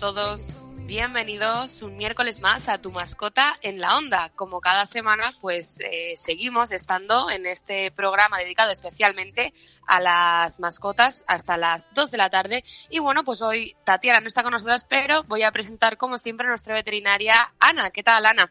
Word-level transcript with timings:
Todos. 0.00 0.62
Bienvenidos 0.86 1.82
un 1.82 1.98
miércoles 1.98 2.40
más 2.40 2.70
a 2.70 2.78
Tu 2.78 2.90
Mascota 2.90 3.58
en 3.60 3.80
la 3.80 3.98
Onda. 3.98 4.32
Como 4.34 4.62
cada 4.62 4.86
semana, 4.86 5.34
pues 5.42 5.78
eh, 5.80 6.14
seguimos 6.16 6.72
estando 6.72 7.28
en 7.28 7.44
este 7.44 7.90
programa 7.90 8.38
dedicado 8.38 8.72
especialmente 8.72 9.52
a 9.86 10.00
las 10.00 10.58
mascotas 10.58 11.22
hasta 11.28 11.58
las 11.58 11.92
2 11.92 12.10
de 12.10 12.16
la 12.16 12.30
tarde. 12.30 12.64
Y 12.88 12.98
bueno, 12.98 13.24
pues 13.24 13.42
hoy 13.42 13.76
Tatiana 13.84 14.20
no 14.20 14.28
está 14.28 14.42
con 14.42 14.52
nosotras, 14.52 14.86
pero 14.88 15.22
voy 15.24 15.42
a 15.42 15.52
presentar 15.52 15.98
como 15.98 16.16
siempre 16.16 16.46
a 16.46 16.48
nuestra 16.48 16.74
veterinaria 16.74 17.52
Ana. 17.60 17.90
¿Qué 17.90 18.02
tal, 18.02 18.24
Ana? 18.24 18.50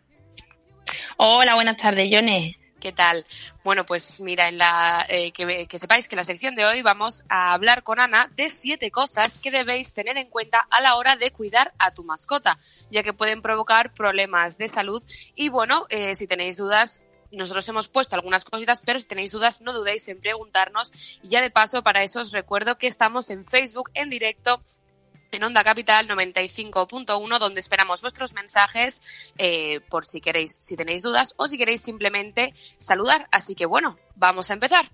Hola, 1.18 1.56
buenas 1.56 1.78
tardes, 1.78 2.12
Yone. 2.12 2.59
¿Qué 2.80 2.94
tal? 2.94 3.26
Bueno, 3.64 3.86
pues 3.86 4.22
mira, 4.22 4.48
en 4.48 4.58
la, 4.58 5.06
eh, 5.10 5.34
que, 5.34 5.78
sepáis 5.78 6.08
que 6.08 6.16
en 6.16 6.20
la 6.20 6.24
sección 6.24 6.56
de 6.56 6.66
hoy 6.66 6.82
vamos 6.82 7.26
a 7.28 7.54
hablar 7.54 7.84
con 7.84 8.00
Ana 8.00 8.32
de 8.38 8.50
siete 8.50 8.90
cosas 8.90 9.38
que 9.38 9.52
debéis 9.52 9.94
tener 9.94 10.16
en 10.18 10.30
cuenta 10.30 10.66
a 10.70 10.80
la 10.80 10.96
hora 10.96 11.18
de 11.18 11.32
cuidar 11.32 11.74
a 11.78 11.94
tu 11.94 12.06
mascota, 12.06 12.58
ya 12.90 13.04
que 13.04 13.12
pueden 13.12 13.42
provocar 13.42 13.94
problemas 13.94 14.58
de 14.58 14.70
salud. 14.70 15.04
Y 15.36 15.50
bueno, 15.50 15.88
eh, 15.90 16.16
si 16.16 16.26
tenéis 16.26 16.56
dudas, 16.56 17.04
nosotros 17.34 17.68
hemos 17.68 17.90
puesto 17.90 18.16
algunas 18.16 18.46
cositas, 18.46 18.82
pero 18.82 19.00
si 19.02 19.08
tenéis 19.08 19.34
dudas, 19.34 19.60
no 19.60 19.74
dudéis 19.74 20.08
en 20.08 20.22
preguntarnos. 20.22 20.94
Y 21.22 21.28
ya 21.28 21.42
de 21.42 21.50
paso, 21.50 21.84
para 21.84 22.04
eso 22.04 22.22
os 22.22 22.32
recuerdo 22.32 22.78
que 22.78 22.88
estamos 22.88 23.30
en 23.30 23.46
Facebook 23.46 23.92
en 23.94 24.10
directo 24.10 24.64
en 25.32 25.44
Onda 25.44 25.64
Capital 25.64 26.08
95.1, 26.08 27.40
donde 27.40 27.60
esperamos 27.60 28.02
vuestros 28.02 28.34
mensajes 28.34 29.02
eh, 29.38 29.80
por 29.90 30.06
si 30.06 30.22
queréis, 30.22 30.56
si 30.60 30.76
tenéis 30.76 31.04
dudas 31.04 31.34
o 31.38 31.48
si 31.48 31.58
queréis 31.58 31.82
simplemente 31.82 32.54
saludar. 32.78 33.28
Así 33.32 33.56
que 33.56 33.66
bueno, 33.66 33.98
vamos 34.16 34.50
a 34.50 34.54
empezar. 34.54 34.90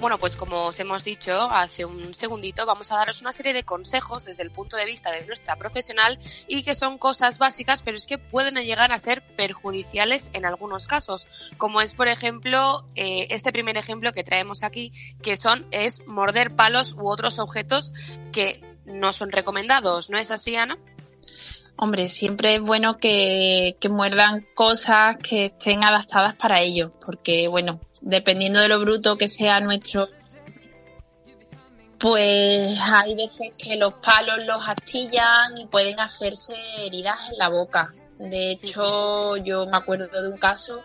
Bueno, 0.00 0.16
pues 0.16 0.36
como 0.36 0.66
os 0.66 0.78
hemos 0.78 1.02
dicho 1.02 1.32
hace 1.50 1.84
un 1.84 2.14
segundito, 2.14 2.64
vamos 2.64 2.92
a 2.92 2.96
daros 2.96 3.20
una 3.20 3.32
serie 3.32 3.52
de 3.52 3.64
consejos 3.64 4.26
desde 4.26 4.44
el 4.44 4.52
punto 4.52 4.76
de 4.76 4.84
vista 4.84 5.10
de 5.10 5.26
nuestra 5.26 5.56
profesional 5.56 6.20
y 6.46 6.62
que 6.62 6.76
son 6.76 6.98
cosas 6.98 7.38
básicas, 7.38 7.82
pero 7.82 7.96
es 7.96 8.06
que 8.06 8.16
pueden 8.16 8.54
llegar 8.54 8.92
a 8.92 8.98
ser 9.00 9.22
perjudiciales 9.34 10.30
en 10.34 10.46
algunos 10.46 10.86
casos, 10.86 11.26
como 11.56 11.80
es, 11.80 11.94
por 11.94 12.06
ejemplo, 12.06 12.86
eh, 12.94 13.26
este 13.30 13.50
primer 13.50 13.76
ejemplo 13.76 14.12
que 14.12 14.22
traemos 14.22 14.62
aquí, 14.62 14.92
que 15.20 15.36
son 15.36 15.66
es 15.72 16.06
morder 16.06 16.54
palos 16.54 16.92
u 16.92 17.08
otros 17.08 17.40
objetos 17.40 17.92
que 18.30 18.62
no 18.84 19.12
son 19.12 19.32
recomendados. 19.32 20.10
¿No 20.10 20.18
es 20.18 20.30
así, 20.30 20.54
Ana? 20.54 20.78
Hombre, 21.80 22.08
siempre 22.08 22.56
es 22.56 22.60
bueno 22.60 22.98
que, 22.98 23.76
muerdan 23.88 24.44
cosas 24.56 25.16
que 25.22 25.46
estén 25.46 25.84
adaptadas 25.84 26.34
para 26.34 26.60
ellos, 26.60 26.90
porque 27.06 27.46
bueno, 27.46 27.78
dependiendo 28.00 28.58
de 28.58 28.66
lo 28.66 28.80
bruto 28.80 29.16
que 29.16 29.28
sea 29.28 29.60
nuestro, 29.60 30.08
pues 32.00 32.76
hay 32.80 33.14
veces 33.14 33.54
que 33.56 33.76
los 33.76 33.94
palos 33.94 34.44
los 34.44 34.68
astillan 34.68 35.56
y 35.56 35.66
pueden 35.66 36.00
hacerse 36.00 36.54
heridas 36.78 37.30
en 37.30 37.38
la 37.38 37.48
boca. 37.48 37.94
De 38.18 38.50
hecho, 38.50 39.36
yo 39.36 39.66
me 39.66 39.76
acuerdo 39.76 40.08
de 40.08 40.30
un 40.30 40.38
caso 40.38 40.82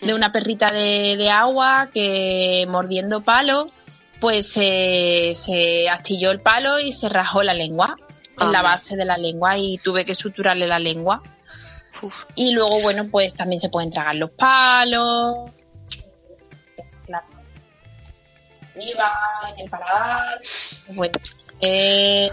de 0.00 0.14
una 0.14 0.30
perrita 0.30 0.68
de, 0.68 1.28
agua 1.28 1.90
que 1.92 2.64
mordiendo 2.68 3.24
palos, 3.24 3.72
pues 4.20 4.46
se 4.46 5.88
astilló 5.90 6.30
el 6.30 6.40
palo 6.40 6.78
y 6.78 6.92
se 6.92 7.08
rajó 7.08 7.42
la 7.42 7.52
lengua, 7.52 7.96
en 8.38 8.52
la 8.52 8.62
base 8.62 8.96
de 8.96 9.04
la 9.04 9.16
lengua 9.16 9.56
y 9.56 9.78
tuve 9.78 10.04
que 10.04 10.14
suturarle 10.14 10.66
la 10.66 10.78
lengua. 10.78 11.22
Uf. 12.02 12.24
Y 12.34 12.52
luego, 12.52 12.80
bueno, 12.80 13.08
pues 13.10 13.34
también 13.34 13.60
se 13.60 13.68
pueden 13.68 13.90
tragar 13.90 14.16
los 14.16 14.30
palos. 14.30 15.50
Claro. 17.06 17.26
Arriba, 18.74 19.12
en 19.54 19.60
el 19.60 19.70
paladar. 19.70 20.40
Bueno, 20.88 21.12
eh, 21.60 22.30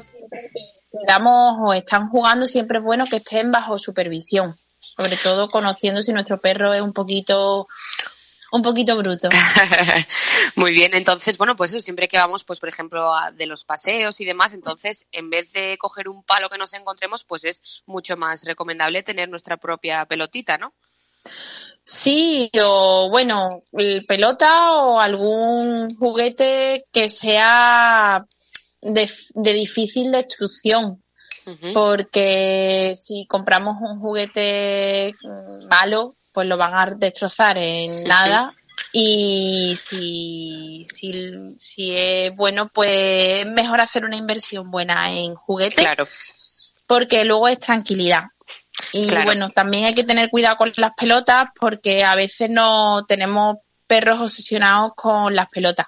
siempre 0.00 0.50
que 0.52 0.60
damos 1.06 1.56
o 1.60 1.72
están 1.72 2.08
jugando, 2.08 2.46
siempre 2.46 2.78
es 2.78 2.84
bueno 2.84 3.04
que 3.06 3.16
estén 3.16 3.50
bajo 3.50 3.78
supervisión. 3.78 4.56
Sobre 4.80 5.16
todo 5.16 5.48
conociendo 5.48 6.02
si 6.02 6.12
nuestro 6.12 6.40
perro 6.40 6.72
es 6.72 6.80
un 6.80 6.92
poquito, 6.92 7.68
un 8.56 8.62
poquito 8.62 8.96
bruto. 8.96 9.28
Muy 10.56 10.72
bien, 10.72 10.94
entonces, 10.94 11.38
bueno, 11.38 11.54
pues 11.56 11.70
siempre 11.84 12.08
que 12.08 12.18
vamos, 12.18 12.44
pues 12.44 12.58
por 12.60 12.68
ejemplo, 12.68 13.14
a- 13.14 13.30
de 13.30 13.46
los 13.46 13.64
paseos 13.64 14.20
y 14.20 14.24
demás, 14.24 14.52
entonces, 14.54 15.06
en 15.12 15.30
vez 15.30 15.52
de 15.52 15.76
coger 15.78 16.08
un 16.08 16.22
palo 16.22 16.48
que 16.50 16.58
nos 16.58 16.72
encontremos, 16.74 17.24
pues 17.24 17.44
es 17.44 17.62
mucho 17.86 18.16
más 18.16 18.44
recomendable 18.44 19.02
tener 19.02 19.28
nuestra 19.28 19.56
propia 19.56 20.04
pelotita, 20.06 20.58
¿no? 20.58 20.72
Sí, 21.84 22.50
o 22.64 23.08
bueno, 23.10 23.62
el 23.72 24.04
pelota 24.06 24.72
o 24.74 24.98
algún 24.98 25.94
juguete 25.96 26.84
que 26.92 27.08
sea 27.08 28.26
de, 28.80 29.10
de 29.34 29.52
difícil 29.52 30.10
destrucción, 30.10 31.02
porque 31.74 32.94
si 33.00 33.24
compramos 33.28 33.76
un 33.80 34.00
juguete 34.00 35.14
malo, 35.70 36.14
pues 36.36 36.46
lo 36.46 36.58
van 36.58 36.74
a 36.78 36.84
destrozar 36.94 37.56
en 37.56 38.04
nada. 38.04 38.52
Y 38.92 39.72
si, 39.74 40.82
si, 40.84 41.54
si 41.58 41.96
es 41.96 42.36
bueno, 42.36 42.68
pues 42.68 43.40
es 43.40 43.46
mejor 43.46 43.80
hacer 43.80 44.04
una 44.04 44.16
inversión 44.16 44.70
buena 44.70 45.10
en 45.14 45.34
juguetes 45.34 45.76
Claro, 45.76 46.06
porque 46.86 47.24
luego 47.24 47.48
es 47.48 47.58
tranquilidad. 47.58 48.24
Y 48.92 49.06
Claro. 49.06 49.24
bueno, 49.24 49.48
también 49.48 49.86
hay 49.86 49.94
que 49.94 50.04
tener 50.04 50.28
cuidado 50.28 50.58
con 50.58 50.70
las 50.76 50.92
pelotas 50.94 51.46
porque 51.58 52.04
a 52.04 52.14
veces 52.14 52.50
no 52.50 53.06
tenemos 53.08 53.56
perros 53.86 54.20
obsesionados 54.20 54.92
con 54.94 55.34
las 55.34 55.48
pelotas 55.48 55.86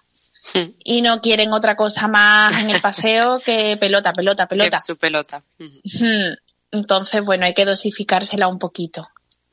Mm, 0.55 0.71
y 0.83 1.03
no 1.03 1.21
quieren 1.21 1.53
otra 1.53 1.77
cosa 1.77 2.09
más 2.09 2.59
en 2.59 2.71
el 2.71 2.81
paseo 2.81 3.39
que 3.45 3.77
pelota, 3.77 4.15
pelota, 4.15 4.47
pelota. 4.49 4.79
su 4.79 4.97
pelota. 4.97 5.45
Ujú. 5.61 5.79
Ujú. 5.85 6.37
Entonces, 6.71 7.23
bueno, 7.23 7.45
hay 7.45 7.53
que 7.53 7.67
dosificársela 7.67 8.49
un 8.49 8.59
poquito. 8.59 9.07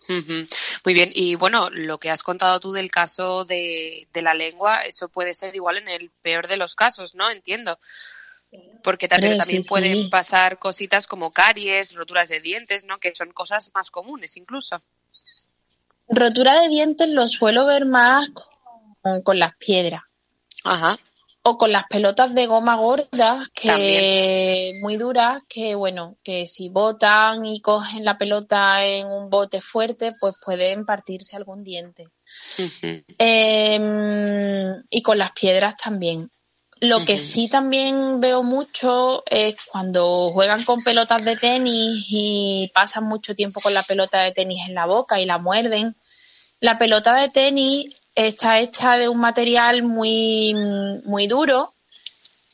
Muy 0.08 0.94
bien, 0.94 1.12
y 1.14 1.36
bueno, 1.36 1.70
lo 1.72 1.98
que 1.98 2.10
has 2.10 2.24
contado 2.24 2.60
tú 2.60 2.72
del 2.72 2.92
caso 2.92 3.46
de, 3.46 4.08
de 4.14 4.22
la 4.22 4.34
lengua, 4.34 4.82
eso 4.82 5.10
puede 5.10 5.34
ser 5.34 5.56
igual 5.56 5.78
en 5.78 5.88
el 5.88 6.12
peor 6.22 6.48
de 6.48 6.58
los 6.58 6.76
casos, 6.76 7.16
¿no? 7.16 7.30
Entiendo. 7.30 7.80
Porque 8.84 9.08
también, 9.08 9.38
también 9.38 9.64
sí, 9.64 9.70
pueden 9.70 10.04
sí. 10.04 10.10
pasar 10.10 10.60
cositas 10.60 11.08
como 11.08 11.32
caries, 11.32 11.94
roturas 11.94 12.29
de 12.29 12.40
dientes, 12.40 12.85
¿no? 12.85 13.00
Que 13.00 13.14
son 13.14 13.32
cosas 13.32 13.72
más 13.74 13.91
comunes 13.91 14.38
incluso. 14.38 14.82
Rotura 16.08 16.62
de 16.62 16.70
dientes 16.70 17.09
lo 17.09 17.28
suelo 17.28 17.66
ver 17.66 17.85
más 17.85 18.29
con, 19.02 19.22
con 19.24 19.40
las 19.40 19.56
piedras 19.56 20.03
Ajá. 20.64 20.97
O 21.47 21.58
con 21.58 21.72
las 21.72 21.84
pelotas 21.88 22.34
de 22.34 22.47
goma 22.47 22.76
gordas 22.76 23.47
que 23.53 23.68
También. 23.68 24.82
muy 24.82 24.97
duras 24.97 25.44
que 25.47 25.76
bueno 25.76 26.18
que 26.24 26.47
si 26.47 26.70
botan 26.70 27.46
y 27.46 27.62
cogen 27.62 28.03
la 28.03 28.18
pelota 28.18 28.84
en 28.84 29.08
un 29.08 29.30
bote 29.30 29.62
fuerte 29.62 30.12
pues 30.20 30.34
pueden 30.44 30.86
partirse 30.86 31.36
algún 31.36 31.64
diente. 31.64 32.08
Eh, 33.20 33.80
y 34.90 35.02
con 35.03 35.18
las 35.20 35.32
piedras 35.34 35.76
también 35.78 36.32
lo 36.82 37.06
que 37.06 37.20
sí 37.20 37.48
también 37.48 38.20
veo 38.20 38.44
mucho 38.44 39.24
es 39.26 39.56
cuando 39.72 40.30
juegan 40.30 40.64
con 40.64 40.84
pelotas 40.84 41.24
de 41.24 41.38
tenis 41.38 42.06
y 42.09 42.72
pasan 42.74 43.06
mucho 43.06 43.34
tiempo 43.34 43.62
con 43.62 43.74
la 43.74 43.84
pelota 43.84 44.22
de 44.22 44.32
tenis 44.32 44.68
en 44.68 44.76
la 44.76 44.86
boca 44.86 45.20
y 45.20 45.26
la 45.26 45.38
muerden. 45.38 45.96
La 46.59 46.78
pelota 46.78 47.16
de 47.16 47.30
tenis 47.30 48.02
está 48.16 48.59
hecha 48.59 48.97
de 48.97 49.09
un 49.09 49.20
material 49.20 49.84
muy, 49.84 50.56
muy 51.03 51.28
duro 51.28 51.73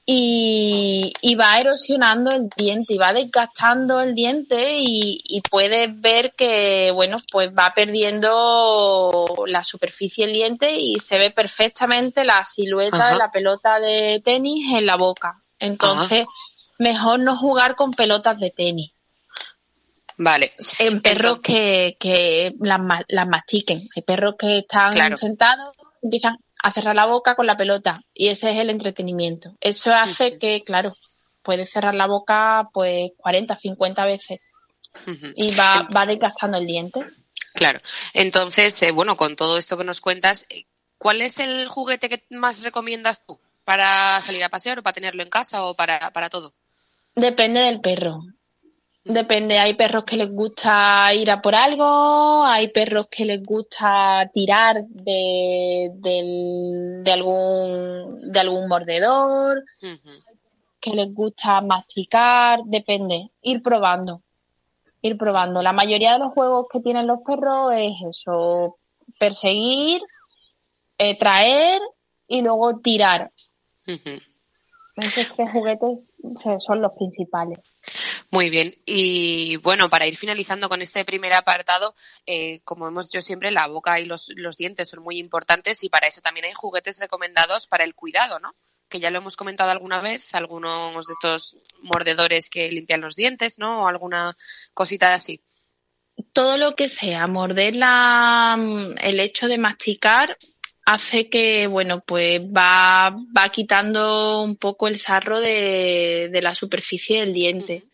y, 0.06 1.14
y 1.22 1.36
va 1.36 1.60
erosionando 1.60 2.32
el 2.32 2.50
diente 2.58 2.96
y 2.96 2.98
va 2.98 3.14
desgastando 3.14 4.02
el 4.02 4.16
diente 4.16 4.78
y, 4.80 5.22
y 5.24 5.42
puedes 5.42 5.90
ver 6.02 6.34
que, 6.34 6.92
bueno, 6.94 7.18
pues 7.32 7.50
va 7.50 7.72
perdiendo 7.76 9.26
la 9.46 9.64
superficie 9.64 10.26
del 10.26 10.34
diente 10.34 10.76
y 10.76 11.00
se 11.00 11.20
ve 11.20 11.30
perfectamente 11.30 12.26
la 12.26 12.44
silueta 12.44 12.98
Ajá. 12.98 13.12
de 13.12 13.18
la 13.18 13.32
pelota 13.32 13.80
de 13.80 14.22
tenis 14.26 14.74
en 14.74 14.86
la 14.88 14.98
boca. 14.98 15.42
Entonces, 15.60 16.26
mejor 16.80 17.20
no 17.20 17.38
jugar 17.38 17.76
con 17.76 17.94
pelotas 17.94 18.40
de 18.40 18.50
tenis. 18.50 18.92
Vale. 20.24 20.54
En 20.78 21.02
perros 21.02 21.38
Entonces- 21.38 21.42
que, 21.42 21.98
que 22.00 22.54
las, 22.60 22.80
las 23.08 23.28
mastiquen. 23.28 23.90
Hay 23.96 24.04
perros 24.04 24.36
que 24.38 24.60
están 24.60 24.94
Claro. 24.94 25.18
sentados, 25.18 25.76
empiezan 26.02 26.38
a 26.62 26.72
cerrar 26.72 26.96
la 26.96 27.06
boca 27.08 27.34
con 27.36 27.48
la 27.48 27.58
pelota 27.58 28.04
y 28.14 28.28
ese 28.28 28.52
es 28.52 28.58
el 28.60 28.70
entretenimiento. 28.70 29.56
Eso 29.60 29.92
hace 29.94 30.38
que, 30.38 30.62
claro, 30.62 30.96
puede 31.42 31.66
cerrar 31.66 31.96
la 31.96 32.06
boca 32.06 32.70
pues 32.72 33.12
40, 33.18 33.58
50 33.58 34.06
veces 34.06 34.40
y 35.36 35.56
va, 35.56 35.88
va 35.96 36.06
desgastando 36.06 36.58
el 36.60 36.68
diente. 36.68 37.00
Claro. 37.56 37.80
Entonces, 38.14 38.80
eh, 38.84 38.92
bueno, 38.92 39.18
con 39.18 39.36
todo 39.36 39.58
esto 39.58 39.76
que 39.76 39.84
nos 39.84 40.02
cuentas, 40.02 40.46
eh, 40.50 40.66
¿cuál 41.00 41.24
es 41.24 41.40
el 41.40 41.68
juguete 41.68 42.10
que 42.10 42.24
más 42.30 42.62
recomiendas 42.62 43.26
tú 43.26 43.40
para 43.64 44.22
salir 44.22 44.44
a 44.44 44.50
pasear 44.50 44.78
o 44.80 44.84
para 44.84 44.94
tenerlo 44.94 45.24
en 45.24 45.30
casa 45.32 45.64
o 45.64 45.74
para, 45.74 46.12
para 46.12 46.30
todo? 46.30 46.54
Depende 47.16 47.62
del 47.62 47.82
perro. 47.82 48.22
Depende, 49.04 49.58
hay 49.58 49.74
perros 49.74 50.04
que 50.06 50.16
les 50.16 50.32
gusta 50.32 51.12
ir 51.16 51.32
a 51.32 51.42
por 51.42 51.56
algo, 51.56 52.44
hay 52.46 52.68
perros 52.68 53.08
que 53.10 53.26
les 53.26 53.42
gusta 53.42 54.30
tirar 54.32 54.84
de, 54.88 55.90
del- 55.96 57.04
de 57.04 57.12
algún, 57.12 58.32
de 58.32 58.40
algún 58.40 58.68
mordedor, 58.68 59.64
que 60.80 60.92
les 60.92 61.12
gusta 61.14 61.62
masticar, 61.62 62.60
depende, 62.66 63.32
ir 63.42 63.64
probando, 63.64 64.22
ir 65.02 65.18
probando. 65.18 65.64
La 65.64 65.74
mayoría 65.74 66.14
de 66.14 66.20
los 66.20 66.34
juegos 66.34 66.68
que 66.72 66.80
tienen 66.80 67.08
los 67.08 67.20
perros 67.26 67.74
es 67.74 67.94
eso, 68.08 68.78
perseguir, 69.18 70.02
eh, 71.00 71.18
traer 71.18 71.82
y 72.28 72.42
luego 72.44 72.80
tirar. 72.82 73.32
Esos 74.96 75.28
tres 75.36 75.50
juguetes 75.52 76.00
son 76.60 76.82
los 76.84 76.92
principales. 76.94 77.58
Muy 78.32 78.50
bien. 78.50 78.76
Y 78.86 79.58
bueno, 79.58 79.90
para 79.90 80.08
ir 80.08 80.16
finalizando 80.16 80.70
con 80.70 80.82
este 80.82 81.04
primer 81.04 81.34
apartado, 81.34 81.96
eh, 82.26 82.62
como 82.64 82.88
hemos 82.88 83.10
dicho 83.12 83.22
siempre, 83.22 83.52
la 83.52 83.68
boca 83.68 84.00
y 84.00 84.06
los, 84.06 84.30
los 84.36 84.56
dientes 84.58 84.88
son 84.90 85.04
muy 85.04 85.18
importantes 85.20 85.84
y 85.84 85.90
para 85.90 86.08
eso 86.08 86.22
también 86.22 86.46
hay 86.46 86.54
juguetes 86.54 87.00
recomendados 87.02 87.68
para 87.68 87.84
el 87.84 87.94
cuidado, 87.94 88.40
¿no? 88.40 88.56
Que 88.88 89.02
ya 89.02 89.10
lo 89.12 89.18
hemos 89.20 89.36
comentado 89.36 89.72
alguna 89.72 90.02
vez, 90.02 90.34
algunos 90.34 91.06
de 91.08 91.14
estos 91.14 91.58
mordedores 91.82 92.50
que 92.50 92.72
limpian 92.72 93.02
los 93.02 93.16
dientes, 93.18 93.60
¿no? 93.60 93.84
O 93.84 93.88
alguna 93.88 94.38
cosita 94.74 95.14
así. 95.14 95.42
todo 96.34 96.58
lo 96.58 96.76
que 96.76 96.88
sea 96.90 97.28
morder 97.28 97.76
la, 97.76 98.58
el 99.02 99.20
hecho 99.20 99.48
de 99.48 99.58
masticar 99.58 100.38
hace 100.86 101.30
que, 101.30 101.68
bueno, 101.68 102.02
pues 102.06 102.42
va, 102.42 103.16
va 103.38 103.50
quitando 103.50 104.42
un 104.42 104.56
poco 104.58 104.88
el 104.88 105.00
sarro 105.00 105.40
de, 105.40 106.30
de 106.32 106.42
la 106.42 106.56
superficie 106.56 107.22
del 107.22 107.34
diente. 107.34 107.88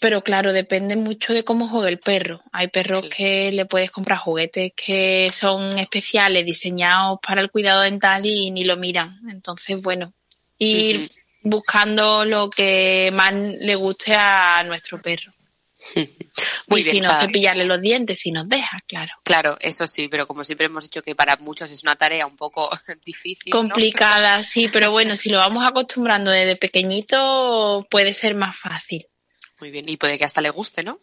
Pero 0.00 0.22
claro, 0.22 0.52
depende 0.52 0.94
mucho 0.96 1.34
de 1.34 1.44
cómo 1.44 1.68
juegue 1.68 1.88
el 1.88 1.98
perro. 1.98 2.42
Hay 2.52 2.68
perros 2.68 3.02
Sí. 3.02 3.08
que 3.08 3.52
le 3.52 3.66
puedes 3.66 3.90
comprar 3.90 4.18
juguetes 4.18 4.72
que 4.76 5.30
son 5.32 5.78
especiales, 5.78 6.44
diseñados 6.44 7.18
para 7.26 7.40
el 7.40 7.50
cuidado 7.50 7.82
dental 7.82 8.24
y 8.24 8.50
ni 8.52 8.64
lo 8.64 8.76
miran. 8.76 9.20
Entonces, 9.28 9.82
bueno, 9.82 10.12
ir 10.58 11.10
buscando 11.42 12.24
lo 12.24 12.48
que 12.48 13.10
más 13.12 13.32
le 13.32 13.74
guste 13.74 14.14
a 14.14 14.62
nuestro 14.64 15.02
perro. 15.02 15.32
Muy 16.68 16.80
y 16.80 16.84
bien, 16.84 16.96
si 16.96 17.00
no, 17.00 17.20
cepillarle 17.20 17.64
los 17.64 17.80
dientes, 17.80 18.20
si 18.20 18.30
nos 18.32 18.48
deja, 18.48 18.78
claro. 18.86 19.12
Claro, 19.24 19.56
eso 19.60 19.86
sí, 19.86 20.08
pero 20.08 20.26
como 20.26 20.44
siempre 20.44 20.66
hemos 20.66 20.84
dicho 20.84 21.02
que 21.02 21.14
para 21.14 21.36
muchos 21.36 21.70
es 21.70 21.82
una 21.82 21.96
tarea 21.96 22.26
un 22.26 22.36
poco 22.36 22.68
difícil. 23.04 23.50
¿no? 23.50 23.58
Complicada, 23.58 24.42
sí, 24.42 24.68
pero 24.72 24.90
bueno, 24.90 25.16
si 25.16 25.28
lo 25.28 25.38
vamos 25.38 25.64
acostumbrando 25.66 26.30
desde 26.30 26.56
pequeñito, 26.56 27.86
puede 27.90 28.12
ser 28.12 28.34
más 28.34 28.56
fácil. 28.56 29.06
Muy 29.60 29.70
bien, 29.70 29.88
y 29.88 29.96
puede 29.96 30.18
que 30.18 30.24
hasta 30.24 30.40
le 30.40 30.50
guste, 30.50 30.82
¿no? 30.82 30.98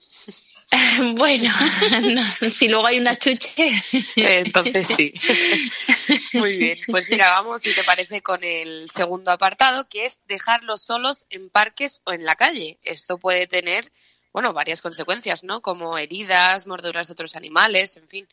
Bueno, 1.16 1.52
no, 2.02 2.24
si 2.50 2.68
luego 2.68 2.88
hay 2.88 2.98
una 2.98 3.18
chuche. 3.20 3.68
Eh, 4.16 4.40
Entonces 4.46 4.88
sí. 4.88 5.14
Muy 6.34 6.58
bien, 6.58 6.80
pues 6.88 7.10
mira, 7.10 7.30
vamos, 7.30 7.62
si 7.62 7.74
te 7.76 7.84
parece, 7.84 8.22
con 8.22 8.44
el 8.44 8.90
segundo 8.90 9.32
apartado, 9.32 9.88
que 9.88 10.06
es 10.06 10.22
dejarlos 10.26 10.82
solos 10.82 11.26
en 11.30 11.50
parques 11.50 12.02
o 12.06 12.14
en 12.14 12.26
la 12.26 12.36
calle. 12.36 12.80
Esto 12.84 13.18
puede 13.20 13.46
tener, 13.48 13.92
bueno, 14.34 14.54
varias 14.54 14.82
consecuencias, 14.82 15.44
¿no? 15.44 15.62
Como 15.62 15.98
heridas, 15.98 16.66
mordeduras 16.66 17.08
de 17.08 17.14
otros 17.14 17.36
animales, 17.36 17.96
en 17.98 18.08
fin. 18.08 18.28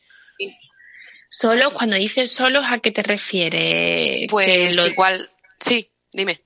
Solo, 1.28 1.70
cuando 1.72 1.96
dices 1.96 2.32
solos, 2.32 2.64
¿a 2.66 2.78
qué 2.78 2.90
te 2.92 3.02
refieres? 3.02 4.26
Pues 4.30 4.74
lo- 4.76 4.86
igual, 4.86 5.20
sí, 5.60 5.90
dime. 6.12 6.40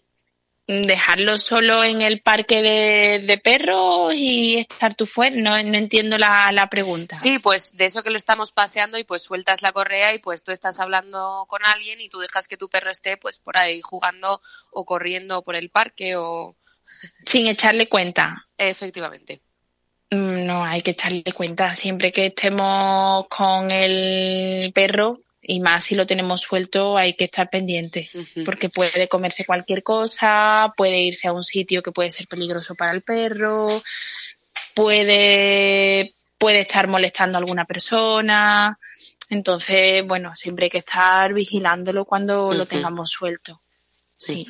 Dejarlo 0.69 1.39
solo 1.39 1.85
en 1.85 2.01
el 2.01 2.21
parque 2.21 2.61
de, 2.63 3.25
de 3.27 3.39
perros 3.39 4.15
y 4.15 4.59
estar 4.69 4.95
tú 4.95 5.07
fuera. 5.07 5.37
No, 5.37 5.51
no 5.63 5.79
entiendo 5.79 6.19
la, 6.19 6.51
la 6.53 6.69
pregunta. 6.69 7.15
Sí, 7.15 7.39
pues 7.39 7.77
de 7.77 7.85
eso 7.85 8.03
que 8.03 8.11
lo 8.11 8.17
estamos 8.17 8.53
paseando 8.53 8.99
y 8.99 9.05
pues 9.05 9.23
sueltas 9.23 9.63
la 9.63 9.73
correa 9.73 10.13
y 10.15 10.19
pues 10.19 10.43
tú 10.43 10.51
estás 10.53 10.81
hablando 10.81 11.45
con 11.49 11.65
alguien 11.65 12.01
y 12.01 12.09
tú 12.09 12.19
dejas 12.19 12.49
que 12.49 12.57
tu 12.57 12.69
perro 12.69 12.91
esté 12.91 13.17
pues 13.17 13.39
por 13.39 13.57
ahí 13.57 13.81
jugando 13.81 14.41
o 14.71 14.85
corriendo 14.85 15.43
por 15.43 15.55
el 15.55 15.71
parque 15.71 16.17
o 16.17 16.57
Sin 17.25 17.47
echarle 17.47 17.89
cuenta. 17.89 18.47
efectivamente. 18.59 19.41
Mm, 20.11 20.47
No, 20.47 20.65
hay 20.65 20.83
que 20.83 20.93
echarle 20.93 21.25
cuenta. 21.35 21.75
Siempre 21.75 22.13
que 22.13 22.27
estemos 22.27 23.27
con 23.29 23.71
el 23.71 24.73
perro, 24.73 25.17
y 25.49 25.61
más 25.61 25.85
si 25.85 25.95
lo 25.95 26.07
tenemos 26.07 26.41
suelto, 26.41 26.97
hay 26.97 27.15
que 27.15 27.25
estar 27.25 27.49
pendiente. 27.49 28.09
Porque 28.45 28.69
puede 28.69 29.09
comerse 29.09 29.45
cualquier 29.45 29.83
cosa, 29.83 30.73
puede 30.77 31.01
irse 31.01 31.29
a 31.29 31.33
un 31.33 31.45
sitio 31.45 31.83
que 31.83 31.93
puede 31.93 32.11
ser 32.11 32.27
peligroso 32.27 32.75
para 32.75 32.93
el 32.93 33.03
perro, 33.03 33.83
puede, 34.75 36.15
puede 36.37 36.61
estar 36.61 36.89
molestando 36.89 37.39
a 37.39 37.41
alguna 37.41 37.65
persona. 37.65 38.79
Entonces, 39.31 40.07
bueno, 40.07 40.35
siempre 40.35 40.65
hay 40.65 40.71
que 40.71 40.79
estar 40.79 41.33
vigilándolo 41.33 42.05
cuando 42.05 42.53
lo 42.53 42.67
tengamos 42.67 43.11
suelto. 43.11 43.61
Sí. 44.17 44.47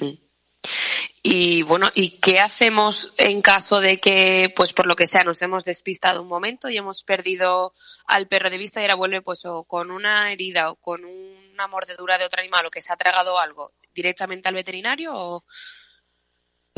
Y 1.22 1.62
bueno, 1.62 1.90
¿y 1.94 2.18
qué 2.20 2.40
hacemos 2.40 3.12
en 3.16 3.40
caso 3.40 3.80
de 3.80 3.98
que, 3.98 4.52
pues 4.54 4.72
por 4.72 4.86
lo 4.86 4.94
que 4.94 5.06
sea, 5.06 5.24
nos 5.24 5.42
hemos 5.42 5.64
despistado 5.64 6.22
un 6.22 6.28
momento 6.28 6.68
y 6.68 6.76
hemos 6.76 7.02
perdido 7.02 7.74
al 8.06 8.28
perro 8.28 8.50
de 8.50 8.58
vista 8.58 8.80
y 8.80 8.84
ahora 8.84 8.94
vuelve 8.94 9.22
pues 9.22 9.44
o 9.44 9.64
con 9.64 9.90
una 9.90 10.30
herida 10.32 10.70
o 10.70 10.76
con 10.76 11.04
una 11.04 11.66
mordedura 11.66 12.18
de 12.18 12.24
otro 12.24 12.40
animal 12.40 12.66
o 12.66 12.70
que 12.70 12.82
se 12.82 12.92
ha 12.92 12.96
tragado 12.96 13.38
algo 13.38 13.72
directamente 13.92 14.48
al 14.48 14.54
veterinario 14.54 15.12
o 15.14 15.44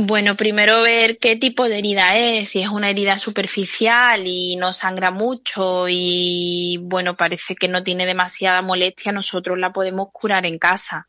Bueno, 0.00 0.37
primero 0.37 0.80
ver 0.83 1.18
qué 1.18 1.35
tipo 1.35 1.68
de 1.68 1.78
herida 1.78 2.16
es, 2.16 2.50
si 2.50 2.62
es 2.62 2.68
una 2.68 2.88
herida 2.88 3.18
superficial 3.18 4.25
y 4.26 4.54
no 4.54 4.73
sangra 4.73 5.11
mucho 5.11 5.87
y 5.88 6.78
bueno, 6.80 7.16
parece 7.16 7.57
que 7.57 7.66
no 7.66 7.83
tiene 7.83 8.07
demasiada 8.07 8.62
molestia, 8.62 9.11
nosotros 9.11 9.59
la 9.59 9.73
podemos 9.73 10.11
curar 10.12 10.47
en 10.47 10.59
casa. 10.61 11.09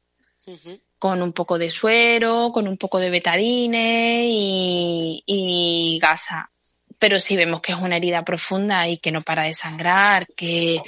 Con 1.00 1.22
un 1.22 1.34
poco 1.34 1.58
de 1.58 1.72
suero, 1.72 2.52
con 2.54 2.68
un 2.68 2.78
poco 2.78 3.00
de 3.00 3.10
betadine 3.10 4.26
y, 4.28 5.24
y 5.26 6.00
gasa. 6.02 6.52
Pero 7.00 7.20
si 7.20 7.38
vemos 7.38 7.62
que 7.62 7.72
es 7.72 7.78
una 7.80 7.96
herida 7.98 8.24
profunda 8.26 8.88
y 8.88 8.98
que 8.98 9.12
no 9.12 9.24
para 9.24 9.44
de 9.44 9.54
sangrar, 9.54 10.28
que 10.36 10.82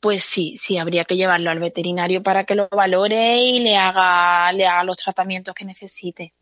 pues 0.00 0.22
sí, 0.22 0.54
sí, 0.58 0.76
habría 0.76 1.04
que 1.04 1.16
llevarlo 1.16 1.50
al 1.50 1.60
veterinario 1.60 2.22
para 2.22 2.44
que 2.44 2.54
lo 2.54 2.68
valore 2.68 3.38
y 3.38 3.60
le 3.60 3.76
haga, 3.76 4.52
le 4.52 4.66
haga 4.66 4.84
los 4.84 4.98
tratamientos 4.98 5.54
que 5.54 5.64
necesite. 5.64 6.34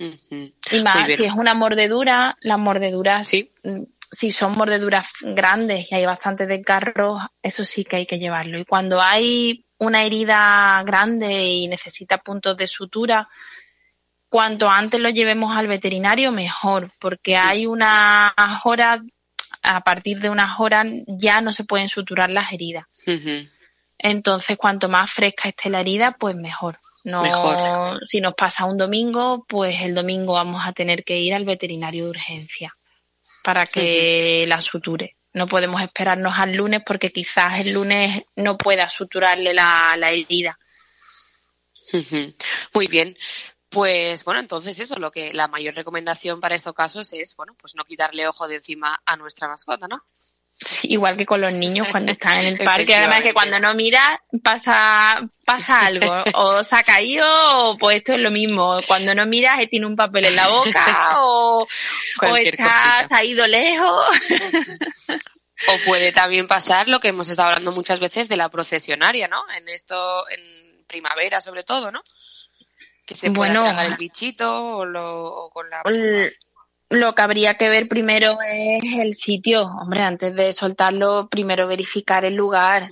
Ujú. 0.00 0.52
Y 0.72 0.82
más, 0.82 1.06
si 1.06 1.24
es 1.24 1.32
una 1.32 1.54
mordedura, 1.54 2.36
las 2.40 2.58
mordeduras, 2.58 3.28
Sí. 3.28 3.52
mm, 3.62 3.82
si 4.10 4.30
son 4.30 4.52
mordeduras 4.52 5.10
grandes 5.22 5.92
y 5.92 5.94
hay 5.94 6.06
bastante 6.06 6.46
desgarros, 6.46 7.20
eso 7.42 7.64
sí 7.64 7.84
que 7.84 7.96
hay 7.96 8.06
que 8.06 8.18
llevarlo. 8.18 8.58
Y 8.58 8.64
cuando 8.64 9.00
hay 9.00 9.63
una 9.78 10.02
herida 10.04 10.82
grande 10.84 11.44
y 11.44 11.68
necesita 11.68 12.18
puntos 12.18 12.56
de 12.56 12.66
sutura, 12.66 13.28
cuanto 14.28 14.68
antes 14.68 15.00
lo 15.00 15.10
llevemos 15.10 15.56
al 15.56 15.66
veterinario, 15.66 16.32
mejor, 16.32 16.90
porque 16.98 17.36
hay 17.36 17.66
unas 17.66 18.32
horas, 18.64 19.00
a 19.62 19.80
partir 19.82 20.20
de 20.20 20.30
unas 20.30 20.58
horas 20.58 20.86
ya 21.06 21.40
no 21.40 21.52
se 21.52 21.64
pueden 21.64 21.88
suturar 21.88 22.30
las 22.30 22.52
heridas. 22.52 22.86
Entonces, 23.98 24.56
cuanto 24.56 24.88
más 24.88 25.10
fresca 25.10 25.48
esté 25.48 25.70
la 25.70 25.80
herida, 25.80 26.16
pues 26.18 26.34
mejor. 26.36 26.80
No, 27.04 27.22
Mejor. 27.22 28.00
si 28.02 28.22
nos 28.22 28.34
pasa 28.34 28.64
un 28.64 28.78
domingo, 28.78 29.44
pues 29.46 29.82
el 29.82 29.94
domingo 29.94 30.32
vamos 30.32 30.66
a 30.66 30.72
tener 30.72 31.04
que 31.04 31.18
ir 31.20 31.34
al 31.34 31.44
veterinario 31.44 32.04
de 32.04 32.10
urgencia 32.10 32.74
para 33.42 33.66
que 33.66 34.46
la 34.48 34.62
suture. 34.62 35.13
No 35.34 35.46
podemos 35.46 35.82
esperarnos 35.82 36.38
al 36.38 36.54
lunes 36.54 36.82
porque 36.86 37.12
quizás 37.12 37.60
el 37.60 37.72
lunes 37.72 38.22
no 38.36 38.56
pueda 38.56 38.88
suturarle 38.88 39.52
la, 39.52 39.98
herida. 40.10 40.58
Muy 42.72 42.86
bien. 42.86 43.16
Pues 43.68 44.24
bueno, 44.24 44.40
entonces 44.40 44.78
eso, 44.78 44.96
lo 45.00 45.10
que 45.10 45.34
la 45.34 45.48
mayor 45.48 45.74
recomendación 45.74 46.40
para 46.40 46.54
estos 46.54 46.74
casos 46.74 47.12
es, 47.12 47.34
bueno, 47.34 47.56
pues 47.60 47.74
no 47.74 47.84
quitarle 47.84 48.28
ojo 48.28 48.46
de 48.46 48.56
encima 48.56 49.02
a 49.04 49.16
nuestra 49.16 49.48
mascota, 49.48 49.88
¿no? 49.88 50.04
Sí, 50.56 50.88
igual 50.92 51.16
que 51.16 51.26
con 51.26 51.40
los 51.40 51.52
niños 51.52 51.88
cuando 51.90 52.12
están 52.12 52.40
en 52.40 52.58
el 52.58 52.58
parque, 52.64 52.94
además 52.94 53.22
que 53.22 53.34
cuando 53.34 53.58
no 53.58 53.74
miras 53.74 54.18
pasa 54.42 55.20
pasa 55.44 55.86
algo, 55.86 56.22
o 56.34 56.62
se 56.62 56.76
ha 56.76 56.82
caído, 56.82 57.26
o 57.70 57.76
pues 57.78 57.96
esto 57.96 58.12
es 58.12 58.20
lo 58.20 58.30
mismo, 58.30 58.80
cuando 58.86 59.14
no 59.14 59.26
miras 59.26 59.58
tiene 59.68 59.86
un 59.86 59.96
papel 59.96 60.26
en 60.26 60.36
la 60.36 60.48
boca, 60.48 61.16
o, 61.22 61.66
o 62.22 62.36
está, 62.36 63.06
se 63.06 63.14
ha 63.14 63.24
ido 63.24 63.46
lejos. 63.46 64.06
O 65.68 65.78
puede 65.86 66.12
también 66.12 66.46
pasar 66.46 66.88
lo 66.88 67.00
que 67.00 67.08
hemos 67.08 67.28
estado 67.28 67.48
hablando 67.48 67.72
muchas 67.72 68.00
veces 68.00 68.28
de 68.28 68.36
la 68.36 68.48
procesionaria, 68.48 69.28
¿no? 69.28 69.42
En 69.56 69.68
esto, 69.68 70.28
en 70.30 70.84
primavera 70.86 71.40
sobre 71.40 71.62
todo, 71.62 71.90
¿no? 71.90 72.02
Que 73.06 73.14
se 73.14 73.30
pueda 73.30 73.52
Bueno. 73.52 73.64
tragar 73.64 73.86
el 73.86 73.96
bichito 73.96 74.76
o, 74.78 74.84
lo, 74.84 75.24
o 75.24 75.50
con 75.50 75.68
la... 75.70 75.82
Lo 76.90 77.14
que 77.14 77.22
habría 77.22 77.54
que 77.54 77.68
ver 77.68 77.88
primero 77.88 78.38
es 78.46 78.82
el 78.98 79.14
sitio. 79.14 79.62
Hombre, 79.62 80.02
antes 80.02 80.34
de 80.34 80.52
soltarlo, 80.52 81.28
primero 81.28 81.66
verificar 81.66 82.24
el 82.24 82.34
lugar. 82.34 82.88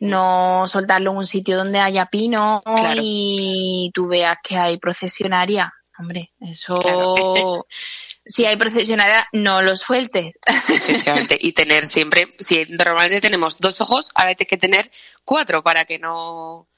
No 0.00 0.66
soltarlo 0.66 1.12
en 1.12 1.18
un 1.18 1.26
sitio 1.26 1.56
donde 1.56 1.78
haya 1.78 2.06
pino 2.06 2.60
Claro. 2.64 3.00
y 3.00 3.92
tú 3.94 4.08
veas 4.08 4.36
que 4.42 4.56
hay 4.56 4.78
procesionaria. 4.78 5.72
Hombre, 5.98 6.30
eso. 6.40 6.74
Claro. 6.74 7.66
si 8.26 8.44
hay 8.44 8.56
procesionaria, 8.56 9.28
no 9.32 9.62
lo 9.62 9.76
sueltes. 9.76 10.34
Efectivamente. 10.44 11.38
Y 11.40 11.52
tener 11.52 11.86
siempre, 11.86 12.26
si 12.30 12.64
normalmente 12.66 13.20
tenemos 13.20 13.58
dos 13.58 13.80
ojos, 13.80 14.10
ahora 14.14 14.30
hay 14.30 14.34
que 14.36 14.56
tener 14.56 14.90
cuatro 15.24 15.62
para 15.62 15.84
que 15.84 15.98
no... 15.98 16.68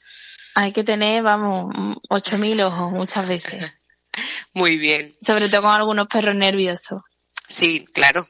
hay 0.54 0.72
que 0.72 0.84
tener, 0.84 1.22
vamos, 1.22 1.74
8.000 2.08 2.62
ojos 2.64 2.92
muchas 2.92 3.28
veces. 3.28 3.72
Muy 4.52 4.78
bien. 4.78 5.16
Sobre 5.20 5.48
todo 5.48 5.62
con 5.62 5.74
algunos 5.74 6.06
perros 6.06 6.34
nerviosos. 6.34 7.02
Sí, 7.48 7.86
claro. 7.92 8.26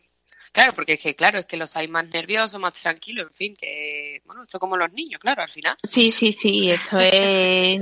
Claro, 0.52 0.72
porque 0.74 0.94
es 0.94 1.00
que, 1.00 1.14
claro, 1.14 1.38
es 1.38 1.46
que 1.46 1.56
los 1.56 1.76
hay 1.76 1.88
más 1.88 2.08
nerviosos, 2.08 2.58
más 2.58 2.72
tranquilos, 2.74 3.28
en 3.28 3.34
fin, 3.34 3.56
que, 3.56 4.22
bueno, 4.24 4.42
esto 4.42 4.58
como 4.58 4.76
los 4.76 4.90
niños, 4.92 5.20
claro, 5.20 5.42
al 5.42 5.48
final. 5.48 5.76
Sí, 5.88 6.10
sí, 6.10 6.32
sí, 6.32 6.70
esto 6.70 6.98
es... 7.00 7.80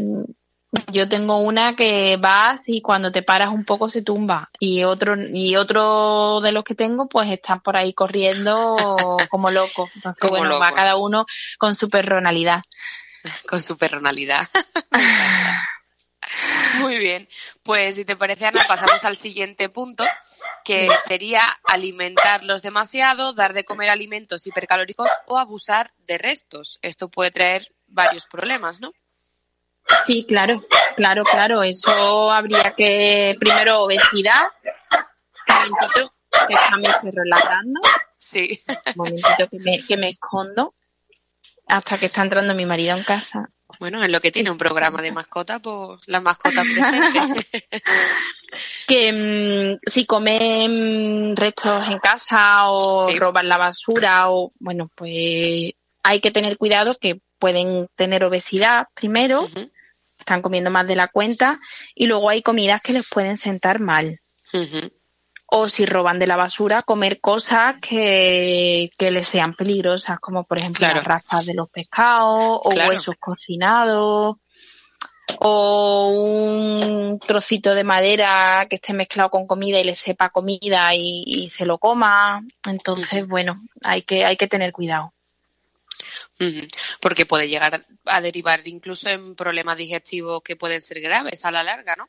Yo 0.93 1.09
tengo 1.09 1.39
una 1.39 1.75
que 1.75 2.19
vas 2.21 2.69
y 2.69 2.83
cuando 2.83 3.11
te 3.11 3.23
paras 3.23 3.49
un 3.49 3.65
poco 3.65 3.89
se 3.89 4.03
tumba 4.03 4.51
y 4.59 4.85
otro 4.85 5.15
y 5.33 5.57
otro 5.57 6.41
de 6.43 6.53
los 6.53 6.65
que 6.65 6.75
tengo 6.75 7.09
pues 7.09 7.31
están 7.31 7.61
por 7.61 7.79
ahí 7.79 7.95
corriendo 7.95 8.77
como 9.31 9.51
locos. 9.51 9.89
Entonces 9.95 10.21
Como 10.21 10.33
bueno, 10.41 10.59
va 10.59 10.67
locos. 10.67 10.77
cada 10.77 10.97
uno 10.97 11.25
con 11.57 11.75
su 11.75 11.89
personalidad. 11.89 12.63
con 13.49 13.63
su 13.63 13.79
personalidad. 13.79 14.47
Muy 16.81 16.99
bien. 16.99 17.29
Pues 17.63 17.97
si 17.97 18.05
te 18.05 18.17
parece, 18.17 18.47
Ana, 18.47 18.65
pasamos 18.69 19.05
al 19.05 19.17
siguiente 19.17 19.69
punto, 19.69 20.05
que 20.65 20.89
sería 21.07 21.43
alimentarlos 21.65 22.63
demasiado, 22.63 23.33
dar 23.33 23.55
de 23.55 23.65
comer 23.65 23.91
alimentos 23.91 24.47
hipercalóricos 24.47 25.11
o 25.27 25.39
abusar 25.39 25.93
de 25.99 26.19
restos. 26.19 26.79
Esto 26.83 27.09
puede 27.09 27.31
traer 27.31 27.69
varios 27.87 28.27
problemas, 28.27 28.81
¿no? 28.81 28.93
Sí, 30.05 30.25
claro, 30.27 30.65
claro, 30.97 31.25
claro. 31.25 31.63
Eso 31.63 32.31
habría 32.31 32.75
que 32.77 33.37
primero 33.39 33.83
obesidad. 33.83 34.47
Un 35.49 35.55
momentito, 35.55 36.13
mi 36.79 36.85
perro 36.85 37.25
ladrando. 37.25 37.81
Sí. 38.19 38.61
Un 38.69 38.93
momentito 38.97 39.49
que 39.49 39.59
me, 39.61 39.87
que 39.87 39.97
me 39.97 40.09
escondo 40.11 40.75
hasta 41.69 41.99
que 41.99 42.07
está 42.07 42.23
entrando 42.23 42.55
mi 42.55 42.67
marido 42.67 42.97
en 42.97 43.05
casa. 43.05 43.51
Bueno, 43.81 44.03
en 44.03 44.13
lo 44.13 44.21
que 44.21 44.33
tiene 44.33 44.51
un 44.51 44.59
programa 44.59 45.03
de 45.03 45.13
mascota, 45.13 45.59
pues 45.59 46.01
la 46.07 46.21
mascota 46.21 46.63
presente. 46.63 47.69
que 48.87 49.13
mm, 49.13 49.79
si 49.87 50.07
comen 50.07 51.37
restos 51.37 51.89
en 51.89 51.99
casa 51.99 52.71
o 52.71 53.09
Sí. 53.09 53.17
roban 53.17 53.49
la 53.49 53.57
basura 53.59 54.31
o 54.31 54.53
bueno 54.59 54.91
pues 54.95 55.73
hay 56.03 56.21
que 56.21 56.31
tener 56.31 56.57
cuidado 56.57 56.97
que 56.99 57.21
pueden 57.39 57.89
tener 57.97 58.25
obesidad 58.25 58.87
primero 58.95 59.47
están 60.19 60.43
comiendo 60.43 60.71
más 60.71 60.87
de 60.87 60.97
la 60.97 61.09
cuenta 61.09 61.61
y 61.95 62.07
luego 62.07 62.31
hay 62.31 62.43
comidas 62.43 62.81
que 62.81 62.93
les 62.93 63.09
pueden 63.09 63.37
sentar 63.37 63.81
mal. 63.81 64.21
O 65.47 65.69
si 65.69 65.87
roban 65.87 66.19
de 66.19 66.27
la 66.27 66.37
basura 66.37 66.83
comer 66.83 67.21
cosas 67.21 67.77
que, 67.81 68.91
que 68.99 69.11
les 69.11 69.29
sean 69.29 69.55
peligrosas 69.55 70.19
como 70.21 70.45
por 70.45 70.59
ejemplo 70.59 70.81
Claro. 70.81 70.97
las 70.97 71.05
raspas 71.05 71.47
de 71.47 71.55
los 71.55 71.71
pescados 71.71 72.61
o 72.65 72.71
Claro. 72.71 72.91
huesos 72.91 73.15
cocinados 73.21 74.37
o 75.41 76.09
un 76.11 77.19
trocito 77.19 77.75
de 77.75 77.85
madera 77.85 78.67
que 78.71 78.77
esté 78.77 78.93
mezclado 78.93 79.31
con 79.31 79.47
comida 79.47 79.81
y 79.81 79.85
le 79.85 79.95
sepa 79.95 80.31
comida 80.31 80.95
y, 80.95 81.25
y 81.27 81.51
se 81.51 81.67
lo 81.67 81.79
coma 81.79 82.43
entonces 82.69 83.27
bueno 83.27 83.55
hay 83.83 84.03
que 84.03 84.25
hay 84.25 84.37
que 84.37 84.47
tener 84.49 84.73
cuidado 84.73 85.13
Porque 87.01 87.25
puede 87.25 87.49
llegar 87.49 87.87
a 88.05 88.21
derivar 88.21 88.61
incluso 88.69 89.09
en 89.09 89.35
problemas 89.35 89.77
digestivos 89.79 90.43
que 90.43 90.55
pueden 90.57 90.83
ser 90.83 91.01
graves 91.01 91.45
a 91.47 91.51
la 91.51 91.63
larga, 91.63 91.97
¿no? 91.97 92.09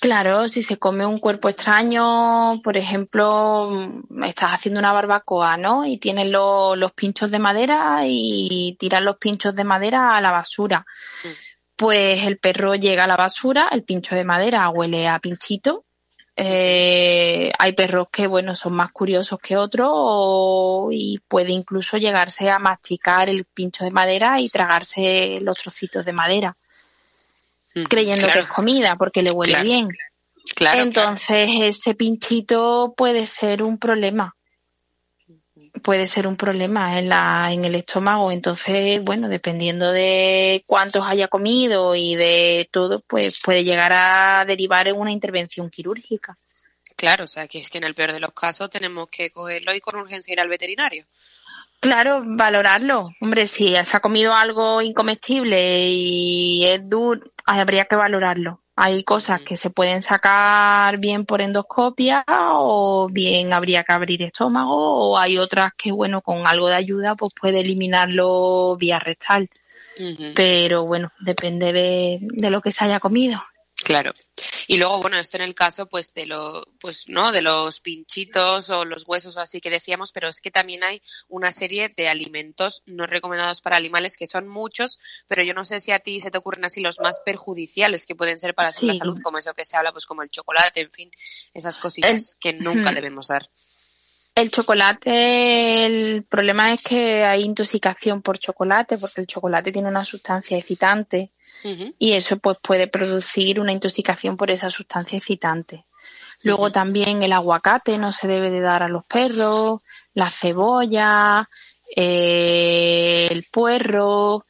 Claro, 0.00 0.46
si 0.46 0.62
se 0.62 0.76
come 0.78 1.04
un 1.04 1.18
cuerpo 1.18 1.48
extraño, 1.48 2.60
por 2.62 2.76
ejemplo, 2.76 3.68
mm, 3.70 4.22
estás 4.24 4.52
haciendo 4.52 4.78
una 4.78 4.92
barbacoa, 4.92 5.56
¿no? 5.56 5.84
Y 5.84 5.98
tienes 5.98 6.28
lo- 6.28 6.76
los 6.76 6.92
pinchos 6.92 7.30
de 7.32 7.40
madera 7.40 8.02
y 8.04 8.76
tiras 8.78 9.02
los 9.02 9.16
pinchos 9.16 9.54
de 9.56 9.64
madera 9.64 10.16
a 10.16 10.20
la 10.20 10.30
basura. 10.30 10.84
Mm. 11.24 11.28
Pues 11.74 12.24
el 12.24 12.38
perro 12.38 12.74
llega 12.76 13.04
a 13.04 13.06
la 13.08 13.16
basura, 13.16 13.68
el 13.72 13.82
pincho 13.82 14.14
de 14.14 14.24
madera 14.24 14.68
huele 14.68 15.08
a 15.08 15.18
pinchito. 15.18 15.84
Eh, 16.36 17.50
hay 17.58 17.72
perros 17.72 18.06
que, 18.12 18.28
bueno, 18.28 18.54
son 18.54 18.72
más 18.74 18.92
curiosos 18.92 19.40
que 19.42 19.56
otros 19.56 19.88
o- 19.92 20.88
y 20.92 21.18
puede 21.26 21.50
incluso 21.50 21.96
llegarse 21.96 22.48
a 22.50 22.60
masticar 22.60 23.28
el 23.28 23.44
pincho 23.44 23.82
de 23.84 23.90
madera 23.90 24.40
y 24.40 24.48
tragarse 24.48 25.38
los 25.40 25.58
trocitos 25.58 26.04
de 26.04 26.12
madera, 26.12 26.54
Creyendo 27.88 28.28
que 28.28 28.40
es 28.40 28.46
comida 28.46 28.96
porque 28.96 29.22
le 29.22 29.30
huele 29.30 29.52
Claro, 29.52 29.68
bien. 29.68 29.88
claro, 29.88 30.04
claro. 30.54 30.82
Entonces 30.82 31.50
ese 31.60 31.94
pinchito 31.94 32.94
puede 32.96 33.26
ser 33.26 33.62
un 33.62 33.78
problema. 33.78 34.34
Puede 35.82 36.06
ser 36.06 36.26
un 36.26 36.36
problema 36.36 36.98
en 36.98 37.08
la, 37.08 37.52
en 37.52 37.64
el 37.64 37.74
estómago. 37.74 38.32
Entonces, 38.32 39.00
bueno, 39.02 39.28
dependiendo 39.28 39.92
de 39.92 40.64
cuántos 40.66 41.06
haya 41.06 41.28
comido 41.28 41.94
y 41.94 42.16
de 42.16 42.68
todo, 42.72 43.00
pues 43.08 43.40
puede 43.42 43.62
llegar 43.64 43.92
a 43.92 44.44
derivar 44.44 44.88
en 44.88 44.96
una 44.96 45.12
intervención 45.12 45.70
quirúrgica. 45.70 46.36
Claro, 46.96 47.24
o 47.24 47.28
sea, 47.28 47.46
que 47.46 47.60
es 47.60 47.70
que 47.70 47.78
en 47.78 47.84
el 47.84 47.94
peor 47.94 48.12
de 48.12 48.18
los 48.18 48.32
casos 48.32 48.70
tenemos 48.70 49.08
que 49.08 49.30
cogerlo 49.30 49.72
y 49.72 49.80
con 49.80 49.94
urgencia 50.00 50.32
ir 50.32 50.40
al 50.40 50.48
veterinario. 50.48 51.06
Claro, 51.78 52.22
valorarlo. 52.26 53.04
Hombre, 53.20 53.46
si 53.46 53.76
se 53.84 53.96
ha 53.96 54.00
comido 54.00 54.34
algo 54.34 54.82
incomestible 54.82 55.86
y 55.90 56.64
es 56.66 56.80
duro, 56.88 57.30
habría 57.56 57.86
que 57.86 57.96
valorarlo. 57.96 58.60
Hay 58.76 59.02
cosas 59.02 59.40
que 59.40 59.56
se 59.56 59.70
pueden 59.70 60.02
sacar 60.02 60.98
bien 60.98 61.24
por 61.24 61.40
endoscopia 61.40 62.24
o 62.28 63.08
bien 63.10 63.52
habría 63.52 63.82
que 63.82 63.92
abrir 63.92 64.22
estómago 64.22 65.10
o 65.10 65.18
hay 65.18 65.38
otras 65.38 65.72
que, 65.76 65.90
bueno, 65.90 66.22
con 66.22 66.46
algo 66.46 66.68
de 66.68 66.76
ayuda 66.76 67.16
pues 67.16 67.32
puede 67.34 67.60
eliminarlo 67.60 68.76
vía 68.76 69.00
rectal. 69.00 69.48
Pero 70.36 70.86
bueno, 70.86 71.10
depende 71.18 71.72
de, 71.72 72.18
de 72.20 72.50
lo 72.50 72.60
que 72.60 72.70
se 72.70 72.84
haya 72.84 73.00
comido. 73.00 73.42
Claro. 73.84 74.12
Y 74.66 74.76
luego, 74.76 75.00
bueno, 75.00 75.18
esto 75.18 75.36
en 75.36 75.44
el 75.44 75.54
caso, 75.54 75.86
pues, 75.86 76.12
de 76.12 76.26
lo, 76.26 76.66
pues, 76.80 77.04
¿no? 77.08 77.30
De 77.32 77.42
los 77.42 77.80
pinchitos 77.80 78.70
o 78.70 78.84
los 78.84 79.06
huesos 79.06 79.36
así 79.38 79.60
que 79.60 79.70
decíamos, 79.70 80.10
pero 80.12 80.28
es 80.28 80.40
que 80.40 80.50
también 80.50 80.82
hay 80.84 81.00
una 81.28 81.52
serie 81.52 81.88
de 81.96 82.08
alimentos 82.08 82.82
no 82.86 83.06
recomendados 83.06 83.60
para 83.60 83.76
animales 83.76 84.16
que 84.16 84.26
son 84.26 84.48
muchos, 84.48 84.98
pero 85.28 85.42
yo 85.44 85.54
no 85.54 85.64
sé 85.64 85.80
si 85.80 85.92
a 85.92 86.00
ti 86.00 86.20
se 86.20 86.30
te 86.30 86.38
ocurren 86.38 86.64
así 86.64 86.80
los 86.80 86.98
más 87.00 87.20
perjudiciales 87.24 88.04
que 88.04 88.16
pueden 88.16 88.38
ser 88.38 88.54
para 88.54 88.68
la 88.68 88.72
Sí. 88.72 88.94
salud, 88.94 89.18
como 89.22 89.38
eso 89.38 89.54
que 89.54 89.64
se 89.64 89.76
habla, 89.76 89.92
pues, 89.92 90.06
como 90.06 90.22
el 90.22 90.28
chocolate, 90.30 90.80
en 90.80 90.90
fin, 90.90 91.10
esas 91.54 91.78
cositas 91.78 92.36
que 92.40 92.52
nunca 92.52 92.92
debemos 92.92 93.28
dar. 93.28 93.48
El 94.38 94.52
chocolate, 94.52 95.84
el 95.84 96.22
problema 96.22 96.72
es 96.72 96.80
que 96.84 97.24
hay 97.24 97.42
intoxicación 97.42 98.22
por 98.22 98.38
chocolate 98.38 98.96
porque 98.96 99.20
el 99.20 99.26
chocolate 99.26 99.72
tiene 99.72 99.88
una 99.88 100.04
sustancia 100.04 100.56
excitante 100.56 101.32
y 101.98 102.12
eso 102.12 102.36
pues 102.38 102.56
puede 102.62 102.86
producir 102.86 103.58
una 103.58 103.72
intoxicación 103.72 104.36
por 104.36 104.52
esa 104.52 104.70
sustancia 104.70 105.18
excitante. 105.18 105.86
Luego 106.42 106.70
también 106.70 107.24
el 107.24 107.32
aguacate 107.32 107.98
no 107.98 108.12
se 108.12 108.28
debe 108.28 108.50
de 108.52 108.60
dar 108.60 108.84
a 108.84 108.88
los 108.88 109.04
perros, 109.06 109.80
la 110.14 110.30
cebolla, 110.30 111.50
eh, 111.96 113.26
el 113.28 113.44
puerro, 113.50 114.44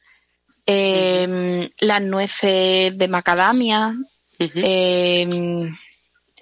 eh, 0.67 1.67
las 1.79 2.01
nueces 2.03 2.95
de 2.95 3.07
macadamia, 3.07 3.95
eh, 4.37 5.25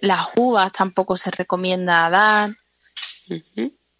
las 0.01 0.27
uvas 0.36 0.74
tampoco 0.74 1.16
se 1.16 1.32
recomienda 1.32 2.10
dar. 2.10 2.58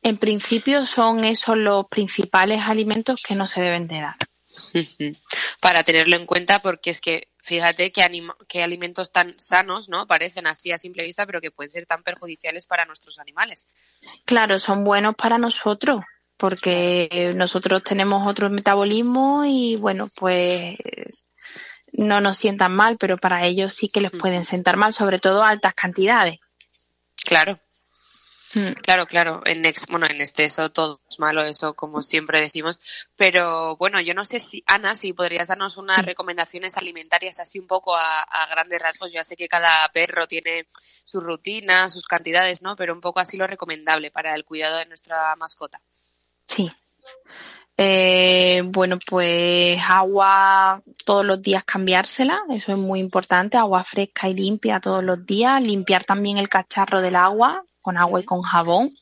En 0.02 0.18
principio 0.18 0.86
son 0.86 1.24
esos 1.24 1.58
los 1.58 1.88
principales 1.88 2.64
alimentos 2.68 3.22
que 3.28 3.36
no 3.36 3.46
se 3.46 3.62
deben 3.62 3.88
de 3.88 4.02
dar. 4.02 4.16
Para 5.62 5.84
tenerlo 5.84 6.16
en 6.16 6.26
cuenta 6.26 6.60
porque 6.60 6.90
es 6.90 7.02
que 7.02 7.28
fíjate 7.44 7.92
que, 7.92 8.04
que 8.48 8.64
alimentos 8.64 9.12
tan 9.12 9.38
sanos, 9.38 9.90
¿no? 9.90 10.08
Parecen 10.08 10.48
así 10.48 10.72
a 10.72 10.78
simple 10.78 11.04
vista, 11.04 11.26
pero 11.26 11.42
que 11.42 11.52
pueden 11.52 11.72
ser 11.72 11.86
tan 11.86 12.04
perjudiciales 12.04 12.68
para 12.68 12.86
nuestros 12.86 13.20
animales. 13.20 13.68
Claro, 14.26 14.60
son 14.60 14.84
buenos 14.84 15.16
para 15.16 15.38
nosotros, 15.38 16.02
porque 16.38 17.34
nosotros 17.36 17.84
tenemos 17.84 18.28
otro 18.28 18.50
metabolismo 18.50 19.46
y 19.46 19.76
bueno, 19.76 20.10
pues 20.16 20.78
no 21.92 22.22
nos 22.22 22.38
sientan 22.38 22.76
mal, 22.76 22.98
pero 22.98 23.18
para 23.18 23.46
ellos 23.46 23.74
sí 23.74 23.90
que 23.90 24.02
les 24.02 24.12
pueden 24.12 24.44
sentar 24.44 24.78
mal, 24.78 24.94
sobre 24.94 25.20
todo 25.20 25.44
altas 25.44 25.74
cantidades. 25.74 26.40
Claro. 27.26 27.60
Hmm. 28.54 28.72
Claro, 28.82 29.06
claro, 29.06 29.42
en 29.46 29.62
bueno, 29.89 30.06
en 30.10 30.22
exceso 30.22 30.70
todo 30.72 31.00
es 31.10 31.20
malo, 31.20 31.44
eso 31.44 31.74
como 31.74 32.01
siempre 32.01 32.39
decimos, 32.39 32.82
pero 33.18 33.75
bueno, 33.75 34.00
yo 34.00 34.13
no 34.13 34.24
sé 34.24 34.39
si, 34.39 34.63
Ana, 34.66 34.96
si 34.96 35.12
podrías 35.12 35.50
darnos 35.50 35.75
unas 35.75 36.06
recomendaciones 36.06 36.77
alimentarias 36.77 37.39
así 37.39 37.60
un 37.60 37.68
poco 37.68 37.96
a, 37.96 38.22
a, 38.22 38.48
grandes 38.48 38.82
rasgos, 38.82 39.12
yo 39.12 39.22
sé 39.24 39.36
que 39.36 39.50
cada 39.50 39.88
perro 39.94 40.27
tiene 40.27 40.68
su 41.04 41.20
rutina, 41.20 41.89
sus 41.89 42.08
cantidades, 42.08 42.62
¿no? 42.62 42.75
Pero 42.75 42.94
un 42.94 43.01
poco 43.01 43.20
así 43.20 43.36
lo 43.36 43.48
recomendable 43.48 44.12
para 44.12 44.34
el 44.34 44.46
cuidado 44.46 44.77
de 44.77 44.86
nuestra 44.86 45.36
mascota. 45.36 45.82
Sí. 46.46 46.70
Eh, 47.80 48.63
bueno, 48.66 48.98
pues 49.06 49.80
agua 49.88 50.82
todos 51.06 51.24
los 51.24 51.39
días 51.42 51.63
cambiársela, 51.63 52.42
eso 52.50 52.72
es 52.72 52.77
muy 52.77 53.00
importante, 53.00 53.58
agua 53.58 53.84
fresca 53.84 54.27
y 54.27 54.34
limpia 54.34 54.80
todos 54.80 55.04
los 55.04 55.24
días, 55.27 55.62
limpiar 55.62 56.04
también 56.04 56.38
el 56.39 56.50
cacharro 56.50 57.01
del 57.01 57.16
agua 57.16 57.63
con 57.88 57.98
agua 57.98 58.20
y 58.20 58.24
con 58.24 58.41
jabón 58.41 58.98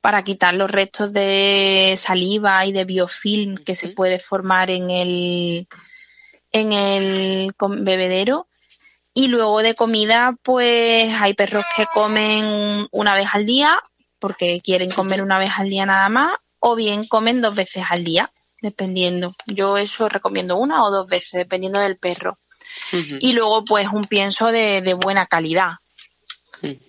para 0.00 0.24
quitar 0.24 0.54
los 0.54 0.70
restos 0.70 1.12
de 1.12 1.94
saliva 1.98 2.64
y 2.64 2.72
de 2.72 2.86
biofilm 2.86 3.56
que 3.56 3.74
se 3.74 3.88
puede 3.88 4.18
formar 4.18 4.70
en 4.70 4.90
el 4.90 5.66
en 6.50 6.72
el 6.72 7.52
bebedero 7.58 8.46
y 9.12 9.28
luego 9.28 9.62
de 9.62 9.74
comida 9.74 10.34
pues 10.42 11.14
hay 11.20 11.34
perros 11.34 11.64
que 11.76 11.84
comen 11.92 12.86
una 12.92 13.14
vez 13.14 13.28
al 13.34 13.44
día 13.44 13.78
porque 14.18 14.62
quieren 14.64 14.90
comer 14.90 15.20
una 15.20 15.38
vez 15.38 15.52
al 15.58 15.68
día 15.68 15.84
nada 15.84 16.08
más 16.08 16.30
o 16.64 16.76
bien 16.76 17.04
comen 17.06 17.40
dos 17.40 17.56
veces 17.56 17.84
al 17.90 18.04
día, 18.04 18.32
dependiendo. 18.62 19.34
Yo 19.46 19.76
eso 19.78 20.08
recomiendo 20.08 20.56
una 20.56 20.84
o 20.84 20.92
dos 20.92 21.08
veces, 21.08 21.32
dependiendo 21.32 21.80
del 21.80 21.98
perro. 21.98 22.38
Y 23.20 23.32
luego, 23.32 23.64
pues, 23.64 23.88
un 23.88 24.04
pienso 24.04 24.52
de, 24.52 24.96
buena 25.02 25.26
calidad. 25.26 25.72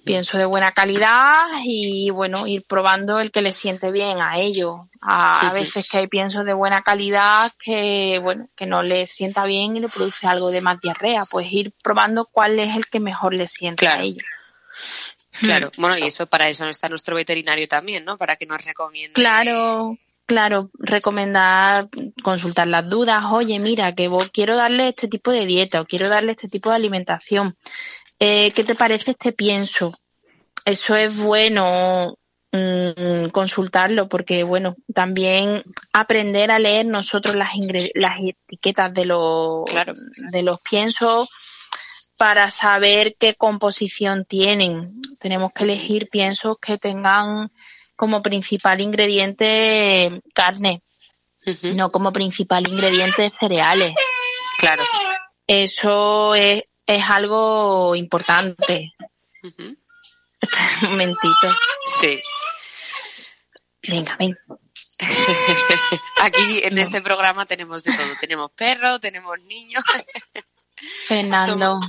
Pienso 0.06 0.38
de 0.38 0.46
buena 0.46 0.72
calidad 0.72 1.48
y, 1.66 2.10
bueno, 2.12 2.46
ir 2.46 2.64
probando 2.64 3.20
el 3.20 3.32
que 3.32 3.42
le 3.42 3.52
siente 3.52 3.92
bien 3.92 4.22
a 4.22 4.38
ellos. 4.38 4.82
A, 5.02 5.52
veces 5.54 5.86
que 5.90 5.98
hay 5.98 6.08
piensos 6.08 6.46
de 6.46 6.54
buena 6.54 6.82
calidad 6.82 7.52
que, 7.64 8.20
bueno, 8.22 8.48
que 8.56 8.66
no 8.66 8.84
le 8.84 9.06
sienta 9.08 9.46
bien 9.46 9.76
y 9.76 9.80
le 9.80 9.90
produce 9.90 10.28
algo 10.28 10.52
de 10.52 10.62
más 10.62 10.80
diarrea. 10.80 11.26
Pues 11.26 11.52
ir 11.52 11.74
probando 11.84 12.26
cuál 12.26 12.60
es 12.60 12.76
el 12.76 12.86
que 12.88 13.00
mejor 13.00 13.34
le 13.34 13.48
siente 13.48 13.88
a 13.88 14.00
ellos. 14.00 14.26
Claro, 15.40 15.72
bueno, 15.78 15.98
y 15.98 16.04
eso 16.04 16.28
para 16.28 16.48
eso 16.48 16.66
está 16.68 16.90
nuestro 16.90 17.16
veterinario 17.16 17.68
también, 17.68 18.06
¿no? 18.06 18.18
Para 18.18 18.36
que 18.36 18.46
nos 18.46 18.64
recomiende. 18.64 19.14
Claro, 19.14 19.98
claro, 20.28 20.70
recomendar, 20.78 21.88
consultar 22.22 22.68
las 22.68 22.88
dudas. 22.88 23.24
Oye, 23.32 23.60
mira, 23.60 23.96
que 23.96 24.08
vos 24.08 24.30
quiero 24.32 24.56
darle 24.56 24.90
este 24.90 25.08
tipo 25.08 25.32
de 25.32 25.46
dieta 25.46 25.82
o 25.82 25.86
quiero 25.86 26.08
darle 26.08 26.34
este 26.34 26.48
tipo 26.48 26.70
de 26.70 26.76
alimentación. 26.76 27.58
Eh, 28.26 28.54
¿Qué 28.54 28.64
te 28.64 28.74
parece 28.74 29.12
este 29.12 29.34
pienso? 29.34 30.00
Eso 30.64 30.96
es 30.96 31.22
bueno 31.22 32.18
mm, 32.54 33.28
consultarlo 33.34 34.08
porque, 34.08 34.44
bueno, 34.44 34.78
también 34.94 35.62
aprender 35.92 36.50
a 36.50 36.58
leer 36.58 36.86
nosotros 36.86 37.36
las, 37.36 37.50
las 37.96 38.20
etiquetas 38.22 38.94
de 38.94 39.04
los, 39.08 39.66
de 40.32 40.42
los 40.42 40.62
piensos 40.62 41.28
para 42.18 42.50
saber 42.50 43.14
qué 43.20 43.36
composición 43.36 44.24
tienen. 44.24 45.02
Tenemos 45.20 45.52
que 45.52 45.66
elegir 45.66 46.08
piensos 46.08 46.56
que 46.62 46.78
tengan 46.78 47.52
como 47.98 48.22
principal 48.22 48.80
ingrediente 48.80 50.22
carne, 50.34 50.82
no 51.76 51.92
como 51.92 52.14
principal 52.14 52.66
ingrediente 52.70 53.30
cereales. 53.32 53.94
Claro. 54.60 54.84
Eso 55.46 56.36
es, 56.36 56.64
es 56.86 57.10
algo 57.10 57.96
importante. 57.96 58.94
Un 59.44 60.90
momentito. 60.90 61.54
Sí. 61.88 62.22
Venga, 63.88 64.16
ven. 64.18 64.38
Aquí 66.22 66.62
en 66.64 66.78
este 66.78 67.02
programa 67.02 67.46
tenemos 67.46 67.84
de 67.84 67.92
todo. 67.92 68.16
Tenemos 68.20 68.52
perros, 68.52 69.02
tenemos 69.02 69.38
niños. 69.42 69.84
Fernando. 71.08 71.80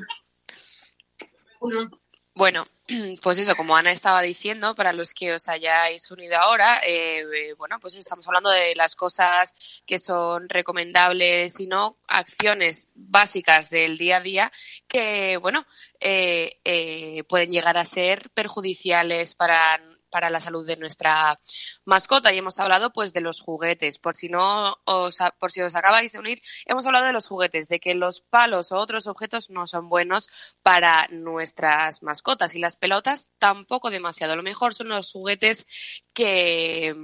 Bueno, 2.36 2.66
pues 3.22 3.38
eso, 3.38 3.54
como 3.54 3.76
Ana 3.76 3.92
estaba 3.92 4.20
diciendo, 4.20 4.74
para 4.74 4.92
los 4.92 5.14
que 5.14 5.32
os 5.32 5.48
hayáis 5.48 6.10
unido 6.10 6.36
ahora, 6.36 6.80
eh, 6.84 7.54
bueno, 7.56 7.78
pues 7.80 7.94
estamos 7.94 8.26
hablando 8.26 8.50
de 8.50 8.74
las 8.74 8.96
cosas 8.96 9.54
que 9.86 10.00
son 10.00 10.48
recomendables 10.48 11.60
y 11.60 11.68
no, 11.68 11.96
acciones 12.08 12.90
básicas 12.94 13.70
del 13.70 13.96
día 13.98 14.16
a 14.16 14.20
día 14.20 14.52
que, 14.88 15.36
bueno, 15.36 15.64
eh, 16.00 16.58
eh, 16.64 17.22
pueden 17.28 17.52
llegar 17.52 17.78
a 17.78 17.84
ser 17.84 18.30
perjudiciales 18.30 19.36
para 19.36 19.80
para 20.14 20.30
la 20.30 20.38
salud 20.38 20.64
de 20.64 20.76
nuestra 20.76 21.40
mascota 21.84 22.32
y 22.32 22.38
hemos 22.38 22.60
hablado 22.60 22.92
pues 22.92 23.12
de 23.12 23.20
los 23.20 23.40
juguetes. 23.40 23.98
Por 23.98 24.14
si 24.14 24.28
no 24.28 24.76
os, 24.84 25.18
por 25.40 25.50
si 25.50 25.60
os 25.60 25.74
acabáis 25.74 26.12
de 26.12 26.20
unir, 26.20 26.40
hemos 26.66 26.86
hablado 26.86 27.06
de 27.06 27.12
los 27.12 27.26
juguetes, 27.26 27.66
de 27.66 27.80
que 27.80 27.94
los 27.94 28.20
palos 28.20 28.70
o 28.70 28.78
otros 28.78 29.08
objetos 29.08 29.50
no 29.50 29.66
son 29.66 29.88
buenos 29.88 30.28
para 30.62 31.08
nuestras 31.10 32.04
mascotas 32.04 32.54
y 32.54 32.60
las 32.60 32.76
pelotas 32.76 33.28
tampoco 33.40 33.90
demasiado. 33.90 34.36
Lo 34.36 34.44
mejor 34.44 34.72
son 34.72 34.90
los 34.90 35.10
juguetes 35.10 35.66
que 36.12 36.94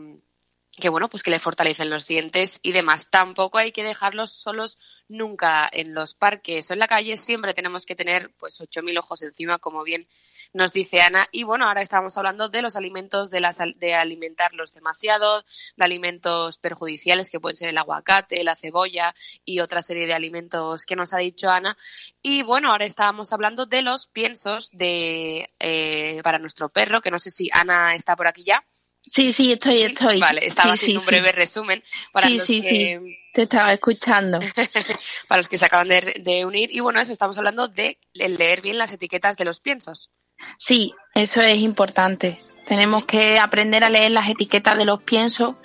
que 0.80 0.88
bueno, 0.88 1.08
pues 1.08 1.22
que 1.22 1.30
le 1.30 1.38
fortalecen 1.38 1.90
los 1.90 2.06
dientes 2.06 2.58
y 2.62 2.72
demás. 2.72 3.08
Tampoco 3.10 3.58
hay 3.58 3.72
que 3.72 3.84
dejarlos 3.84 4.32
solos 4.32 4.78
nunca 5.08 5.68
en 5.72 5.94
los 5.94 6.14
parques 6.14 6.70
o 6.70 6.72
en 6.72 6.78
la 6.78 6.88
calle. 6.88 7.16
Siempre 7.16 7.54
tenemos 7.54 7.86
que 7.86 7.94
tener 7.94 8.32
pues 8.38 8.60
ocho 8.60 8.82
mil 8.82 8.98
ojos 8.98 9.22
encima, 9.22 9.58
como 9.58 9.84
bien 9.84 10.08
nos 10.52 10.72
dice 10.72 11.00
Ana. 11.00 11.28
Y 11.30 11.44
bueno, 11.44 11.66
ahora 11.66 11.82
estamos 11.82 12.16
hablando 12.16 12.48
de 12.48 12.62
los 12.62 12.76
alimentos, 12.76 13.30
de, 13.30 13.40
las, 13.40 13.58
de 13.76 13.94
alimentarlos 13.94 14.74
demasiado, 14.74 15.44
de 15.76 15.84
alimentos 15.84 16.58
perjudiciales 16.58 17.30
que 17.30 17.40
pueden 17.40 17.56
ser 17.56 17.68
el 17.68 17.78
aguacate, 17.78 18.42
la 18.42 18.56
cebolla 18.56 19.14
y 19.44 19.60
otra 19.60 19.82
serie 19.82 20.06
de 20.06 20.14
alimentos 20.14 20.86
que 20.86 20.96
nos 20.96 21.12
ha 21.12 21.18
dicho 21.18 21.50
Ana. 21.50 21.76
Y 22.22 22.42
bueno, 22.42 22.72
ahora 22.72 22.86
estábamos 22.86 23.32
hablando 23.32 23.66
de 23.66 23.82
los 23.82 24.08
piensos 24.08 24.70
de, 24.72 25.50
eh, 25.58 26.20
para 26.24 26.38
nuestro 26.38 26.68
perro, 26.68 27.00
que 27.00 27.10
no 27.10 27.18
sé 27.18 27.30
si 27.30 27.50
Ana 27.52 27.94
está 27.94 28.16
por 28.16 28.26
aquí 28.26 28.44
ya. 28.44 28.64
Sí, 29.02 29.32
sí, 29.32 29.52
estoy, 29.52 29.82
estoy. 29.82 30.20
Vale, 30.20 30.46
estaba 30.46 30.74
haciendo 30.74 31.00
un 31.00 31.06
breve 31.06 31.32
resumen. 31.32 31.82
Para 32.12 32.26
sí, 32.26 32.38
sí, 32.38 32.60
sí, 32.60 32.96
te 33.32 33.42
estaba 33.42 33.72
escuchando. 33.72 34.38
para 35.28 35.38
los 35.38 35.48
que 35.48 35.58
se 35.58 35.66
acaban 35.66 35.88
de, 35.88 36.44
unir. 36.44 36.70
Y 36.72 36.80
bueno, 36.80 37.00
eso, 37.00 37.12
estamos 37.12 37.36
hablando 37.38 37.68
de 37.68 37.98
leer 38.12 38.60
bien 38.60 38.78
las 38.78 38.92
etiquetas 38.92 39.36
de 39.36 39.44
los 39.44 39.60
piensos. 39.60 40.10
Sí, 40.58 40.94
eso 41.14 41.40
es 41.40 41.58
importante. 41.58 42.40
Tenemos 42.66 43.04
que 43.04 43.38
aprender 43.38 43.84
a 43.84 43.90
leer 43.90 44.10
las 44.10 44.28
etiquetas 44.28 44.76
de 44.76 44.84
los 44.84 45.02
piensos, 45.02 45.56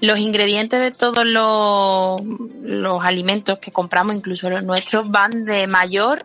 los 0.00 0.18
ingredientes 0.18 0.78
de 0.78 0.90
todos 0.90 1.24
los, 1.24 2.20
los 2.62 3.04
alimentos 3.04 3.58
que 3.58 3.72
compramos, 3.72 4.14
incluso 4.14 4.50
los 4.50 4.62
nuestros, 4.62 5.10
van 5.10 5.44
de 5.44 5.66
mayor 5.66 6.24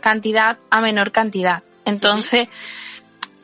cantidad 0.00 0.58
a 0.70 0.80
menor 0.80 1.12
cantidad. 1.12 1.64
Entonces, 1.84 2.48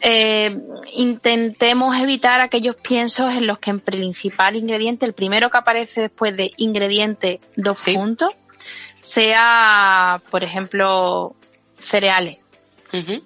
eh, 0.06 0.60
intentemos 0.92 1.96
evitar 1.96 2.42
aquellos 2.42 2.76
piensos 2.76 3.32
en 3.32 3.46
los 3.46 3.58
que 3.58 3.70
en 3.70 3.80
principal 3.80 4.54
ingrediente, 4.54 5.06
el 5.06 5.14
primero 5.14 5.48
que 5.48 5.56
aparece 5.56 6.02
después 6.02 6.36
de 6.36 6.52
ingrediente 6.58 7.40
dos 7.56 7.82
puntos, 7.82 8.28
sea, 9.00 10.20
por 10.30 10.44
ejemplo, 10.44 11.34
cereales, 11.78 12.36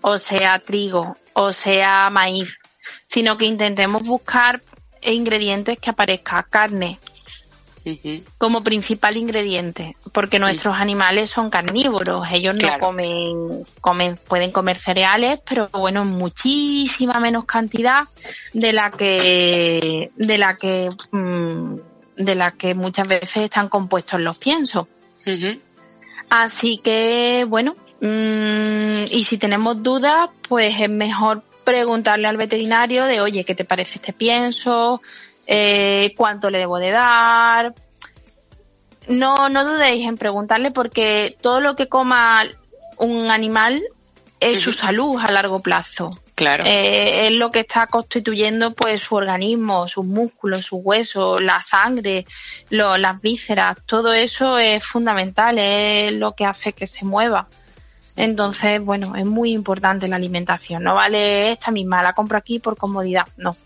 o 0.03 0.19
sea 0.19 0.61
trigo, 0.61 1.17
o 1.33 1.51
sea 1.51 2.11
maíz, 2.11 2.61
sino 3.05 3.37
que 3.37 3.47
intentemos 3.47 4.05
buscar 4.05 4.63
ingredientes 5.03 5.81
que 5.81 5.91
aparezca 5.91 6.45
carne, 6.45 7.01
como 8.39 8.63
principal 8.63 9.17
ingrediente, 9.17 9.97
porque 10.13 10.39
nuestros 10.39 10.77
animales 10.79 11.31
son 11.31 11.51
carnívoros, 11.51 12.27
ellos 12.33 12.57
no 12.57 12.79
comen, 12.79 13.63
comen, 13.81 14.19
pueden 14.29 14.51
comer 14.51 14.77
cereales, 14.77 15.41
pero 15.49 15.69
bueno, 15.73 16.03
en 16.03 16.09
muchísima 16.09 17.21
menos 17.21 17.45
cantidad 17.45 18.05
de 18.53 18.73
la 18.73 18.91
que, 18.91 20.11
de 20.17 20.39
la 20.39 20.57
que, 20.57 20.91
mm, 21.11 21.75
de 22.17 22.35
la 22.35 22.53
que 22.53 22.75
muchas 22.75 23.09
veces 23.09 23.45
están 23.45 23.69
compuestos 23.69 24.21
los 24.21 24.39
piensos. 24.39 24.87
Así 26.31 26.79
que, 26.79 27.47
bueno, 27.49 27.77
mm, 28.01 29.05
y 29.11 29.25
si 29.25 29.39
tenemos 29.39 29.83
dudas, 29.83 30.31
pues 30.49 30.81
es 30.81 30.91
mejor 30.91 31.43
preguntarle 31.65 32.27
al 32.29 32.39
veterinario 32.39 33.05
de, 33.05 33.21
oye, 33.21 33.45
¿qué 33.45 33.55
te 33.55 33.65
parece 33.65 33.97
este 33.97 34.15
pienso? 34.15 35.03
Eh, 35.51 36.15
cuánto 36.17 36.51
le 36.51 36.59
debo 36.59 36.79
de 36.79 36.91
dar. 36.91 37.75
no, 39.09 39.49
no 39.49 39.65
dudéis 39.65 40.07
en 40.07 40.19
preguntarle 40.19 40.71
porque 40.71 41.37
todo 41.41 41.61
lo 41.61 41.75
que 41.75 41.89
coma 41.89 42.45
un 42.99 43.31
animal 43.31 43.83
es 44.41 44.61
su 44.61 44.73
salud 44.73 45.19
a 45.21 45.33
largo 45.33 45.61
plazo. 45.61 46.09
Claro. 46.35 46.63
Eh, 46.67 47.27
es 47.27 47.33
lo 47.33 47.51
que 47.51 47.61
está 47.61 47.87
constituyendo 47.89 48.73
pues 48.73 49.01
su 49.03 49.17
organismo, 49.17 49.89
sus 49.89 50.05
músculos, 50.05 50.67
sus 50.67 50.79
huesos, 50.83 51.41
la 51.41 51.61
sangre, 51.61 52.25
lo- 52.71 52.97
las 52.99 53.21
vísceras, 53.21 53.79
todo 53.87 54.13
eso 54.13 54.57
es 54.59 54.85
fundamental, 54.85 55.59
es 55.59 56.13
lo 56.13 56.35
que 56.37 56.45
hace 56.45 56.73
que 56.75 56.87
se 56.87 57.05
mueva. 57.05 57.49
Entonces, 58.15 58.81
bueno, 58.81 59.17
es 59.17 59.25
muy 59.25 59.53
importante 59.53 60.07
la 60.07 60.17
alimentación. 60.17 60.85
No 60.85 60.95
vale 60.95 61.51
esta 61.53 61.71
misma, 61.73 62.03
la 62.03 62.13
compro 62.13 62.37
aquí 62.39 62.59
por 62.61 62.77
comodidad. 62.77 63.27
No. 63.37 63.57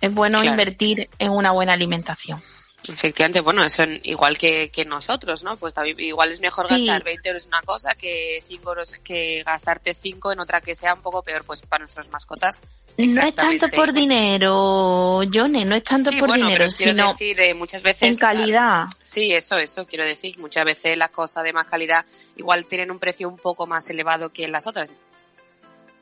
Es 0.00 0.12
bueno 0.12 0.38
Claro. 0.40 0.50
invertir 0.52 1.08
en 1.18 1.30
una 1.30 1.50
buena 1.52 1.72
alimentación. 1.72 2.42
Efectivamente, 2.86 3.40
bueno, 3.40 3.64
eso 3.64 3.82
igual 4.02 4.36
que, 4.36 4.68
que 4.70 4.84
nosotros, 4.84 5.42
¿no? 5.42 5.56
Pues 5.56 5.72
también, 5.72 5.98
igual 6.00 6.30
es 6.32 6.40
mejor 6.40 6.68
Sí. 6.68 6.84
gastar 6.86 7.02
20 7.02 7.28
euros 7.30 7.44
en 7.44 7.48
una 7.48 7.62
cosa 7.62 7.94
que 7.94 8.42
5 8.44 8.68
euros, 8.70 8.92
que 9.02 9.42
gastarte 9.42 9.94
5 9.94 10.32
en 10.32 10.40
otra 10.40 10.60
que 10.60 10.74
sea 10.74 10.92
un 10.92 11.00
poco 11.00 11.22
peor, 11.22 11.44
pues 11.44 11.62
para 11.62 11.84
nuestras 11.84 12.10
mascotas. 12.10 12.60
No 12.98 13.22
es 13.22 13.34
tanto 13.34 13.68
por 13.70 13.94
dinero, 13.94 15.22
Johnny, 15.32 15.64
no 15.64 15.74
es 15.74 15.82
tanto 15.84 16.10
Sí, 16.10 16.16
por 16.18 16.28
bueno, 16.28 16.44
dinero, 16.46 16.64
pero 16.64 16.70
sino 16.70 17.12
decir, 17.12 17.40
eh, 17.40 17.54
muchas 17.54 17.82
veces. 17.82 18.02
en 18.02 18.16
calidad. 18.16 18.84
Sí, 19.02 19.32
eso, 19.32 19.56
eso 19.56 19.86
quiero 19.86 20.04
decir. 20.04 20.38
Muchas 20.38 20.64
veces 20.66 20.96
las 20.98 21.10
cosas 21.10 21.42
de 21.44 21.52
más 21.54 21.66
calidad 21.66 22.04
igual 22.36 22.66
tienen 22.66 22.90
un 22.90 22.98
precio 22.98 23.28
un 23.28 23.36
poco 23.38 23.66
más 23.66 23.88
elevado 23.88 24.28
que 24.28 24.46
las 24.48 24.66
otras. 24.66 24.90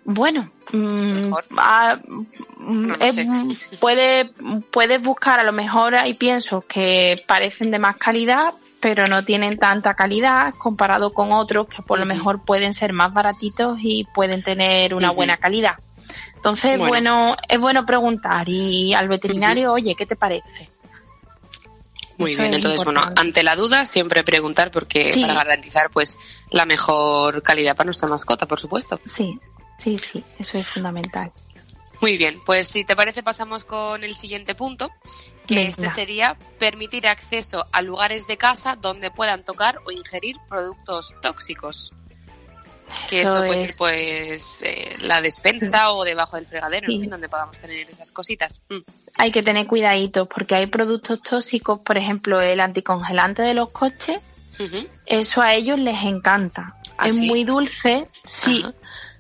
Bueno, 0.05 0.51
mm, 0.73 1.33
ah, 1.59 1.97
mm, 2.59 2.87
No 2.89 2.95
es- 2.97 3.17
mm, 3.27 3.53
puede- 3.81 4.31
puedes 4.71 5.01
buscar 5.01 5.39
a 5.41 5.45
lo 5.45 5.53
mejor 5.53 5.95
hay 5.95 6.15
piensos 6.15 6.65
que 6.65 7.23
parecen 7.27 7.71
de 7.71 7.79
más 7.79 7.97
calidad, 7.97 8.55
pero 8.81 9.05
no 9.07 9.25
tienen 9.25 9.59
tanta 9.59 9.95
calidad 9.95 10.55
comparado 10.59 11.13
con 11.15 11.31
otros 11.33 11.69
que 11.69 11.83
por 11.83 12.01
lo 12.01 12.05
mejor 12.07 12.45
pueden 12.45 12.75
ser 12.75 12.93
más 12.93 13.13
baratitos 13.13 13.79
y 13.81 14.05
pueden 14.13 14.43
tener 14.43 14.93
una 14.95 15.13
buena 15.13 15.37
calidad. 15.37 15.77
Entonces, 16.35 16.79
Bueno. 16.79 16.89
bueno. 16.89 17.37
es 17.49 17.61
bueno 17.61 17.87
preguntar 17.87 18.49
y 18.49 18.93
al 18.93 19.07
veterinario, 19.07 19.73
oye, 19.73 19.95
¿qué 19.95 20.05
te 20.05 20.17
parece? 20.17 20.69
Muy 22.19 22.33
Eso 22.33 22.43
bien, 22.43 22.55
es 22.55 22.59
entonces, 22.59 22.85
bueno, 22.85 23.01
ante 23.17 23.43
la 23.45 23.55
duda 23.55 23.87
siempre 23.87 24.25
preguntar 24.25 24.71
porque 24.73 25.13
Sí. 25.13 25.21
para 25.23 25.35
garantizar 25.35 25.91
pues 25.91 26.19
la 26.51 26.67
mejor 26.67 27.41
calidad 27.43 27.77
para 27.77 27.87
nuestra 27.87 28.09
mascota, 28.09 28.47
por 28.47 28.59
supuesto. 28.61 29.01
Sí, 29.07 29.39
sí, 29.77 29.99
sí, 29.99 30.25
eso 30.39 30.59
es 30.59 30.69
fundamental. 30.69 31.33
Muy 32.01 32.17
bien, 32.17 32.41
pues 32.45 32.67
si 32.69 32.85
te 32.85 32.97
parece 32.97 33.23
pasamos 33.23 33.65
con 33.65 34.03
el 34.03 34.15
siguiente 34.17 34.55
punto, 34.57 34.91
que 35.47 35.55
Venga. 35.55 35.71
este 35.71 35.91
sería 35.91 36.37
permitir 36.59 37.07
acceso 37.07 37.65
a 37.71 37.81
lugares 37.83 38.27
de 38.27 38.37
casa 38.37 38.77
donde 38.77 39.11
puedan 39.13 39.45
tocar 39.45 39.79
o 39.87 39.91
ingerir 39.93 40.37
productos 40.49 41.15
tóxicos. 41.23 41.93
Que 43.09 43.23
Eso 43.23 43.33
esto 43.37 43.47
puede 43.47 43.65
es- 43.65 43.71
ser 43.71 43.79
pues 43.79 44.63
eh, 44.65 44.97
la 45.01 45.21
despensa 45.23 45.93
o 45.93 46.05
debajo 46.05 46.37
del 46.37 46.47
fregadero, 46.47 46.89
Sí. 46.89 46.95
en 46.97 47.01
fin, 47.03 47.11
donde 47.11 47.29
podamos 47.29 47.57
tener 47.59 47.89
esas 47.89 48.11
cositas. 48.13 48.61
Mm. 48.69 48.79
hay 49.19 49.31
que 49.31 49.43
tener 49.43 49.67
cuidadito 49.67 50.27
porque 50.27 50.55
hay 50.55 50.67
productos 50.67 51.21
tóxicos, 51.23 51.81
por 51.81 51.99
ejemplo, 51.99 52.41
el 52.41 52.61
anticongelante 52.61 53.43
de 53.43 53.53
los 53.55 53.69
coches, 53.71 54.21
eso 55.07 55.43
a 55.43 55.55
ellos 55.55 55.79
les 55.79 56.03
encanta. 56.05 56.77
¿Ah, 56.99 57.09
es 57.09 57.17
sí? 57.17 57.27
muy 57.27 57.45
dulce, 57.45 58.09
sí, 58.25 58.63
Ajá. 58.65 58.75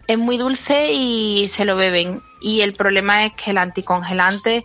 Es 0.06 0.18
muy 0.18 0.36
dulce 0.36 0.92
y 0.92 1.48
se 1.48 1.64
lo 1.64 1.76
beben. 1.76 2.22
Y 2.40 2.62
el 2.62 2.74
problema 2.74 3.24
es 3.24 3.32
que 3.32 3.50
el 3.52 3.58
anticongelante, 3.58 4.64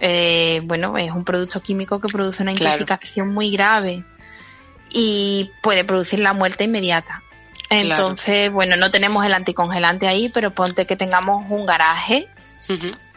eh, 0.00 0.60
bueno, 0.64 0.96
es 0.98 1.10
un 1.12 1.24
producto 1.24 1.60
químico 1.62 2.00
que 2.00 2.08
produce 2.08 2.42
una 2.42 2.52
Claro. 2.54 2.74
intoxicación 2.76 3.32
muy 3.32 3.50
grave 3.50 4.04
y 4.90 5.50
puede 5.62 5.84
producir 5.84 6.18
la 6.18 6.32
muerte 6.32 6.64
inmediata. 6.64 7.22
Claro. 7.68 7.88
Entonces, 7.90 8.52
bueno, 8.52 8.76
no 8.76 8.90
tenemos 8.90 9.24
el 9.26 9.34
anticongelante 9.34 10.06
ahí, 10.06 10.28
pero 10.28 10.52
ponte 10.52 10.86
que 10.86 10.96
tengamos 10.96 11.44
un 11.48 11.66
garaje 11.66 12.28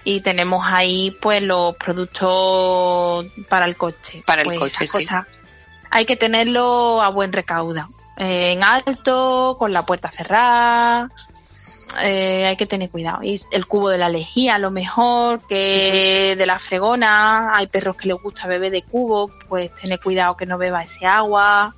y 0.03 0.21
tenemos 0.21 0.63
ahí 0.67 1.15
pues 1.21 1.41
los 1.41 1.75
productos 1.75 3.25
para 3.49 3.65
el 3.65 3.75
coche. 3.75 4.23
Para 4.25 4.41
el 4.41 4.47
Pues, 4.47 4.59
coche, 4.59 4.87
sí. 4.87 4.91
cosas 4.91 5.25
Hay 5.91 6.05
que 6.05 6.15
tenerlo 6.15 7.01
a 7.01 7.09
buen 7.09 7.33
recaudo. 7.33 7.89
Eh, 8.17 8.51
en 8.53 8.63
alto, 8.63 9.55
con 9.57 9.71
la 9.73 9.85
puerta 9.85 10.09
cerrada. 10.11 11.09
Eh, 12.01 12.45
hay 12.45 12.55
que 12.55 12.65
tener 12.65 12.89
cuidado. 12.89 13.23
Y 13.23 13.39
el 13.51 13.65
cubo 13.65 13.89
de 13.89 13.97
la 13.97 14.09
lejía, 14.09 14.55
a 14.55 14.59
lo 14.59 14.71
mejor, 14.71 15.45
que 15.47 16.35
de 16.37 16.45
la 16.45 16.59
fregona. 16.59 17.55
Hay 17.55 17.67
perros 17.67 17.95
que 17.95 18.07
les 18.07 18.21
gusta 18.21 18.47
beber 18.47 18.71
de 18.71 18.83
cubo, 18.83 19.31
pues 19.47 19.73
tener 19.73 19.99
cuidado 19.99 20.37
que 20.37 20.45
no 20.45 20.57
beba 20.57 20.83
ese 20.83 21.05
agua. 21.05 21.75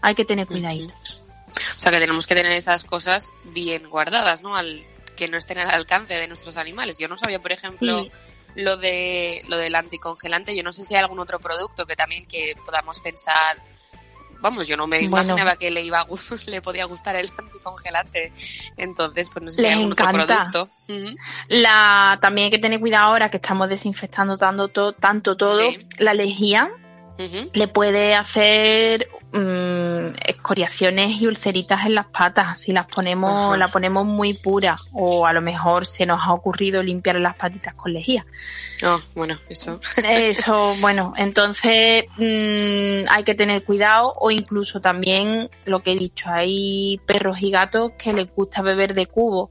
Hay 0.00 0.14
que 0.14 0.24
tener 0.24 0.46
cuidadito. 0.46 0.94
O 1.76 1.78
sea 1.78 1.92
que 1.92 1.98
tenemos 1.98 2.26
que 2.26 2.34
tener 2.34 2.52
esas 2.52 2.84
cosas 2.84 3.30
bien 3.44 3.88
guardadas, 3.88 4.42
¿no? 4.42 4.56
Al, 4.56 4.82
que 5.16 5.28
no 5.28 5.36
estén 5.38 5.58
al 5.58 5.70
alcance 5.70 6.14
de 6.14 6.26
nuestros 6.26 6.56
animales. 6.56 6.98
Yo 6.98 7.08
no 7.08 7.16
sabía, 7.16 7.38
por 7.38 7.52
ejemplo, 7.52 8.04
Sí. 8.04 8.10
lo 8.56 8.76
de 8.76 9.42
lo 9.48 9.56
del 9.56 9.74
anticongelante. 9.74 10.56
Yo 10.56 10.62
no 10.62 10.72
sé 10.72 10.84
si 10.84 10.94
hay 10.94 11.00
algún 11.00 11.20
otro 11.20 11.38
producto 11.38 11.86
que 11.86 11.96
también 11.96 12.26
que 12.26 12.54
podamos 12.64 13.00
pensar. 13.00 13.62
Vamos, 14.42 14.66
yo 14.68 14.76
no 14.76 14.86
me 14.86 14.96
Bueno. 15.08 15.22
imaginaba 15.24 15.56
que 15.56 15.70
le 15.70 15.82
iba 15.82 16.00
a 16.00 16.06
le 16.46 16.60
podía 16.60 16.84
gustar 16.84 17.16
el 17.16 17.30
anticongelante. 17.38 18.32
Entonces, 18.76 19.30
pues 19.30 19.44
no 19.44 19.50
sé 19.50 19.56
si 19.56 19.62
Les 19.62 19.70
hay 19.72 19.78
algún 19.78 19.92
otro 19.92 20.10
producto. 20.10 20.68
La, 21.48 22.18
también 22.20 22.46
hay 22.46 22.50
que 22.50 22.58
tener 22.58 22.80
cuidado 22.80 23.06
ahora 23.06 23.30
que 23.30 23.36
estamos 23.38 23.68
desinfectando 23.68 24.36
tanto, 24.36 24.68
to- 24.68 24.92
tanto 24.92 25.36
todo. 25.36 25.58
Sí. 25.58 25.76
La 26.00 26.12
lejía 26.14 26.70
le 27.52 27.68
puede 27.68 28.14
hacer 28.16 29.08
mm, 29.32 30.14
escoriaciones 30.26 31.20
y 31.20 31.26
ulceritas 31.26 31.86
en 31.86 31.94
las 31.94 32.06
patas 32.06 32.60
si 32.60 32.72
las 32.72 32.86
ponemos, 32.86 33.30
Ajá. 33.30 33.56
la 33.56 33.68
ponemos 33.68 34.04
muy 34.06 34.34
pura 34.34 34.76
o 34.92 35.26
a 35.26 35.32
lo 35.32 35.40
mejor 35.40 35.86
se 35.86 36.06
nos 36.06 36.20
ha 36.22 36.32
ocurrido 36.32 36.82
limpiar 36.82 37.16
las 37.16 37.36
patitas 37.36 37.74
con 37.74 37.92
lejía. 37.92 38.26
No, 38.82 39.00
bueno, 39.14 39.38
eso. 39.48 39.80
Eso, 40.04 40.74
bueno, 40.80 41.14
entonces 41.16 42.04
mm, 42.16 43.08
hay 43.10 43.22
que 43.24 43.34
tener 43.34 43.64
cuidado 43.64 44.12
o 44.18 44.30
incluso 44.30 44.80
también 44.80 45.50
lo 45.64 45.80
que 45.80 45.92
he 45.92 45.96
dicho, 45.96 46.28
hay 46.28 47.00
perros 47.06 47.42
y 47.42 47.50
gatos 47.50 47.92
que 47.96 48.12
les 48.12 48.32
gusta 48.34 48.62
beber 48.62 48.94
de 48.94 49.06
cubo. 49.06 49.50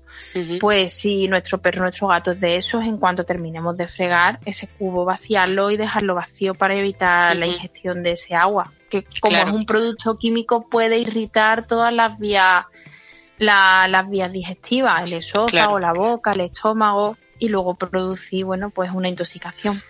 Pues 0.60 0.94
si 0.94 1.28
nuestro 1.28 1.62
perro, 1.62 1.82
nuestro 1.82 2.08
gato 2.08 2.32
es 2.32 2.40
de 2.40 2.58
esos, 2.58 2.84
en 2.84 2.98
cuanto 2.98 3.24
terminemos 3.24 3.78
de 3.78 3.88
fregar 3.88 4.40
ese 4.46 4.68
cubo, 4.68 5.06
vaciarlo 5.06 5.72
y 5.72 5.78
dejarlo 5.78 6.16
vacío 6.16 6.56
para 6.56 6.76
evitar 6.76 7.36
la 7.36 7.46
ingestión 7.46 8.04
de 8.04 8.12
ese 8.12 8.36
agua. 8.36 8.72
Que 8.92 9.04
como 9.22 9.32
Claro. 9.32 9.50
es 9.50 9.56
un 9.56 9.66
producto 9.66 10.18
químico 10.20 10.68
puede 10.70 11.00
irritar 11.00 11.66
todas 11.66 11.92
las 11.94 12.20
vías, 12.20 12.66
la- 13.40 13.88
las 13.88 14.08
vías 14.10 14.32
digestivas, 14.32 15.02
el 15.04 15.14
esófago, 15.14 15.48
Claro. 15.48 15.80
la 15.80 15.94
boca, 15.94 16.34
el 16.34 16.42
estómago 16.42 17.18
y 17.40 17.48
luego 17.50 17.74
producir, 17.76 18.46
bueno, 18.46 18.70
pues 18.70 18.92
una 18.92 19.10
intoxicación. 19.10 19.82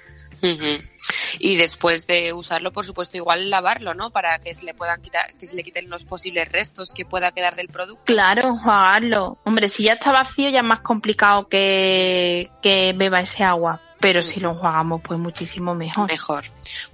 Y 1.39 1.55
después 1.55 2.07
de 2.07 2.33
usarlo, 2.33 2.71
por 2.71 2.83
supuesto, 2.85 3.15
igual 3.17 3.49
lavarlo, 3.51 3.93
¿no? 3.93 4.09
Para 4.11 4.39
que 4.39 4.53
se 4.55 4.65
le 4.65 4.73
puedan 4.73 4.99
quitar, 5.01 5.31
que 5.37 5.45
se 5.45 5.55
le 5.55 5.63
quiten 5.63 5.87
los 5.89 6.03
posibles 6.03 6.51
restos 6.51 6.93
que 6.93 7.05
pueda 7.05 7.31
quedar 7.31 7.55
del 7.55 7.67
producto. 7.67 8.03
Claro, 8.05 8.47
enjuagarlo. 8.49 9.37
Hombre, 9.43 9.69
si 9.69 9.83
ya 9.83 9.93
está 9.93 10.11
vacío 10.11 10.49
ya 10.49 10.59
es 10.59 10.65
más 10.65 10.81
complicado 10.81 11.47
que, 11.47 12.49
que 12.61 12.93
beba 12.97 13.19
ese 13.21 13.43
agua. 13.43 13.81
Pero 14.01 14.21
si 14.23 14.39
lo 14.39 14.51
enjuagamos, 14.51 15.01
pues 15.03 15.19
muchísimo 15.19 15.75
mejor. 15.75 16.09
Mejor. 16.09 16.45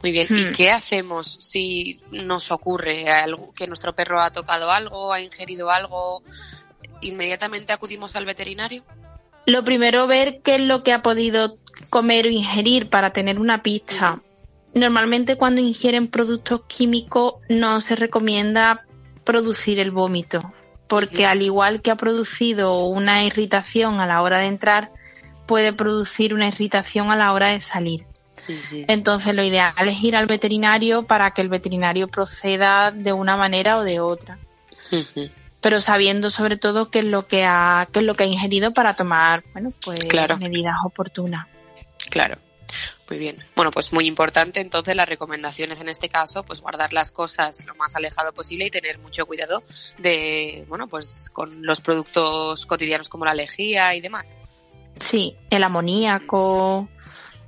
Muy 0.04 0.12
bien. 0.12 0.28
¿Y 0.30 0.46
Hmm. 0.46 0.52
qué 0.52 0.72
hacemos 0.72 1.38
si 1.39 1.96
nos 2.12 2.52
ocurre 2.52 3.10
algo, 3.10 3.54
que 3.54 3.65
nuestro 3.65 3.93
perro 3.96 4.22
ha 4.22 4.32
tocado 4.32 4.72
algo, 4.72 5.13
ha 5.13 5.22
ingerido 5.22 5.72
algo? 5.72 6.22
¿Inmediatamente 7.02 7.74
acudimos 7.74 8.15
al 8.15 8.26
veterinario? 8.26 8.84
Lo 9.46 9.63
primero, 9.63 10.08
ver 10.08 10.41
qué 10.43 10.56
es 10.56 10.62
lo 10.62 10.84
que 10.84 10.91
ha 10.91 11.02
podido 11.02 11.58
comer 11.89 12.26
o 12.26 12.30
ingerir 12.30 12.89
para 12.89 13.12
tener 13.12 13.39
una 13.39 13.63
pista. 13.63 14.20
Normalmente 14.74 15.38
cuando 15.38 15.62
ingieren 15.62 16.08
productos 16.08 16.62
químicos 16.67 17.36
no 17.48 17.80
se 17.82 17.96
recomienda 17.96 18.86
producir 19.24 19.80
el 19.80 19.91
vómito, 19.91 20.54
porque 20.88 21.26
al 21.26 21.41
igual 21.41 21.82
que 21.82 21.91
ha 21.91 21.96
producido 21.96 22.86
una 22.86 23.24
irritación 23.24 24.00
a 24.00 24.08
la 24.08 24.22
hora 24.22 24.39
de 24.39 24.48
entrar, 24.48 24.91
puede 25.48 25.74
producir 25.74 26.34
una 26.34 26.48
irritación 26.48 27.10
a 27.10 27.16
la 27.16 27.34
hora 27.34 27.48
de 27.48 27.62
salir. 27.62 28.06
Entonces 28.88 29.34
lo 29.36 29.44
ideal 29.44 29.74
es 29.88 30.02
ir 30.04 30.16
al 30.16 30.26
veterinario 30.26 31.04
para 31.04 31.32
que 31.32 31.42
el 31.42 31.50
veterinario 31.50 32.08
proceda 32.08 32.92
de 32.92 33.12
una 33.12 33.36
manera 33.36 33.78
o 33.78 33.84
de 33.84 34.00
otra, 34.00 34.38
pero 35.60 35.82
sabiendo 35.82 36.30
sobre 36.30 36.56
todo 36.56 36.90
qué 36.90 37.00
es 37.00 37.06
lo 37.06 37.28
que 37.28 37.44
ha, 37.46 37.88
qué 37.92 38.00
es 38.00 38.06
lo 38.06 38.16
que 38.16 38.24
ha 38.24 38.28
ingerido 38.28 38.72
para 38.74 38.96
tomar, 38.96 39.44
bueno, 39.54 39.74
pues 39.84 40.06
Claro. 40.06 40.38
medidas 40.38 40.76
oportunas. 40.86 41.48
Claro. 42.10 42.38
Muy 43.10 43.20
bien. 43.20 43.38
Bueno, 43.56 43.72
pues 43.72 43.94
muy 43.94 44.06
importante 44.06 44.60
entonces 44.60 44.96
las 44.96 45.08
recomendaciones 45.08 45.80
en 45.80 45.88
este 45.88 46.10
caso, 46.10 46.44
pues 46.44 46.60
guardar 46.62 46.92
las 46.92 47.12
cosas 47.12 47.66
lo 47.66 47.74
más 47.76 47.96
alejado 47.96 48.34
posible 48.34 48.66
y 48.66 48.72
tener 48.72 49.00
mucho 49.00 49.26
cuidado 49.26 49.64
de, 49.98 50.66
bueno, 50.68 50.88
pues 50.88 51.30
con 51.32 51.66
los 51.66 51.80
productos 51.80 52.66
cotidianos 52.66 53.08
como 53.08 53.24
la 53.26 53.34
lejía 53.34 53.96
y 53.96 54.02
demás. 54.02 54.36
Sí, 55.00 55.36
el 55.50 55.64
amoníaco, 55.64 56.88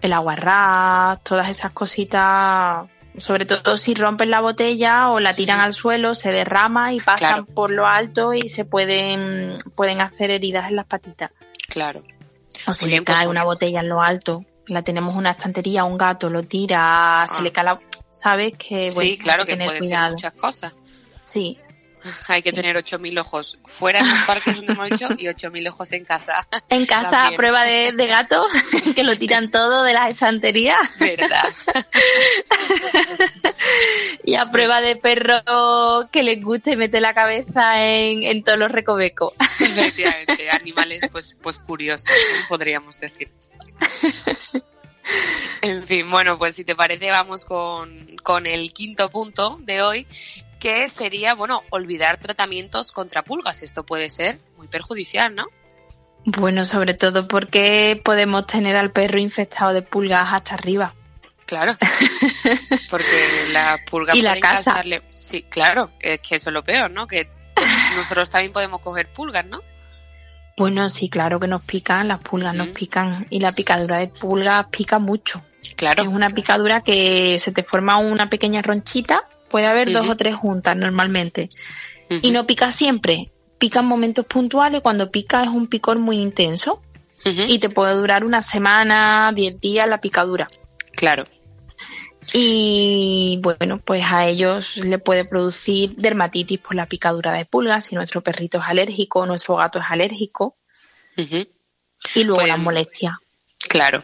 el 0.01 0.13
aguarrás, 0.13 1.23
todas 1.23 1.49
esas 1.49 1.71
cositas 1.71 2.87
sobre 3.17 3.45
todo 3.45 3.75
si 3.77 3.95
rompen 3.95 4.29
la 4.31 4.39
botella 4.39 5.09
o 5.09 5.19
la 5.19 5.35
tiran 5.35 5.59
al 5.59 5.73
suelo, 5.73 6.15
se 6.15 6.31
derrama 6.31 6.93
y 6.93 7.01
pasan 7.01 7.43
Claro. 7.43 7.45
por 7.47 7.69
lo 7.71 7.85
alto 7.85 8.33
y 8.33 8.47
se 8.47 8.63
pueden, 8.63 9.57
pueden 9.75 9.99
hacer 9.99 10.31
heridas 10.31 10.69
en 10.69 10.77
las 10.77 10.85
patitas. 10.85 11.31
Claro. 11.67 12.01
O 12.67 12.71
se 12.73 12.85
Muy 12.85 12.95
le 12.95 13.01
pues, 13.01 13.17
cae 13.17 13.27
una 13.27 13.43
botella 13.43 13.81
en 13.81 13.89
lo 13.89 14.01
alto, 14.01 14.45
la 14.67 14.83
tenemos 14.83 15.11
en 15.13 15.17
una 15.17 15.31
estantería, 15.31 15.83
un 15.83 15.97
gato 15.97 16.29
lo 16.29 16.43
tira, 16.43 17.25
se 17.27 17.39
Ah. 17.39 17.41
le 17.41 17.51
cae 17.51 17.65
la... 17.65 17.79
¿Sabes? 18.09 18.53
Que, 18.57 18.89
bueno, 18.95 19.09
sí, 19.11 19.17
claro 19.17 19.45
que 19.45 19.51
tener 19.53 19.67
pueden 19.67 19.83
ser 19.83 19.89
cuidado. 19.89 20.13
muchas 20.13 20.31
cosas. 20.33 20.73
Sí, 21.19 21.59
Hay 22.27 22.41
que 22.41 22.49
Sí. 22.51 22.55
tener 22.55 22.75
8.000 22.77 23.19
ojos 23.19 23.59
fuera 23.65 23.99
en 23.99 24.07
los 24.09 24.19
parques 24.23 24.55
donde 24.55 24.73
hemos 24.73 24.89
dicho 24.89 25.07
y 25.17 25.25
8.000 25.27 25.69
ojos 25.69 25.91
en 25.91 26.05
casa. 26.05 26.47
En 26.69 26.85
casa, 26.85 27.11
También. 27.11 27.33
a 27.33 27.37
prueba 27.37 27.63
de, 27.65 27.91
de 27.93 28.07
gato, 28.07 28.45
que 28.95 29.03
lo 29.03 29.17
tiran 29.17 29.49
todo 29.51 29.83
de 29.83 29.93
las 29.93 30.11
estanterías. 30.11 30.97
¿Verdad? 30.99 31.53
Y 34.23 34.35
a 34.35 34.49
prueba 34.49 34.81
de 34.81 34.95
perro 34.95 35.41
que 36.11 36.23
les 36.23 36.41
guste 36.41 36.75
meter 36.75 37.01
la 37.01 37.13
cabeza 37.13 37.83
en, 37.85 38.23
en 38.23 38.43
todos 38.43 38.59
los 38.59 38.71
recovecos. 38.71 39.33
Efectivamente, 39.59 40.49
animales 40.51 41.03
pues, 41.11 41.35
pues 41.41 41.57
curiosos, 41.59 42.07
podríamos 42.47 42.99
decir. 42.99 43.31
En 45.61 45.85
fin, 45.87 46.09
bueno, 46.09 46.37
pues 46.37 46.55
si 46.55 46.63
te 46.63 46.75
parece 46.75 47.09
vamos 47.09 47.43
con, 47.45 48.15
con 48.23 48.45
el 48.45 48.71
quinto 48.73 49.09
punto 49.09 49.57
de 49.61 49.81
hoy, 49.81 50.07
que 50.59 50.89
sería, 50.89 51.33
bueno, 51.35 51.63
olvidar 51.69 52.17
tratamientos 52.17 52.91
contra 52.91 53.23
pulgas. 53.23 53.63
Esto 53.63 53.83
puede 53.85 54.09
ser 54.09 54.39
muy 54.57 54.67
perjudicial, 54.67 55.33
¿no? 55.33 55.45
Bueno, 56.25 56.65
sobre 56.65 56.93
todo 56.93 57.27
porque 57.27 57.99
podemos 58.03 58.45
tener 58.45 58.75
al 58.75 58.91
perro 58.91 59.19
infectado 59.19 59.73
de 59.73 59.81
pulgas 59.81 60.33
hasta 60.33 60.55
arriba. 60.55 60.93
Claro. 61.45 61.75
Porque 62.91 63.07
la 63.53 63.79
pulga 63.89 64.15
Y 64.15 64.21
la 64.21 64.39
casa. 64.39 64.71
causarle- 64.73 65.01
Sí, 65.15 65.43
claro, 65.49 65.89
es 65.99 66.19
que 66.19 66.35
eso 66.35 66.49
es 66.51 66.53
lo 66.53 66.63
peor, 66.63 66.91
¿no? 66.91 67.07
Que 67.07 67.27
nosotros 67.95 68.29
también 68.29 68.53
podemos 68.53 68.81
coger 68.81 69.11
pulgas, 69.11 69.45
¿no? 69.47 69.59
Bueno, 70.57 70.89
sí, 70.91 71.09
claro 71.09 71.39
que 71.39 71.47
nos 71.47 71.63
pican, 71.63 72.07
las 72.07 72.19
pulgas 72.19 72.53
nos 72.53 72.67
pican 72.67 73.25
y 73.31 73.39
la 73.39 73.53
picadura 73.53 73.97
de 73.97 74.09
pulgas 74.09 74.65
pica 74.69 74.99
mucho. 74.99 75.41
Claro. 75.75 76.03
Es 76.03 76.07
una 76.07 76.29
picadura 76.29 76.81
que 76.81 77.39
se 77.39 77.51
te 77.51 77.63
forma 77.63 77.97
una 77.97 78.29
pequeña 78.29 78.61
ronchita, 78.61 79.23
puede 79.49 79.65
haber 79.65 79.91
dos 79.91 80.07
o 80.07 80.15
tres 80.15 80.35
juntas 80.35 80.77
normalmente. 80.77 81.49
Y 82.21 82.31
no 82.31 82.47
pica 82.47 82.71
siempre, 82.71 83.31
pica 83.57 83.79
en 83.79 83.85
momentos 83.85 84.25
puntuales, 84.25 84.81
cuando 84.81 85.11
pica 85.11 85.43
es 85.43 85.49
un 85.49 85.67
picor 85.67 85.99
muy 85.99 86.17
intenso 86.17 86.81
y 87.25 87.59
te 87.59 87.69
puede 87.69 87.93
durar 87.95 88.23
una 88.23 88.41
semana, 88.41 89.31
diez 89.35 89.57
días 89.57 89.87
la 89.87 89.99
picadura. 90.01 90.47
Claro. 90.93 91.25
Y 92.33 93.39
bueno, 93.41 93.79
pues 93.83 94.03
a 94.11 94.27
ellos 94.27 94.77
le 94.77 94.99
puede 94.99 95.25
producir 95.25 95.95
dermatitis 95.95 96.59
por 96.59 96.75
la 96.75 96.85
picadura 96.85 97.33
de 97.33 97.45
pulgas 97.45 97.85
si 97.85 97.95
nuestro 97.95 98.21
perrito 98.21 98.59
es 98.59 98.65
alérgico 98.67 99.25
nuestro 99.25 99.55
gato 99.55 99.79
es 99.79 99.85
alérgico 99.89 100.57
y 101.17 102.23
luego 102.23 102.41
Pues- 102.41 102.47
las 102.47 102.59
molestias. 102.59 103.13
Claro. 103.67 104.03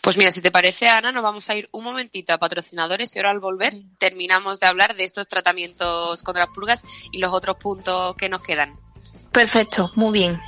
Pues 0.00 0.16
mira, 0.16 0.30
si 0.30 0.40
te 0.40 0.50
parece, 0.50 0.88
Ana, 0.88 1.12
nos 1.12 1.22
vamos 1.22 1.48
a 1.50 1.54
ir 1.54 1.68
un 1.72 1.84
momentito 1.84 2.32
a 2.32 2.38
patrocinadores 2.38 3.14
y 3.14 3.18
ahora 3.18 3.30
al 3.30 3.40
volver 3.40 3.74
terminamos 3.98 4.60
de 4.60 4.66
hablar 4.66 4.96
de 4.96 5.04
estos 5.04 5.28
tratamientos 5.28 6.22
contra 6.22 6.44
las 6.44 6.54
pulgas 6.54 6.84
y 7.12 7.18
los 7.18 7.32
otros 7.32 7.56
puntos 7.56 8.14
que 8.16 8.28
nos 8.28 8.42
quedan. 8.42 8.78
Perfecto, 9.32 9.90
muy 9.96 10.12
bien. 10.12 10.40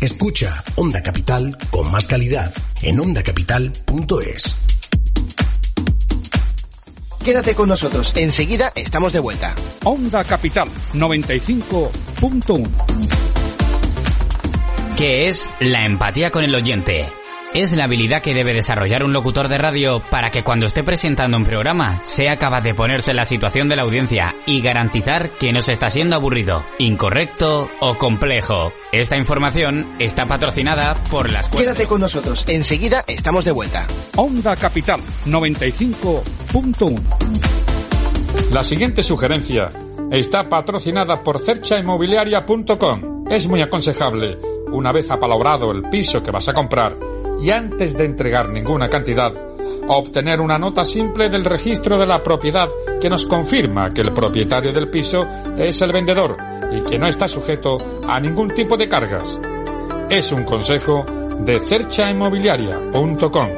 Escucha 0.00 0.64
Onda 0.74 1.00
Capital 1.00 1.56
con 1.70 1.88
más 1.92 2.08
calidad 2.08 2.52
en 2.82 2.98
ondacapital.es. 2.98 4.71
Quédate 7.24 7.54
con 7.54 7.68
nosotros, 7.68 8.12
enseguida 8.16 8.72
estamos 8.74 9.12
de 9.12 9.20
vuelta. 9.20 9.54
Onda 9.84 10.24
Capital 10.24 10.68
95.1. 10.92 12.68
¿Qué 14.96 15.28
es 15.28 15.48
la 15.60 15.84
empatía 15.84 16.32
con 16.32 16.42
el 16.42 16.52
oyente? 16.52 17.21
Es 17.54 17.76
la 17.76 17.84
habilidad 17.84 18.22
que 18.22 18.32
debe 18.32 18.54
desarrollar 18.54 19.04
un 19.04 19.12
locutor 19.12 19.48
de 19.48 19.58
radio 19.58 20.02
para 20.10 20.30
que 20.30 20.42
cuando 20.42 20.64
esté 20.64 20.82
presentando 20.82 21.36
un 21.36 21.44
programa 21.44 22.00
sea 22.06 22.38
capaz 22.38 22.62
de 22.62 22.74
ponerse 22.74 23.10
en 23.10 23.18
la 23.18 23.26
situación 23.26 23.68
de 23.68 23.76
la 23.76 23.82
audiencia 23.82 24.34
y 24.46 24.62
garantizar 24.62 25.36
que 25.36 25.52
no 25.52 25.60
se 25.60 25.72
está 25.72 25.90
siendo 25.90 26.16
aburrido, 26.16 26.64
incorrecto 26.78 27.68
o 27.82 27.98
complejo. 27.98 28.72
Esta 28.90 29.18
información 29.18 29.94
está 29.98 30.26
patrocinada 30.26 30.94
por 31.10 31.30
las 31.30 31.50
Quédate 31.50 31.86
con 31.86 32.00
nosotros, 32.00 32.46
enseguida 32.48 33.04
estamos 33.06 33.44
de 33.44 33.52
vuelta. 33.52 33.86
Onda 34.16 34.56
Capital 34.56 35.00
95.1. 35.26 37.02
La 38.50 38.64
siguiente 38.64 39.02
sugerencia 39.02 39.68
está 40.10 40.48
patrocinada 40.48 41.22
por 41.22 41.38
cerchainmobiliaria.com. 41.38 43.26
Es 43.28 43.46
muy 43.46 43.60
aconsejable, 43.60 44.38
una 44.72 44.92
vez 44.92 45.10
apalabrado 45.10 45.70
el 45.70 45.82
piso 45.88 46.22
que 46.22 46.30
vas 46.30 46.48
a 46.48 46.54
comprar 46.54 46.96
y 47.40 47.50
antes 47.50 47.96
de 47.96 48.04
entregar 48.04 48.48
ninguna 48.48 48.88
cantidad, 48.88 49.32
obtener 49.88 50.40
una 50.40 50.58
nota 50.58 50.84
simple 50.84 51.28
del 51.28 51.44
registro 51.44 51.98
de 51.98 52.06
la 52.06 52.22
propiedad 52.22 52.68
que 53.00 53.10
nos 53.10 53.26
confirma 53.26 53.92
que 53.92 54.02
el 54.02 54.12
propietario 54.12 54.72
del 54.72 54.88
piso 54.88 55.26
es 55.56 55.80
el 55.82 55.92
vendedor 55.92 56.36
y 56.70 56.80
que 56.82 56.98
no 56.98 57.06
está 57.06 57.28
sujeto 57.28 57.78
a 58.06 58.20
ningún 58.20 58.48
tipo 58.48 58.76
de 58.76 58.88
cargas. 58.88 59.40
Es 60.08 60.32
un 60.32 60.44
consejo 60.44 61.04
de 61.38 61.60
cerchainmobiliaria.com. 61.60 63.48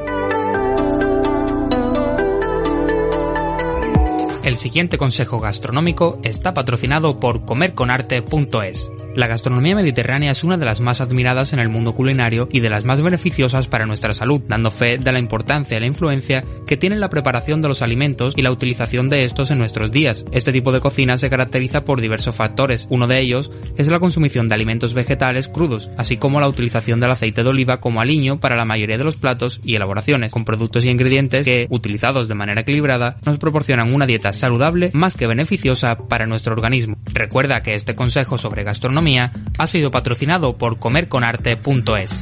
El 4.55 4.59
siguiente 4.59 4.99
consejo 4.99 5.41
gastronómico 5.41 6.21
está 6.23 6.55
patrocinado 6.55 7.19
por 7.19 7.45
comerconarte.es. 7.45 8.93
La 9.17 9.27
gastronomía 9.27 9.75
mediterránea 9.75 10.31
es 10.31 10.45
una 10.45 10.57
de 10.57 10.65
las 10.65 10.81
más 10.81 11.01
admiradas 11.01 11.53
en 11.53 11.59
el 11.59 11.69
mundo 11.69 11.95
culinario 11.95 12.49
y 12.51 12.61
de 12.61 12.71
las 12.71 12.85
más 12.85 13.03
beneficiosas 13.03 13.67
para 13.67 13.87
nuestra 13.87 14.15
salud, 14.15 14.43
dando 14.47 14.71
fe 14.71 14.99
de 14.99 15.13
la 15.13 15.19
importancia 15.19 15.77
y 15.77 15.81
la 15.81 15.87
influencia 15.87 16.45
que 16.69 16.77
tiene 16.77 16.97
la 16.97 17.11
preparación 17.11 17.63
de 17.63 17.69
los 17.69 17.83
alimentos 17.83 18.35
y 18.37 18.43
la 18.43 18.53
utilización 18.53 19.11
de 19.11 19.25
estos 19.25 19.51
en 19.51 19.59
nuestros 19.59 19.91
días. 19.91 20.25
Este 20.31 20.53
tipo 20.53 20.71
de 20.71 20.81
cocina 20.81 21.19
se 21.19 21.31
caracteriza 21.31 21.85
por 21.85 22.01
diversos 22.01 22.37
factores. 22.37 22.87
Uno 22.91 23.09
de 23.09 23.19
ellos 23.21 23.51
es 23.77 23.89
la 23.89 23.99
consumición 23.99 24.49
de 24.49 24.55
alimentos 24.55 24.95
vegetales 24.95 25.49
crudos, 25.49 25.91
así 25.97 26.17
como 26.17 26.39
la 26.39 26.49
utilización 26.49 27.01
del 27.01 27.11
aceite 27.11 27.43
de 27.43 27.51
oliva 27.51 27.81
como 27.81 28.01
aliño 28.01 28.39
para 28.39 28.57
la 28.57 28.65
mayoría 28.65 28.99
de 28.99 29.05
los 29.05 29.17
platos 29.17 29.61
y 29.65 29.75
elaboraciones, 29.75 30.33
con 30.33 30.45
productos 30.45 30.85
y 30.85 30.91
ingredientes 30.91 31.45
que, 31.45 31.67
utilizados 31.71 32.29
de 32.29 32.35
manera 32.37 32.61
equilibrada, 32.61 33.19
nos 33.27 33.39
proporcionan 33.39 33.93
una 33.93 34.07
dieta 34.07 34.33
saludable 34.45 34.91
más 34.93 35.17
que 35.17 35.27
beneficiosa 35.27 35.97
para 36.07 36.27
nuestro 36.27 36.53
organismo. 36.53 36.97
Recuerda 37.15 37.63
que 37.63 37.75
este 37.75 37.95
consejo 37.95 38.37
sobre 38.37 38.63
gastronomía 38.63 39.33
ha 39.57 39.67
sido 39.67 39.91
patrocinado 39.91 40.59
por 40.59 40.79
comerconarte.es. 40.79 42.21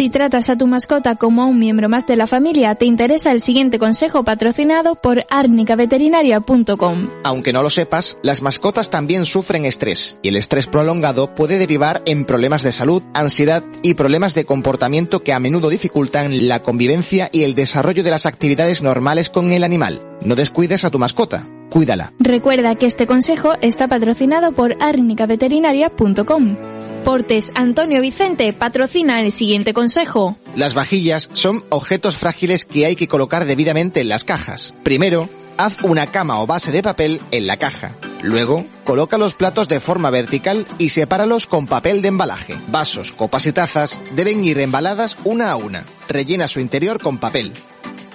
Si 0.00 0.08
tratas 0.08 0.48
a 0.48 0.56
tu 0.56 0.66
mascota 0.66 1.16
como 1.16 1.42
a 1.42 1.44
un 1.44 1.58
miembro 1.58 1.90
más 1.90 2.06
de 2.06 2.16
la 2.16 2.26
familia, 2.26 2.74
te 2.74 2.86
interesa 2.86 3.32
el 3.32 3.42
siguiente 3.42 3.78
consejo 3.78 4.24
patrocinado 4.24 4.94
por 4.94 5.26
arnicaveterinaria.com. 5.28 7.10
Aunque 7.22 7.52
no 7.52 7.62
lo 7.62 7.68
sepas, 7.68 8.16
las 8.22 8.40
mascotas 8.40 8.88
también 8.88 9.26
sufren 9.26 9.66
estrés 9.66 10.16
y 10.22 10.28
el 10.28 10.36
estrés 10.36 10.68
prolongado 10.68 11.34
puede 11.34 11.58
derivar 11.58 12.00
en 12.06 12.24
problemas 12.24 12.62
de 12.62 12.72
salud, 12.72 13.02
ansiedad 13.12 13.62
y 13.82 13.92
problemas 13.92 14.34
de 14.34 14.46
comportamiento 14.46 15.22
que 15.22 15.34
a 15.34 15.38
menudo 15.38 15.68
dificultan 15.68 16.48
la 16.48 16.62
convivencia 16.62 17.28
y 17.30 17.42
el 17.42 17.54
desarrollo 17.54 18.02
de 18.02 18.10
las 18.10 18.24
actividades 18.24 18.82
normales 18.82 19.28
con 19.28 19.52
el 19.52 19.64
animal. 19.64 20.00
No 20.24 20.34
descuides 20.34 20.84
a 20.84 20.90
tu 20.90 20.98
mascota, 20.98 21.44
cuídala. 21.70 22.12
Recuerda 22.18 22.74
que 22.74 22.86
este 22.86 23.06
consejo 23.06 23.54
está 23.60 23.88
patrocinado 23.88 24.52
por 24.52 24.76
arnicaveterinaria.com. 24.80 26.56
Portes 27.04 27.50
Antonio 27.54 28.02
Vicente 28.02 28.52
patrocina 28.52 29.20
el 29.20 29.32
siguiente 29.32 29.72
consejo. 29.72 30.36
Las 30.54 30.74
vajillas 30.74 31.30
son 31.32 31.64
objetos 31.70 32.16
frágiles 32.16 32.64
que 32.64 32.84
hay 32.84 32.96
que 32.96 33.08
colocar 33.08 33.46
debidamente 33.46 34.00
en 34.00 34.08
las 34.08 34.24
cajas. 34.24 34.74
Primero, 34.82 35.28
haz 35.56 35.82
una 35.82 36.06
cama 36.06 36.40
o 36.40 36.46
base 36.46 36.72
de 36.72 36.82
papel 36.82 37.20
en 37.30 37.46
la 37.46 37.56
caja. 37.56 37.92
Luego, 38.22 38.66
coloca 38.84 39.18
los 39.18 39.34
platos 39.34 39.68
de 39.68 39.80
forma 39.80 40.10
vertical 40.10 40.66
y 40.78 40.90
sepáralos 40.90 41.46
con 41.46 41.66
papel 41.66 42.02
de 42.02 42.08
embalaje. 42.08 42.58
Vasos, 42.68 43.12
copas 43.12 43.46
y 43.46 43.52
tazas 43.52 44.00
deben 44.14 44.44
ir 44.44 44.58
embaladas 44.58 45.16
una 45.24 45.50
a 45.50 45.56
una. 45.56 45.84
Rellena 46.08 46.48
su 46.48 46.60
interior 46.60 47.00
con 47.00 47.18
papel. 47.18 47.52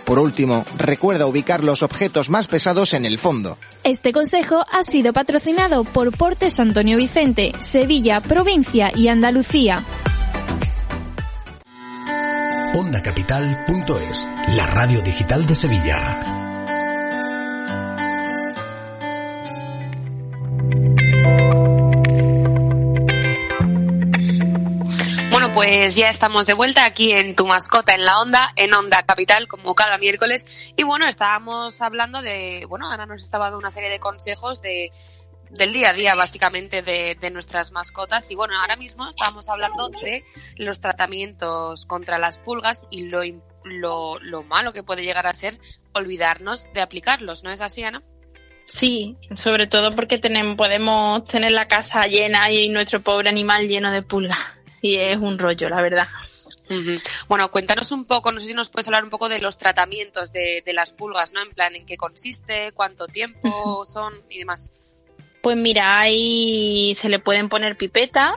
Por 0.05 0.19
último, 0.19 0.65
recuerda 0.77 1.25
ubicar 1.25 1.63
los 1.63 1.81
objetos 1.83 2.29
más 2.29 2.47
pesados 2.47 2.93
en 2.93 3.05
el 3.05 3.17
fondo. 3.17 3.57
Este 3.83 4.13
consejo 4.13 4.65
ha 4.71 4.83
sido 4.83 5.13
patrocinado 5.13 5.83
por 5.83 6.15
Portes 6.15 6.59
Antonio 6.59 6.97
Vicente, 6.97 7.53
Sevilla, 7.59 8.21
provincia 8.21 8.91
y 8.95 9.07
Andalucía. 9.07 9.83
ondacapital.es, 12.77 14.27
la 14.55 14.65
radio 14.65 15.01
digital 15.01 15.45
de 15.45 15.55
Sevilla. 15.55 16.44
Pues 25.65 25.95
ya 25.95 26.09
estamos 26.09 26.45
de 26.45 26.53
vuelta 26.53 26.85
aquí 26.85 27.11
en 27.11 27.35
Tu 27.35 27.47
Mascota 27.47 27.95
en 27.95 28.05
la 28.05 28.19
Onda, 28.19 28.53
en 28.55 28.71
Onda 28.75 29.01
Capital, 29.01 29.47
como 29.47 29.73
cada 29.73 29.97
miércoles. 29.97 30.45
Y 30.77 30.83
bueno, 30.83 31.07
estábamos 31.07 31.81
hablando 31.81 32.21
de, 32.21 32.67
bueno, 32.69 32.91
Ana 32.91 33.07
nos 33.07 33.23
estaba 33.23 33.45
dando 33.45 33.57
una 33.57 33.71
serie 33.71 33.89
de 33.89 33.99
consejos 33.99 34.61
de 34.61 34.91
del 35.49 35.73
día 35.73 35.89
a 35.89 35.93
día 35.93 36.13
básicamente 36.13 36.83
de, 36.83 37.17
de, 37.19 37.29
nuestras 37.31 37.71
mascotas 37.71 38.29
y 38.31 38.35
bueno 38.35 38.59
ahora 38.59 38.75
mismo 38.75 39.07
estábamos 39.07 39.47
hablando 39.47 39.89
de 39.89 40.23
los 40.57 40.81
tratamientos 40.81 41.85
contra 41.85 42.17
las 42.17 42.39
pulgas 42.39 42.87
y 42.89 43.03
lo, 43.03 43.21
lo, 43.63 44.19
lo 44.19 44.43
malo 44.43 44.73
que 44.73 44.81
puede 44.81 45.03
llegar 45.03 45.27
a 45.27 45.33
ser 45.35 45.59
olvidarnos 45.93 46.67
de 46.73 46.81
aplicarlos 46.81 47.43
¿no 47.43 47.51
es 47.51 47.61
así 47.61 47.83
Ana? 47.83 48.01
Sí, 48.65 49.17
sobre 49.35 49.67
todo 49.67 49.95
porque 49.95 50.17
tenemos, 50.17 50.57
podemos 50.57 51.25
tener 51.25 51.51
la 51.51 51.67
casa 51.67 52.07
llena 52.07 52.49
y 52.51 52.67
nuestro 52.69 53.01
pobre 53.01 53.29
animal 53.29 53.67
lleno 53.67 53.91
de 53.91 54.01
pulgas 54.01 54.54
y 54.85 54.95
es 54.97 55.17
un 55.17 55.37
rollo 55.39 55.69
la 55.69 55.81
verdad 55.81 56.07
Uh 56.67 56.73
-huh. 56.73 57.01
Bueno, 57.27 57.51
cuéntanos 57.51 57.91
un 57.91 58.05
poco, 58.05 58.31
no 58.31 58.39
sé 58.39 58.47
si 58.47 58.53
nos 58.55 58.69
puedes 58.69 58.87
hablar 58.87 59.03
un 59.03 59.11
poco 59.11 59.29
de 59.29 59.39
los 59.39 59.57
tratamientos 59.57 60.31
de, 60.31 60.63
de 60.65 60.73
las 60.73 60.93
pulgas, 60.93 61.31
¿no? 61.31 61.43
En 61.43 61.51
plan, 61.51 61.75
¿en 61.75 61.85
qué 61.85 61.95
consiste? 61.95 62.71
¿Cuánto 62.73 63.05
tiempo 63.05 63.47
uh 63.47 63.81
-huh. 63.81 63.85
son? 63.85 64.13
Y 64.31 64.39
demás. 64.39 64.71
Pues 65.43 65.55
mira, 65.57 65.99
ahí 65.99 66.93
se 66.95 67.07
le 67.07 67.19
pueden 67.19 67.49
poner 67.49 67.77
pipetas, 67.77 68.33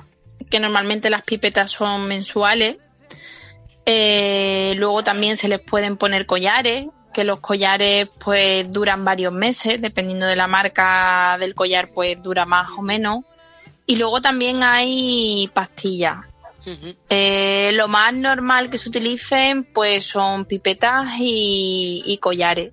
que 0.50 0.60
normalmente 0.60 1.08
las 1.08 1.22
pipetas 1.22 1.70
son 1.70 2.06
mensuales. 2.06 2.76
Eh, 3.86 4.74
luego 4.76 5.02
también 5.02 5.38
se 5.38 5.48
les 5.48 5.60
pueden 5.60 5.96
poner 5.96 6.26
collares, 6.26 6.84
que 7.14 7.24
los 7.24 7.40
collares 7.40 8.10
pues 8.22 8.70
duran 8.70 9.06
varios 9.06 9.32
meses, 9.32 9.80
dependiendo 9.80 10.26
de 10.26 10.36
la 10.36 10.46
marca 10.48 11.38
del 11.40 11.54
collar 11.54 11.88
pues 11.94 12.22
dura 12.22 12.44
más 12.44 12.68
o 12.76 12.82
menos. 12.82 13.24
Y 13.86 13.96
luego 13.96 14.20
también 14.20 14.62
hay 14.62 15.50
pastillas. 15.54 16.18
Uh 16.66 16.70
-huh. 16.70 16.96
eh, 17.08 17.70
lo 17.74 17.88
más 17.88 18.12
normal 18.12 18.68
que 18.68 18.78
se 18.78 18.88
utilicen 18.88 19.64
pues 19.64 20.06
son 20.06 20.44
pipetas 20.44 21.14
y, 21.18 22.02
y 22.04 22.18
collares. 22.18 22.72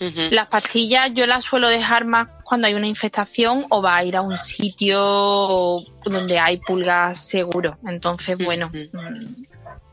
Uh 0.00 0.04
-huh. 0.06 0.30
Las 0.30 0.48
pastillas 0.48 1.10
yo 1.14 1.26
las 1.26 1.44
suelo 1.44 1.68
dejar 1.68 2.04
más 2.04 2.28
cuando 2.44 2.66
hay 2.66 2.74
una 2.74 2.88
infestación 2.88 3.66
o 3.70 3.80
va 3.80 3.96
a 3.96 4.04
ir 4.04 4.16
a 4.16 4.22
un 4.22 4.36
sitio 4.36 4.98
donde 6.04 6.38
hay 6.38 6.58
pulgas 6.58 7.28
seguro. 7.28 7.78
Entonces, 7.86 8.36
bueno, 8.38 8.70
uh 8.74 8.78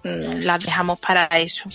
-huh. 0.04 0.42
las 0.42 0.64
dejamos 0.66 1.00
para 1.00 1.26
eso. 1.26 1.70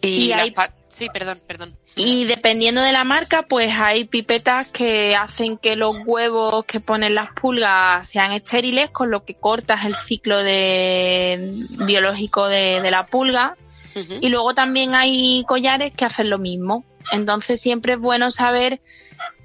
Y, 0.00 0.08
y 0.08 0.32
hay... 0.32 0.54
Sí, 0.92 1.08
perdón, 1.10 1.40
perdón. 1.46 1.74
Y 1.96 2.26
dependiendo 2.26 2.82
de 2.82 2.92
la 2.92 3.02
marca, 3.02 3.44
pues 3.48 3.72
hay 3.78 4.04
pipetas 4.04 4.68
que 4.68 5.16
hacen 5.16 5.56
que 5.56 5.74
los 5.74 5.94
huevos 6.04 6.66
que 6.66 6.80
ponen 6.80 7.14
las 7.14 7.30
pulgas 7.30 8.06
sean 8.06 8.32
estériles, 8.32 8.90
con 8.90 9.10
lo 9.10 9.24
que 9.24 9.32
cortas 9.32 9.86
el 9.86 9.94
ciclo 9.94 10.42
de, 10.42 11.66
biológico 11.86 12.46
de, 12.46 12.82
de 12.82 12.90
la 12.90 13.06
pulga. 13.06 13.56
Uh 13.94 14.00
-huh. 14.00 14.18
Y 14.20 14.28
luego 14.28 14.52
también 14.52 14.94
hay 14.94 15.44
collares 15.48 15.92
que 15.92 16.04
hacen 16.04 16.28
lo 16.28 16.36
mismo. 16.36 16.84
Entonces 17.10 17.58
siempre 17.58 17.94
es 17.94 17.98
bueno 17.98 18.30
saber 18.30 18.82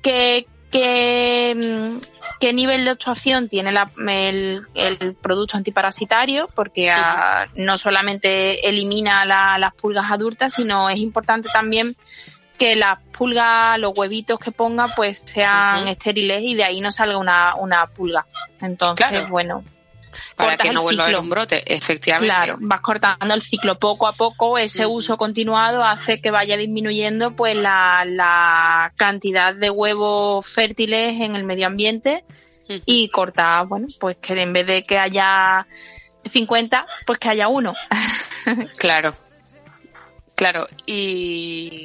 qué, 0.04 0.48
qué, 0.70 1.98
qué 2.39 2.54
nivel 2.54 2.86
de 2.86 2.91
actuación 2.91 3.50
tiene 3.50 3.71
la, 3.71 3.91
el, 4.08 4.67
el, 4.73 5.15
producto 5.15 5.58
antiparasitario, 5.58 6.50
porque 6.56 6.89
a, 6.89 7.47
no 7.56 7.78
solamente 7.78 8.67
elimina 8.67 9.26
la, 9.26 9.58
las 9.58 9.73
pulgas 9.73 10.12
adultas, 10.12 10.54
sino 10.54 10.89
es 10.89 11.00
importante 11.00 11.50
también 11.52 11.95
que 12.58 12.76
las 12.76 13.00
pulgas, 13.12 13.78
los 13.80 13.93
huevitos 13.95 14.39
que 14.39 14.52
ponga, 14.52 14.93
pues 14.95 15.19
sean 15.19 15.84
uh 15.84 15.86
-huh. 15.86 15.91
estériles 15.91 16.41
y 16.41 16.56
de 16.56 16.63
ahí 16.63 16.82
no 16.82 16.91
salga 16.91 17.17
una, 17.17 17.56
una 17.56 17.88
pulga. 17.88 18.26
Entonces, 18.62 19.08
claro. 19.08 19.28
bueno. 19.30 19.63
Para 20.36 20.58
que 20.58 20.71
no 20.71 20.82
vuelva 20.82 21.03
a 21.03 21.08
haber 21.08 21.19
un 21.19 21.30
brote, 21.30 21.63
efectivamente. 21.73 22.25
Claro, 22.27 22.58
vas 22.60 22.82
cortando 22.82 23.34
el 23.34 23.41
ciclo 23.41 23.80
poco 23.80 24.08
a 24.08 24.13
poco, 24.13 24.58
ese 24.58 24.86
uso 24.86 25.17
continuado 25.17 25.84
hace 25.84 26.21
que 26.21 26.32
vaya 26.32 26.58
disminuyendo 26.58 27.36
pues 27.36 27.56
la, 27.56 28.03
la 28.06 28.93
cantidad 28.95 29.53
de 29.53 29.69
huevos 29.69 30.45
fértiles 30.45 31.19
en 31.21 31.36
el 31.36 31.43
medio 31.43 31.67
ambiente 31.67 32.21
y 32.86 33.10
corta, 33.10 33.63
bueno, 33.63 33.88
pues 33.99 34.17
que 34.17 34.41
en 34.41 34.53
vez 34.53 34.67
de 34.67 34.86
que 34.86 34.97
haya 34.97 35.67
50, 36.25 36.86
pues 37.06 37.19
que 37.19 37.30
haya 37.30 37.47
uno. 37.47 37.73
claro. 38.77 39.15
Claro, 40.36 40.67
y, 40.86 41.77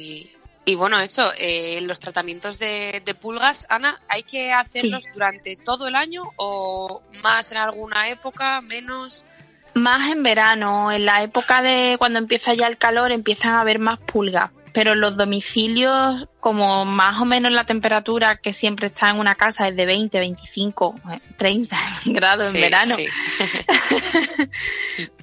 y 0.65 0.75
bueno, 0.75 0.99
eso, 0.99 1.31
eh, 1.37 1.81
los 1.81 1.99
tratamientos 1.99 2.57
de, 2.57 3.01
de, 3.03 3.15
pulgas, 3.15 3.67
Ana, 3.69 4.01
¿hay 4.07 4.23
que 4.23 4.53
hacerlos 4.53 5.03
sí. 5.03 5.09
durante 5.13 5.55
todo 5.57 5.87
el 5.87 5.95
año 5.95 6.23
o 6.37 7.01
más 7.21 7.51
en 7.51 7.57
alguna 7.57 8.07
época, 8.09 8.61
menos? 8.61 9.25
Más 9.73 10.09
en 10.09 10.23
verano, 10.23 10.91
en 10.91 11.05
la 11.05 11.21
época 11.21 11.61
de 11.61 11.97
cuando 11.97 12.19
empieza 12.19 12.53
ya 12.53 12.67
el 12.67 12.77
calor 12.77 13.11
empiezan 13.11 13.53
a 13.53 13.61
haber 13.61 13.79
más 13.79 13.99
pulgas, 13.99 14.51
pero 14.71 14.93
en 14.93 15.01
los 15.01 15.17
domicilios, 15.17 16.29
como 16.39 16.85
más 16.85 17.19
o 17.19 17.25
menos 17.25 17.51
la 17.51 17.65
temperatura 17.65 18.37
que 18.37 18.53
siempre 18.53 18.87
está 18.87 19.09
en 19.09 19.19
una 19.19 19.35
casa 19.35 19.67
es 19.67 19.75
de 19.75 19.85
20, 19.85 20.17
25, 20.17 20.95
30 21.35 21.77
grados 22.05 22.47
sí, 22.47 22.57
en 22.57 22.61
verano, 22.61 22.95
sí. 22.95 23.07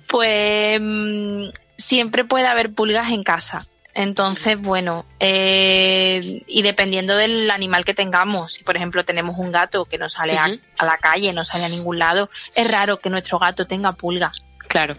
pues 0.06 0.80
mm, 0.82 1.48
siempre 1.78 2.24
puede 2.26 2.46
haber 2.46 2.74
pulgas 2.74 3.10
en 3.10 3.22
casa. 3.22 3.69
Entonces, 3.94 4.60
bueno, 4.60 5.04
eh, 5.18 6.42
y 6.46 6.62
dependiendo 6.62 7.16
del 7.16 7.50
animal 7.50 7.84
que 7.84 7.94
tengamos, 7.94 8.54
si 8.54 8.64
por 8.64 8.76
ejemplo 8.76 9.04
tenemos 9.04 9.36
un 9.38 9.50
gato 9.50 9.84
que 9.84 9.98
no 9.98 10.08
sale 10.08 10.34
uh 10.34 10.36
-huh. 10.36 10.60
a, 10.78 10.84
la 10.84 10.96
calle, 10.98 11.32
no 11.32 11.44
sale 11.44 11.64
a 11.64 11.68
ningún 11.68 11.98
lado, 11.98 12.30
es 12.54 12.70
raro 12.70 12.98
que 12.98 13.10
nuestro 13.10 13.38
gato 13.38 13.66
tenga 13.66 13.92
pulgas. 13.92 14.44
Claro. 14.68 14.96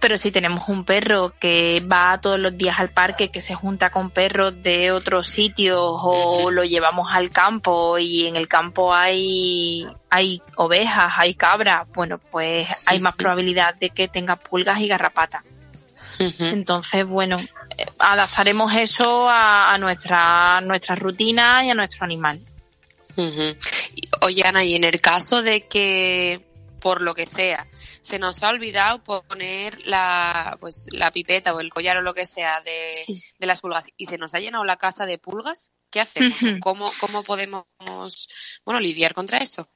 Pero 0.00 0.16
si 0.16 0.30
tenemos 0.30 0.66
un 0.68 0.84
perro 0.84 1.34
que 1.38 1.80
va 1.80 2.18
todos 2.22 2.38
los 2.38 2.56
días 2.56 2.80
al 2.80 2.88
parque, 2.88 3.30
que 3.30 3.42
se 3.42 3.54
junta 3.54 3.90
con 3.90 4.10
perros 4.10 4.60
de 4.62 4.92
otros 4.92 5.28
sitios 5.28 5.78
o 5.78 6.44
uh 6.44 6.46
-huh. 6.46 6.50
lo 6.50 6.64
llevamos 6.64 7.12
al 7.12 7.30
campo 7.30 7.98
y 7.98 8.26
en 8.26 8.34
el 8.34 8.48
campo 8.48 8.94
hay, 8.94 9.86
hay 10.08 10.40
ovejas, 10.56 11.12
hay 11.16 11.34
cabras, 11.34 11.86
bueno, 11.94 12.18
pues 12.18 12.66
hay 12.86 12.98
más 12.98 13.14
probabilidad 13.14 13.74
de 13.74 13.90
que 13.90 14.08
tenga 14.08 14.36
pulgas 14.36 14.80
y 14.80 14.88
garrapatas. 14.88 15.44
Entonces, 16.18 17.06
bueno, 17.06 17.38
adaptaremos 17.98 18.72
eso 18.74 19.28
a, 19.28 19.72
a, 19.72 19.78
nuestra, 19.78 20.60
nuestra 20.60 20.94
rutina 20.94 21.64
y 21.64 21.70
a 21.70 21.74
nuestro 21.74 22.04
animal. 22.04 22.40
Uh 23.16 23.22
-huh. 23.22 23.56
Oye, 24.22 24.42
Ana, 24.44 24.64
y 24.64 24.74
en 24.74 24.84
el 24.84 25.00
caso 25.00 25.42
de 25.42 25.62
que, 25.62 26.40
por 26.80 27.02
lo 27.02 27.14
que 27.14 27.26
sea, 27.26 27.66
se 28.00 28.18
nos 28.18 28.42
ha 28.42 28.48
olvidado 28.48 29.02
poner 29.02 29.86
la, 29.86 30.56
pues, 30.60 30.88
la 30.92 31.10
pipeta 31.10 31.54
o 31.54 31.60
el 31.60 31.70
collar 31.70 31.98
o 31.98 32.02
lo 32.02 32.14
que 32.14 32.26
sea 32.26 32.60
de, 32.62 32.92
sí. 32.94 33.22
de 33.38 33.46
las 33.46 33.60
pulgas 33.60 33.88
y 33.96 34.06
se 34.06 34.18
nos 34.18 34.34
ha 34.34 34.40
llenado 34.40 34.64
la 34.64 34.76
casa 34.76 35.06
de 35.06 35.18
pulgas, 35.18 35.70
¿qué 35.90 36.00
hacemos? 36.00 36.42
Uh 36.42 36.46
-huh. 36.46 36.60
¿Cómo, 36.60 36.86
¿Cómo 37.00 37.24
podemos, 37.24 37.66
bueno, 38.64 38.80
lidiar 38.80 39.12
contra 39.14 39.38
eso? 39.38 39.68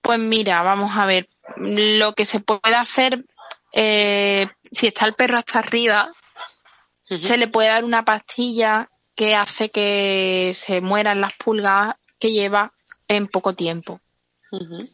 Pues 0.00 0.18
mira, 0.18 0.62
vamos 0.62 0.96
a 0.96 1.06
ver, 1.06 1.28
lo 1.56 2.12
que 2.14 2.24
se 2.24 2.40
puede 2.40 2.74
hacer, 2.76 3.24
eh, 3.72 4.48
si 4.70 4.88
está 4.88 5.06
el 5.06 5.14
perro 5.14 5.38
hasta 5.38 5.60
arriba, 5.60 6.10
uh 7.10 7.14
-huh. 7.14 7.20
se 7.20 7.36
le 7.36 7.48
puede 7.48 7.68
dar 7.68 7.84
una 7.84 8.04
pastilla 8.04 8.90
que 9.14 9.34
hace 9.34 9.70
que 9.70 10.52
se 10.54 10.80
mueran 10.80 11.20
las 11.20 11.32
pulgas 11.34 11.96
que 12.18 12.32
lleva 12.32 12.72
en 13.08 13.28
poco 13.28 13.54
tiempo. 13.54 14.00
Uh 14.50 14.58
-huh 14.58 14.88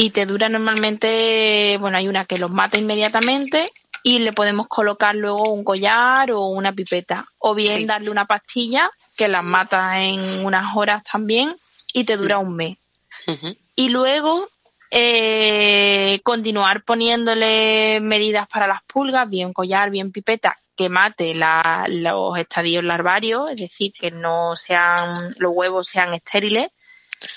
y 0.00 0.12
te 0.12 0.24
dura 0.24 0.48
normalmente, 0.48 1.76
bueno, 1.78 1.98
hay 1.98 2.08
una 2.08 2.24
que 2.24 2.38
los 2.38 2.50
mata 2.50 2.78
inmediatamente 2.78 3.70
y 4.02 4.20
le 4.20 4.32
podemos 4.32 4.66
colocar 4.66 5.14
luego 5.14 5.52
un 5.52 5.62
collar 5.62 6.32
o 6.32 6.46
una 6.46 6.72
pipeta. 6.72 7.26
O 7.36 7.54
bien 7.54 7.80
sí. 7.80 7.84
darle 7.84 8.08
una 8.08 8.24
pastilla 8.24 8.90
que 9.14 9.28
las 9.28 9.44
mata 9.44 10.02
en 10.02 10.42
unas 10.42 10.74
horas 10.74 11.02
también 11.02 11.54
y 11.92 12.04
te 12.04 12.16
dura 12.16 12.38
un 12.38 12.56
mes. 12.56 12.78
Uh 13.26 13.32
-huh. 13.32 13.58
Y 13.76 13.90
luego 13.90 14.48
eh, 14.90 16.18
continuar 16.22 16.82
poniéndole 16.82 18.00
medidas 18.00 18.48
para 18.48 18.66
las 18.66 18.80
pulgas, 18.84 19.28
bien 19.28 19.52
collar, 19.52 19.90
bien 19.90 20.12
pipeta, 20.12 20.56
que 20.80 20.88
mate 20.88 21.34
la, 21.34 21.84
los 21.88 22.38
estadios 22.38 22.82
larvarios, 22.82 23.50
es 23.50 23.56
decir, 23.56 23.92
que 23.92 24.10
no 24.10 24.56
sean, 24.56 25.34
los 25.36 25.52
huevos 25.54 25.88
sean 25.88 26.14
estériles 26.14 26.68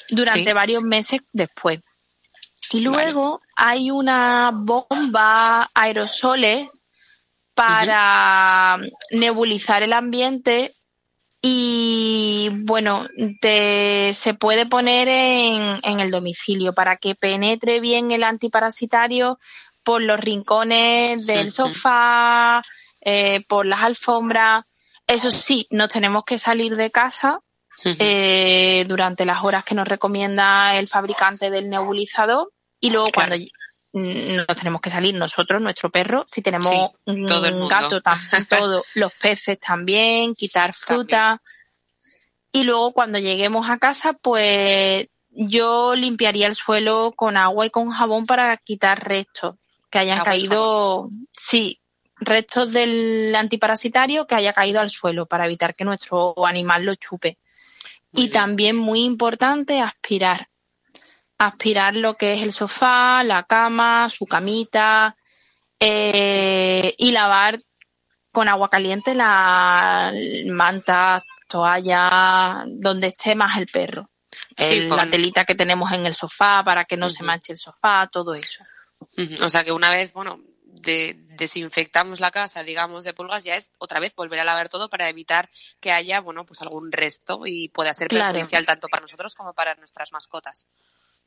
durante 0.07 0.45
sí. 0.45 0.53
varios 0.53 0.81
meses 0.81 1.19
después. 1.33 1.81
Y 2.71 2.79
luego 2.79 3.41
vale. 3.41 3.43
hay 3.57 3.91
una 3.91 4.51
bomba 4.55 5.69
aerosoles 5.73 6.69
para 7.53 8.77
uh 8.79 8.81
-huh. 8.81 8.91
nebulizar 9.11 9.83
el 9.83 9.91
ambiente 9.91 10.73
y 11.41 12.49
bueno, 12.61 13.05
te, 13.41 14.13
se 14.13 14.33
puede 14.35 14.65
poner 14.67 15.09
en, 15.09 15.81
en, 15.83 15.99
el 15.99 16.11
domicilio 16.11 16.71
para 16.73 16.95
que 16.95 17.15
penetre 17.15 17.81
bien 17.81 18.11
el 18.11 18.23
antiparasitario 18.23 19.37
por 19.83 20.01
los 20.01 20.17
rincones 20.21 21.25
del 21.25 21.51
sofá, 21.51 22.63
eh, 23.03 23.43
por 23.47 23.65
las 23.65 23.81
alfombras. 23.81 24.65
Eso 25.07 25.31
sí, 25.31 25.67
nos 25.69 25.89
tenemos 25.89 26.23
que 26.23 26.37
salir 26.37 26.75
de 26.75 26.91
casa 26.91 27.39
eh, 27.83 28.85
durante 28.87 29.25
las 29.25 29.43
horas 29.43 29.63
que 29.63 29.75
nos 29.75 29.87
recomienda 29.87 30.75
el 30.77 30.87
fabricante 30.87 31.49
del 31.49 31.69
nebulizador. 31.69 32.51
Y 32.79 32.89
luego 32.89 33.07
cuando 33.13 33.35
mm, 33.37 34.35
nos 34.35 34.57
tenemos 34.57 34.81
que 34.81 34.89
salir 34.89 35.15
nosotros, 35.15 35.61
nuestro 35.61 35.89
perro, 35.89 36.25
si 36.27 36.41
tenemos 36.41 36.91
un 37.05 37.67
gato 37.67 38.01
también, 38.01 38.45
todo, 38.49 38.83
los 38.95 39.13
peces 39.13 39.59
también, 39.59 40.35
quitar 40.35 40.73
fruta. 40.73 41.41
Y 42.51 42.63
luego 42.63 42.93
cuando 42.93 43.19
lleguemos 43.19 43.69
a 43.69 43.79
casa, 43.79 44.13
pues 44.13 45.07
yo 45.29 45.95
limpiaría 45.95 46.47
el 46.47 46.55
suelo 46.55 47.11
con 47.15 47.35
agua 47.35 47.65
y 47.65 47.69
con 47.71 47.89
jabón 47.89 48.25
para 48.25 48.55
quitar 48.57 49.03
restos 49.03 49.55
que 49.89 49.99
hayan 49.99 50.23
caído, 50.23 51.09
sí, 51.31 51.79
restos 52.25 52.73
del 52.73 53.33
antiparasitario 53.35 54.25
que 54.27 54.35
haya 54.35 54.53
caído 54.53 54.79
al 54.79 54.89
suelo 54.89 55.25
para 55.25 55.45
evitar 55.45 55.73
que 55.75 55.85
nuestro 55.85 56.33
animal 56.45 56.83
lo 56.85 56.95
chupe. 56.95 57.37
y 58.15 58.29
también 58.29 58.75
muy 58.75 59.03
importante 59.05 59.81
aspirar. 59.81 60.47
Aspirar 61.39 61.95
lo 61.95 62.15
que 62.15 62.33
es 62.33 62.43
el 62.43 62.53
sofá, 62.53 63.23
la 63.23 63.41
cama, 63.43 64.07
su 64.09 64.27
camita 64.27 65.15
eh, 65.79 66.93
y 66.97 67.11
lavar 67.11 67.59
con 68.31 68.47
agua 68.49 68.69
caliente 68.69 69.15
la 69.15 70.13
manta, 70.45 71.23
toalla, 71.47 72.63
donde 72.67 73.07
esté 73.07 73.33
más 73.35 73.57
el 73.57 73.67
perro. 73.67 74.09
Sí, 74.57 74.81
la 74.81 74.95
pues- 74.95 75.11
telita 75.11 75.45
que 75.45 75.55
tenemos 75.55 75.91
en 75.91 76.05
el 76.05 76.13
sofá 76.15 76.63
para 76.63 76.85
que 76.85 76.97
no 76.97 77.09
se 77.09 77.23
manche 77.23 77.53
el 77.53 77.59
sofá, 77.59 78.07
todo 78.11 78.33
eso. 78.35 78.63
O 79.43 79.49
sea 79.49 79.63
que 79.63 79.71
una 79.71 79.89
vez, 79.91 80.13
bueno, 80.13 80.39
de- 80.83 81.15
desinfectamos 81.37 82.19
la 82.19 82.31
casa, 82.31 82.63
digamos, 82.63 83.03
de 83.03 83.13
pulgas, 83.13 83.43
ya 83.43 83.55
es 83.55 83.71
otra 83.79 83.99
vez 83.99 84.13
volver 84.15 84.39
a 84.39 84.43
lavar 84.45 84.69
todo 84.69 84.89
para 84.89 85.09
evitar 85.09 85.49
que 85.79 85.91
haya, 85.91 86.19
bueno, 86.21 86.45
pues 86.45 86.61
algún 86.61 86.91
resto 86.91 87.41
y 87.45 87.69
pueda 87.69 87.93
ser 87.93 88.07
Claro. 88.09 88.33
perjudicial 88.33 88.65
tanto 88.65 88.87
para 88.87 89.01
nosotros 89.01 89.33
como 89.35 89.53
para 89.53 89.75
nuestras 89.75 90.11
mascotas. 90.11 90.67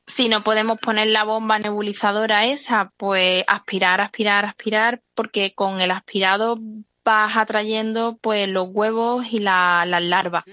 Si 0.06 0.28
no 0.28 0.44
podemos 0.44 0.78
poner 0.78 1.08
la 1.08 1.24
bomba 1.24 1.58
nebulizadora 1.58 2.46
esa, 2.46 2.92
pues 2.96 3.42
aspirar, 3.48 4.00
aspirar, 4.00 4.44
aspirar, 4.44 5.02
porque 5.14 5.52
con 5.54 5.80
el 5.80 5.90
aspirado 5.90 6.58
vas 7.04 7.36
atrayendo 7.36 8.16
pues 8.20 8.48
los 8.48 8.68
huevos 8.70 9.32
y 9.32 9.38
la- 9.40 9.84
las 9.86 10.02
larvas. 10.02 10.44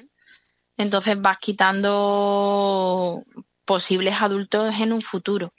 Entonces 0.77 1.21
vas 1.21 1.37
quitando 1.37 3.23
posibles 3.65 4.21
adultos 4.21 4.79
en 4.79 4.91
un 4.93 5.01
futuro. 5.03 5.53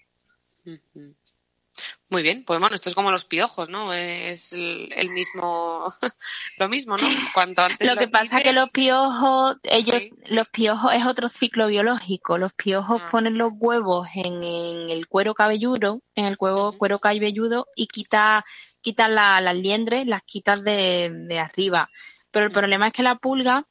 Muy 2.15 2.23
bien, 2.23 2.45
pues 2.45 2.61
bueno, 2.61 2.77
esto 2.77 2.89
es 2.89 2.95
como 2.95 3.11
los 3.11 3.25
piojos, 3.25 3.69
¿no? 3.69 3.93
Es 3.93 4.53
el, 4.53 4.89
el 4.95 5.09
mismo, 5.09 5.93
lo 6.59 6.69
mismo, 6.69 6.97
¿no? 6.97 7.03
Cuanto 7.35 7.63
antes 7.63 7.89
Lo 7.89 7.97
que 7.97 8.07
pasa 8.07 8.39
es 8.39 8.45
que 8.45 8.53
los 8.53 8.71
piojos, 8.71 9.57
ellos, 9.65 9.97
Sí. 9.99 10.11
los 10.27 10.47
piojos 10.47 10.95
es 10.95 11.05
otro 11.07 11.29
ciclo 11.29 11.67
biológico. 11.67 12.39
Los 12.39 12.53
piojos 12.53 13.03
Ah. 13.05 13.09
ponen 13.11 13.37
los 13.37 13.51
huevos 13.59 14.09
en, 14.15 14.45
en 14.45 14.91
el 14.91 15.09
cuero 15.09 15.35
cabelludo, 15.35 16.03
en 16.15 16.27
el 16.27 16.37
cuero, 16.37 16.75
cuero 16.79 17.01
cabelludo 17.01 17.67
y 17.75 17.89
quita, 17.89 18.45
quitan 18.81 19.17
la- 19.17 19.41
las 19.41 19.57
liendres, 19.57 20.07
las 20.07 20.23
quitas 20.23 20.63
de, 20.63 21.11
de 21.13 21.39
arriba. 21.41 21.91
Pero 22.31 22.47
el 22.47 22.53
problema 22.53 22.87
es 22.87 22.93
que 22.93 23.03
la 23.03 23.17
pulga, 23.17 23.67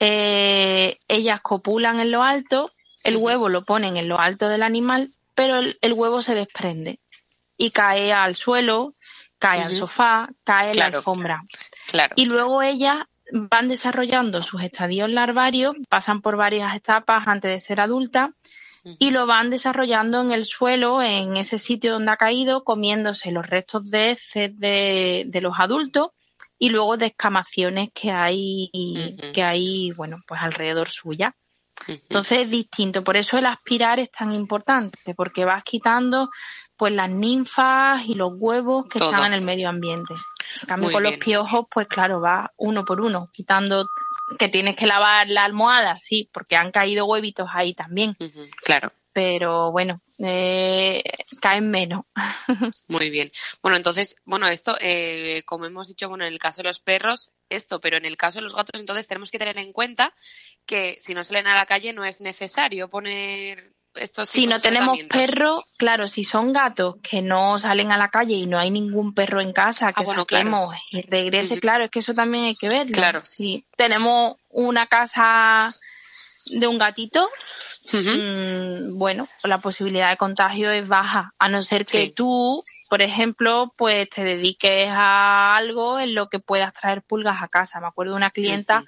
eh, 0.00 0.96
ellas 1.06 1.42
copulan 1.42 2.00
en 2.00 2.12
lo 2.12 2.22
alto, 2.22 2.72
el 3.04 3.18
huevo 3.18 3.50
lo 3.50 3.66
ponen 3.66 3.98
en 3.98 4.08
lo 4.08 4.18
alto 4.18 4.48
del 4.48 4.62
animal, 4.62 5.10
pero 5.34 5.58
el, 5.58 5.76
el 5.82 5.92
huevo 5.92 6.22
se 6.22 6.34
desprende 6.34 6.98
y 7.58 7.70
cae 7.70 8.14
al 8.14 8.36
suelo, 8.36 8.94
cae 9.38 9.62
al 9.62 9.74
sofá, 9.74 10.30
cae 10.44 10.74
la 10.74 10.86
alfombra. 10.86 11.42
Claro. 11.90 12.14
Y 12.16 12.24
luego 12.24 12.62
ellas 12.62 13.00
van 13.30 13.68
desarrollando 13.68 14.42
sus 14.42 14.62
estadios 14.62 15.10
larvarios, 15.10 15.76
pasan 15.90 16.22
por 16.22 16.36
varias 16.36 16.74
etapas 16.74 17.26
antes 17.26 17.50
de 17.50 17.60
ser 17.60 17.80
adultas 17.80 18.30
y 18.98 19.10
lo 19.10 19.26
van 19.26 19.50
desarrollando 19.50 20.22
en 20.22 20.30
el 20.30 20.46
suelo, 20.46 21.02
en 21.02 21.36
ese 21.36 21.58
sitio 21.58 21.92
donde 21.92 22.12
ha 22.12 22.16
caído, 22.16 22.64
comiéndose 22.64 23.32
los 23.32 23.46
restos 23.46 23.90
de 23.90 24.12
heces 24.12 24.56
de, 24.56 25.24
de 25.26 25.40
los 25.42 25.58
adultos 25.58 26.10
y 26.58 26.70
luego 26.70 26.96
de 26.96 27.06
escamaciones 27.06 27.90
que 27.92 28.10
hay, 28.10 28.70
que 29.34 29.42
hay, 29.42 29.92
bueno, 29.92 30.18
pues 30.26 30.40
alrededor 30.40 30.88
suya. 30.88 31.36
Entonces 31.86 32.40
es 32.42 32.50
distinto, 32.50 33.02
por 33.02 33.16
eso 33.16 33.38
el 33.38 33.46
aspirar 33.46 33.98
es 34.00 34.10
tan 34.10 34.32
importante, 34.32 35.14
porque 35.14 35.44
vas 35.44 35.62
quitando 35.64 36.30
pues 36.76 36.92
las 36.92 37.10
ninfas 37.10 38.06
y 38.06 38.14
los 38.14 38.32
huevos 38.36 38.86
que 38.88 38.98
Todo. 38.98 39.10
están 39.10 39.26
en 39.26 39.32
el 39.34 39.44
medio 39.44 39.68
ambiente. 39.68 40.14
En 40.62 40.66
cambio 40.66 40.86
Muy 40.86 40.94
con 40.94 41.02
los 41.02 41.16
piojos, 41.16 41.66
pues 41.70 41.88
claro, 41.88 42.20
va 42.20 42.52
uno 42.56 42.84
por 42.84 43.00
uno, 43.00 43.28
quitando 43.32 43.86
que 44.38 44.48
tienes 44.48 44.76
que 44.76 44.86
lavar 44.86 45.28
la 45.28 45.44
almohada, 45.44 45.96
sí, 45.98 46.28
porque 46.32 46.56
han 46.56 46.70
caído 46.70 47.06
huevitos 47.06 47.48
ahí 47.52 47.74
también, 47.74 48.14
Claro, 48.64 48.92
pero 49.18 49.72
bueno, 49.72 50.00
eh, 50.24 51.02
caen 51.40 51.72
menos. 51.72 52.04
muy 52.86 53.10
bien. 53.10 53.32
Bueno, 53.60 53.76
entonces, 53.76 54.14
bueno, 54.24 54.46
esto, 54.46 54.76
eh, 54.80 55.42
como 55.44 55.66
hemos 55.66 55.88
dicho, 55.88 56.08
bueno, 56.08 56.24
en 56.24 56.32
el 56.32 56.38
caso 56.38 56.58
de 56.62 56.68
los 56.68 56.78
perros, 56.78 57.32
esto, 57.48 57.80
pero 57.80 57.96
en 57.96 58.04
el 58.04 58.16
caso 58.16 58.38
de 58.38 58.44
los 58.44 58.54
gatos, 58.54 58.80
entonces 58.80 59.08
tenemos 59.08 59.32
que 59.32 59.40
tener 59.40 59.58
en 59.58 59.72
cuenta 59.72 60.14
que 60.66 60.98
si 61.00 61.14
no 61.14 61.24
salen 61.24 61.48
a 61.48 61.56
la 61.56 61.66
calle 61.66 61.92
no 61.92 62.04
es 62.04 62.20
necesario 62.20 62.88
poner 62.88 63.74
estos 63.94 64.30
Si 64.30 64.46
no 64.46 64.60
tenemos 64.60 64.96
perro, 65.08 65.64
claro, 65.78 66.06
si 66.06 66.22
son 66.22 66.52
gatos 66.52 66.94
que 67.02 67.20
no 67.20 67.58
salen 67.58 67.90
a 67.90 67.98
la 67.98 68.10
calle 68.10 68.34
y 68.34 68.46
no 68.46 68.60
hay 68.60 68.70
ningún 68.70 69.14
perro 69.14 69.40
en 69.40 69.52
casa 69.52 69.92
que 69.92 70.02
Ah, 70.02 70.06
bueno, 70.06 70.26
claro. 70.26 70.70
y 70.92 71.02
regrese, 71.02 71.58
claro, 71.58 71.86
es 71.86 71.90
que 71.90 71.98
eso 71.98 72.14
también 72.14 72.44
hay 72.44 72.54
que 72.54 72.68
verlo. 72.68 72.94
Claro. 72.94 73.20
Si 73.24 73.66
tenemos 73.76 74.36
una 74.48 74.86
casa 74.86 75.74
de 76.50 76.66
un 76.66 76.78
gatito, 76.78 77.28
mm, 77.92 78.96
bueno, 78.98 79.28
la 79.44 79.58
posibilidad 79.58 80.10
de 80.10 80.16
contagio 80.16 80.70
es 80.70 80.86
baja, 80.88 81.34
a 81.38 81.48
no 81.48 81.62
ser 81.62 81.86
que 81.86 82.04
Sí. 82.04 82.10
tú, 82.10 82.62
por 82.88 83.02
ejemplo, 83.02 83.72
pues 83.76 84.08
te 84.08 84.24
dediques 84.24 84.88
a 84.90 85.56
algo 85.56 85.98
en 85.98 86.14
lo 86.14 86.28
que 86.28 86.38
puedas 86.38 86.72
traer 86.72 87.02
pulgas 87.02 87.42
a 87.42 87.48
casa. 87.48 87.80
Me 87.80 87.86
acuerdo 87.86 88.12
de 88.12 88.16
una 88.18 88.30
clienta 88.30 88.84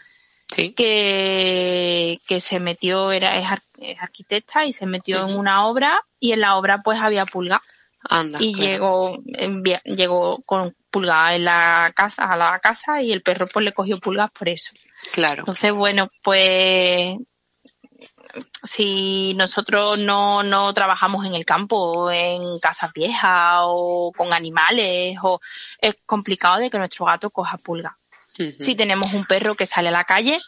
Sí. 0.49 0.73
que, 0.73 2.21
que 2.27 2.41
se 2.41 2.59
metió, 2.61 3.13
era, 3.13 3.33
es, 3.33 3.47
ar- 3.51 3.63
es 3.79 4.01
arquitecta 4.03 4.65
y 4.67 4.73
se 4.73 4.87
metió 4.87 5.27
en 5.29 5.39
una 5.39 5.67
obra 5.67 6.01
y 6.19 6.33
en 6.33 6.41
la 6.41 6.57
obra 6.57 6.79
pues 6.83 6.99
había 7.01 7.25
pulga 7.25 7.61
Anda. 8.09 8.39
y 8.43 8.53
claro. 8.55 8.69
llegó, 8.71 9.81
llegó 9.85 10.43
con 10.45 10.75
pulga 10.91 11.35
en 11.37 11.45
la 11.45 11.93
casa, 11.95 12.25
a 12.25 12.37
la 12.37 12.59
casa 12.59 13.01
y 13.01 13.13
el 13.13 13.23
perro 13.23 13.47
pues 13.47 13.65
le 13.65 13.73
cogió 13.73 14.01
pulgas 14.01 14.31
por 14.33 14.49
eso. 14.49 14.73
Claro. 15.13 15.43
Entonces, 15.43 15.73
bueno, 15.73 16.11
pues 16.23 17.15
si 18.65 19.35
nosotros 19.35 19.99
no, 19.99 20.43
no 20.43 20.73
trabajamos 20.75 21.25
en 21.27 21.35
el 21.35 21.45
campo, 21.45 21.77
o 21.77 22.11
en 22.11 22.59
casas 22.59 22.93
viejas 22.93 23.61
o 23.65 24.13
con 24.17 24.33
animales, 24.33 25.17
o 25.23 25.41
es 25.81 25.97
complicado 26.07 26.59
de 26.59 26.71
que 26.71 26.79
nuestro 26.79 27.07
gato 27.07 27.31
coja 27.31 27.59
pulga. 27.59 27.97
Si 28.59 28.75
tenemos 28.75 29.13
un 29.13 29.27
perro 29.27 29.55
que 29.55 29.67
sale 29.67 29.89
a 29.89 29.93
la 29.93 30.05
calle, 30.05 30.39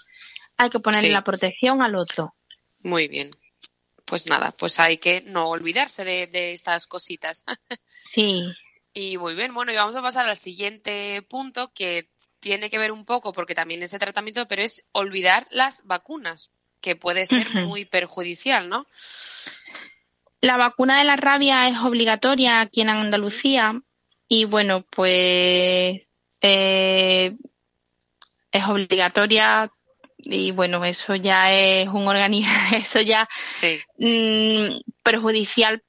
hay 0.57 0.70
que 0.70 0.80
ponerle 0.80 1.09
Sí. 1.09 1.12
la 1.12 1.24
protección 1.24 1.83
al 1.83 1.95
otro. 1.95 2.35
Muy 2.80 3.07
bien. 3.09 3.37
Pues 4.07 4.26
nada, 4.26 4.53
pues 4.53 4.78
hay 4.80 4.99
que 4.99 5.20
no 5.22 5.49
olvidarse 5.49 6.05
de, 6.05 6.26
de 6.26 6.53
estas 6.55 6.87
cositas. 6.87 7.45
Sí, 8.05 8.43
Y 8.95 9.16
muy 9.18 9.35
bien, 9.35 9.55
bueno, 9.55 9.72
y 9.72 9.76
vamos 9.76 9.97
a 9.97 10.03
pasar 10.03 10.28
al 10.28 10.37
siguiente 10.37 11.22
punto 11.22 11.70
que 11.74 12.09
tiene 12.41 12.68
que 12.70 12.78
ver 12.78 12.93
un 12.93 13.05
poco, 13.05 13.33
porque 13.33 13.55
también 13.55 13.83
es 13.83 13.91
de 13.93 13.99
tratamiento, 13.99 14.47
pero 14.49 14.62
es 14.62 14.85
olvidar 14.93 15.47
las 15.51 15.83
vacunas, 15.87 16.51
que 16.83 16.97
puede 16.97 17.24
ser 17.26 17.49
muy 17.55 17.87
perjudicial, 17.87 18.68
¿no? 18.68 18.87
La 20.43 20.57
vacuna 20.57 20.99
de 20.99 21.05
la 21.05 21.16
rabia 21.16 21.68
es 21.68 21.78
obligatoria 21.78 22.61
aquí 22.61 22.80
en 22.83 22.91
Andalucía 22.91 23.80
y 24.28 24.45
bueno, 24.45 24.85
pues 24.91 26.16
eh, 26.41 27.37
es 28.51 28.68
obligatoria 28.68 29.70
y 30.18 30.51
bueno, 30.51 30.85
eso 30.85 31.14
ya 31.14 31.53
es 31.53 31.89
un 31.89 32.07
organismo, 32.09 32.53
eso 32.76 33.01
ya 33.01 33.28
Sí. 33.30 33.80
mm, 33.99 34.80
perjudicial 35.03 35.83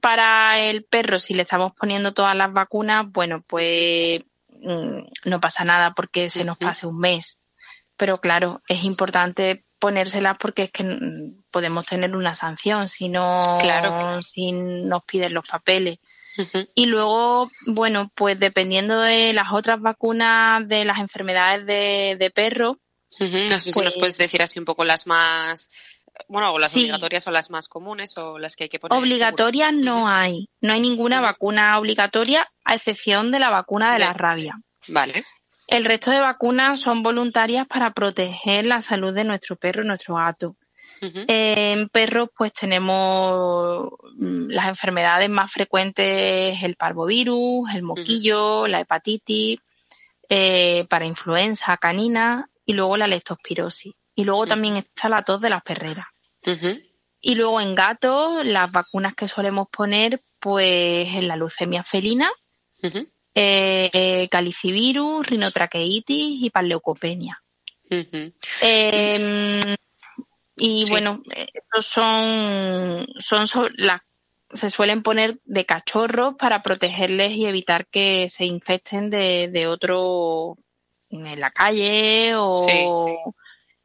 para 0.00 0.58
el 0.60 0.84
perro 0.84 1.18
si 1.18 1.34
le 1.34 1.42
estamos 1.42 1.72
poniendo 1.78 2.12
todas 2.12 2.34
las 2.36 2.52
vacunas, 2.52 3.06
bueno, 3.10 3.42
pues 3.46 4.20
mm, 4.60 5.02
no 5.24 5.40
pasa 5.40 5.64
nada 5.64 5.92
porque 5.94 6.28
se 6.28 6.44
nos 6.44 6.58
pase 6.58 6.86
un 6.86 6.98
mes. 6.98 7.38
Pero 7.96 8.20
claro, 8.20 8.62
es 8.66 8.84
importante 8.84 9.64
ponérselas 9.80 10.36
porque 10.38 10.64
es 10.64 10.70
que 10.70 10.84
podemos 11.50 11.86
tener 11.86 12.14
una 12.14 12.34
sanción 12.34 12.88
si 12.88 13.08
no, 13.08 13.58
Claro. 13.60 14.22
si 14.22 14.52
nos 14.52 15.02
piden 15.02 15.34
los 15.34 15.44
papeles. 15.48 15.98
Y 16.74 16.86
luego, 16.86 17.50
bueno, 17.66 18.10
pues 18.14 18.38
dependiendo 18.38 19.00
de 19.00 19.32
las 19.32 19.52
otras 19.52 19.82
vacunas 19.82 20.66
de 20.68 20.84
las 20.84 20.98
enfermedades 20.98 21.66
de, 21.66 22.16
de 22.18 22.30
perro. 22.30 22.78
No 23.18 23.26
sé 23.58 23.60
si 23.60 23.72
Pues- 23.72 23.84
nos 23.86 23.96
puedes 23.96 24.16
decir 24.16 24.40
así 24.42 24.58
un 24.60 24.64
poco 24.64 24.84
las 24.84 25.06
más 25.08 25.68
Bueno, 26.28 26.52
o 26.52 26.58
las 26.58 26.72
Sí. 26.72 26.80
obligatorias 26.80 27.22
son 27.24 27.32
las 27.34 27.50
más 27.50 27.68
comunes 27.68 28.16
o 28.18 28.38
las 28.38 28.54
que 28.56 28.64
hay 28.64 28.68
que 28.68 28.78
poner. 28.80 28.98
Obligatorias 28.98 29.72
no 29.72 30.08
hay. 30.08 30.48
No 30.60 30.72
hay 30.72 30.80
ninguna 30.80 31.20
vacuna 31.20 31.78
obligatoria, 31.78 32.46
a 32.64 32.74
excepción 32.74 33.30
de 33.30 33.38
la 33.38 33.48
vacuna 33.48 33.92
de 33.94 34.00
la 34.00 34.12
rabia. 34.12 34.58
Vale. 34.88 35.24
El 35.70 35.84
resto 35.84 36.10
de 36.10 36.20
vacunas 36.20 36.80
son 36.80 37.04
voluntarias 37.04 37.64
para 37.66 37.92
proteger 37.92 38.66
la 38.66 38.80
salud 38.80 39.14
de 39.14 39.22
nuestro 39.22 39.54
perro 39.54 39.84
y 39.84 39.86
nuestro 39.86 40.16
gato. 40.16 40.56
En 41.00 41.88
perros, 41.88 42.28
pues 42.36 42.52
tenemos 42.52 43.90
mm, 44.16 44.50
las 44.50 44.66
enfermedades 44.66 45.30
más 45.30 45.50
frecuentes, 45.50 46.62
el 46.62 46.76
parvovirus, 46.76 47.72
el 47.74 47.82
moquillo, 47.82 48.66
la 48.66 48.80
hepatitis, 48.80 49.60
eh, 50.28 50.86
para 50.90 51.06
influenza 51.06 51.76
canina 51.78 52.50
y 52.66 52.74
luego 52.74 52.96
la 52.96 53.06
leptospirosis. 53.06 53.94
Y 54.14 54.24
luego 54.24 54.46
también 54.46 54.76
está 54.76 55.08
la 55.08 55.22
tos 55.22 55.40
de 55.40 55.50
las 55.50 55.62
perreras. 55.62 56.06
Y 57.22 57.34
luego 57.36 57.60
en 57.60 57.74
gatos, 57.74 58.44
las 58.44 58.70
vacunas 58.70 59.14
que 59.14 59.28
solemos 59.28 59.68
poner, 59.70 60.20
pues 60.38 61.14
en 61.14 61.28
la 61.28 61.36
leucemia 61.36 61.82
felina. 61.82 62.30
Eh, 63.34 64.28
calicivirus, 64.30 65.26
rinotraqueitis 65.26 66.42
y 66.42 66.50
panleucopenia. 66.50 67.38
Ujú. 67.90 68.32
Eh, 68.62 69.76
y 70.56 70.84
Sí. 70.84 70.90
bueno, 70.90 71.22
estos 71.54 71.86
son, 71.86 73.06
son 73.18 73.46
so- 73.46 73.68
las 73.76 74.00
se 74.52 74.68
suelen 74.68 75.04
poner 75.04 75.38
de 75.44 75.64
cachorros 75.64 76.34
para 76.36 76.58
protegerles 76.58 77.32
y 77.36 77.46
evitar 77.46 77.86
que 77.86 78.28
se 78.28 78.46
infecten 78.46 79.08
de, 79.08 79.46
de 79.46 79.68
otro 79.68 80.56
en 81.08 81.38
la 81.38 81.52
calle 81.52 82.34
o 82.34 82.66
Sí, 82.68 83.32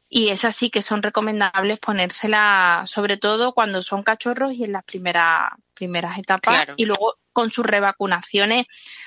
y 0.08 0.28
esas 0.28 0.54
sí 0.54 0.70
que 0.70 0.82
son 0.82 1.02
recomendables 1.02 1.78
ponérselas 1.80 2.88
sobre 2.90 3.16
todo 3.16 3.52
cuando 3.52 3.82
son 3.82 4.02
cachorros 4.02 4.52
y 4.54 4.64
en 4.64 4.72
las 4.72 4.84
primeras 4.84 5.50
primeras 5.74 6.16
etapas 6.18 6.54
Claro. 6.54 6.74
y 6.76 6.84
luego 6.86 7.16
con 7.32 7.50
sus 7.50 7.66
revacunaciones 7.66 8.66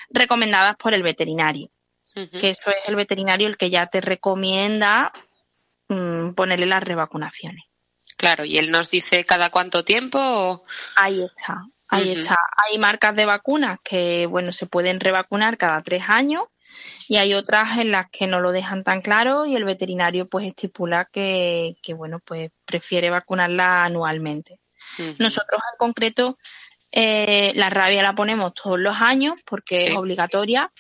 recomendadas 0.10 0.76
por 0.78 0.93
el 0.93 1.04
veterinario 1.04 1.70
que 2.39 2.50
eso 2.50 2.70
es 2.72 2.88
el 2.89 2.95
veterinario 2.97 3.47
el 3.47 3.56
que 3.56 3.70
ya 3.70 3.86
te 3.88 4.02
recomienda 4.02 5.14
mm, 5.88 6.32
ponerle 6.32 6.66
las 6.66 6.84
revacunaciones. 6.84 7.64
Claro, 8.18 8.43
y 8.43 8.58
él 8.58 8.72
nos 8.72 8.91
dice 8.91 9.24
cada 9.26 9.50
cuánto 9.50 9.86
tiempo. 9.86 10.20
o- 10.20 10.64
Ahí 10.97 11.24
está, 11.24 11.64
ahí 11.88 12.12
está. 12.12 12.38
Hay 12.68 12.78
marcas 12.78 13.16
de 13.16 13.26
vacunas 13.26 13.78
que, 13.84 14.26
bueno, 14.26 14.52
se 14.52 14.66
pueden 14.66 15.00
revacunar 15.00 15.58
cada 15.58 15.82
tres 15.82 16.04
años 16.10 16.43
y 17.07 17.17
hay 17.17 17.34
otras 17.34 17.78
en 17.78 17.91
las 17.91 18.09
que 18.09 18.28
no 18.28 18.39
lo 18.39 18.51
dejan 18.51 18.84
tan 18.84 19.01
claro 19.01 19.45
y 19.45 19.55
el 19.55 19.63
veterinario 19.65 20.28
pues 20.30 20.45
estipula 20.45 21.05
que, 21.11 21.76
que 21.82 21.93
bueno, 21.93 22.20
pues 22.24 22.51
prefiere 22.65 23.09
vacunarla 23.09 23.84
anualmente. 23.86 24.59
Nosotros 25.20 25.61
en 25.72 25.78
concreto 25.78 26.38
eh, 26.91 27.51
la 27.55 27.70
rabia 27.70 28.01
la 28.03 28.15
ponemos 28.15 28.53
todos 28.53 28.80
los 28.80 28.95
años 29.01 29.36
porque 29.45 29.78
Sí. 29.78 29.86
es 29.88 29.95
obligatoria 29.95 30.72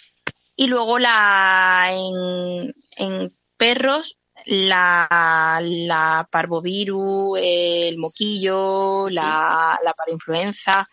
y 0.55 0.67
luego 0.67 0.99
la 0.99 1.89
en, 1.91 2.73
en 2.97 3.37
perros 3.57 4.17
la, 4.45 5.59
la 5.61 6.27
parvovirus, 6.31 7.39
el 7.41 7.97
moquillo, 7.97 9.09
la, 9.09 9.77
la 9.83 9.93
parainfluenza, 9.93 10.87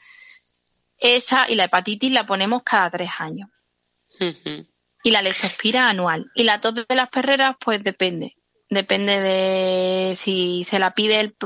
esa 0.98 1.48
y 1.50 1.54
la 1.54 1.64
hepatitis 1.64 2.12
la 2.12 2.26
ponemos 2.26 2.62
cada 2.64 2.90
tres 2.90 3.10
años. 3.18 3.48
Y 5.06 5.12
la 5.12 5.22
leptospira 5.22 5.88
anual. 5.88 6.32
Y 6.34 6.42
la 6.42 6.60
tos 6.60 6.74
de 6.74 6.84
las 6.96 7.08
perreras, 7.08 7.54
pues 7.64 7.80
depende. 7.80 8.34
Depende 8.68 9.20
de 9.20 10.16
si 10.16 10.64
se 10.64 10.80
la 10.80 10.94
pide 10.94 11.20
el, 11.20 11.36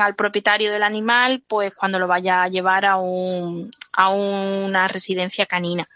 al 0.00 0.14
propietario 0.14 0.72
del 0.72 0.82
animal, 0.82 1.44
pues 1.46 1.74
cuando 1.74 1.98
lo 1.98 2.06
vaya 2.06 2.42
a 2.42 2.48
llevar 2.48 2.86
a, 2.86 2.96
un, 2.96 3.70
a 3.92 4.08
una 4.08 4.88
residencia 4.88 5.44
canina, 5.44 5.86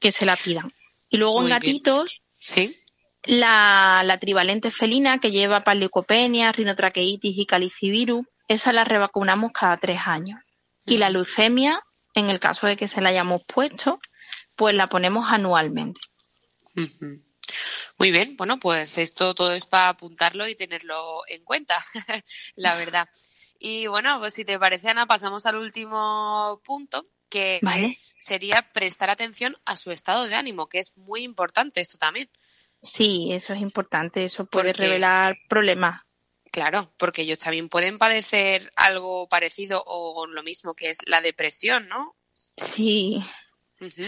que 0.00 0.10
se 0.10 0.26
la 0.26 0.34
pidan. 0.34 0.72
Y 1.08 1.18
luego 1.18 1.40
Muy 1.40 1.52
en 1.52 1.60
bien. 1.60 1.74
gatitos, 1.74 2.20
Sí. 2.40 2.76
la, 3.22 4.02
la 4.04 4.18
trivalente 4.18 4.72
felina, 4.72 5.18
que 5.20 5.30
lleva 5.30 5.62
panleucopenia, 5.62 6.50
rinotraqueitis 6.50 7.38
y 7.38 7.46
calicivirus, 7.46 8.26
esa 8.48 8.72
la 8.72 8.82
revacunamos 8.82 9.52
cada 9.52 9.76
tres 9.76 10.00
años. 10.06 10.40
Y 10.84 10.96
la 10.96 11.10
leucemia, 11.10 11.78
en 12.16 12.28
el 12.28 12.40
caso 12.40 12.66
de 12.66 12.74
que 12.76 12.88
se 12.88 13.00
la 13.00 13.10
hayamos 13.10 13.42
puesto, 13.46 14.00
pues 14.60 14.74
la 14.74 14.88
ponemos 14.90 15.26
anualmente. 15.32 15.98
Ujú. 16.76 17.22
Muy 17.96 18.10
bien, 18.12 18.36
bueno, 18.36 18.60
pues 18.60 18.98
esto 18.98 19.34
todo 19.34 19.54
es 19.54 19.64
para 19.64 19.88
apuntarlo 19.88 20.46
y 20.46 20.54
tenerlo 20.54 21.22
en 21.28 21.42
cuenta, 21.44 21.82
la 22.56 22.74
verdad. 22.76 23.08
Y 23.58 23.86
bueno, 23.86 24.18
pues 24.20 24.34
si 24.34 24.44
te 24.44 24.58
parece, 24.58 24.90
Ana, 24.90 25.06
pasamos 25.06 25.46
al 25.46 25.56
último 25.56 26.60
punto, 26.62 27.06
que 27.30 27.58
Vale. 27.62 27.86
es- 27.86 28.14
sería 28.20 28.70
prestar 28.74 29.08
atención 29.08 29.56
a 29.64 29.78
su 29.78 29.92
estado 29.92 30.24
de 30.26 30.34
ánimo, 30.34 30.68
que 30.68 30.78
es 30.78 30.94
muy 30.98 31.22
importante 31.22 31.80
esto 31.80 31.96
también. 31.96 32.28
Sí, 32.82 33.30
eso 33.32 33.54
es 33.54 33.62
importante, 33.62 34.26
eso 34.26 34.44
puede 34.44 34.72
Porque- 34.72 34.82
revelar 34.82 35.38
problemas. 35.48 36.02
Claro, 36.52 36.92
porque 36.98 37.22
ellos 37.22 37.38
también 37.38 37.70
pueden 37.70 37.96
padecer 37.96 38.72
algo 38.76 39.26
parecido 39.26 39.82
o 39.86 40.26
lo 40.26 40.42
mismo 40.42 40.74
que 40.74 40.90
es 40.90 40.98
la 41.06 41.22
depresión, 41.22 41.88
¿no? 41.88 42.14
Sí, 42.58 43.22
Ujú. 43.80 44.02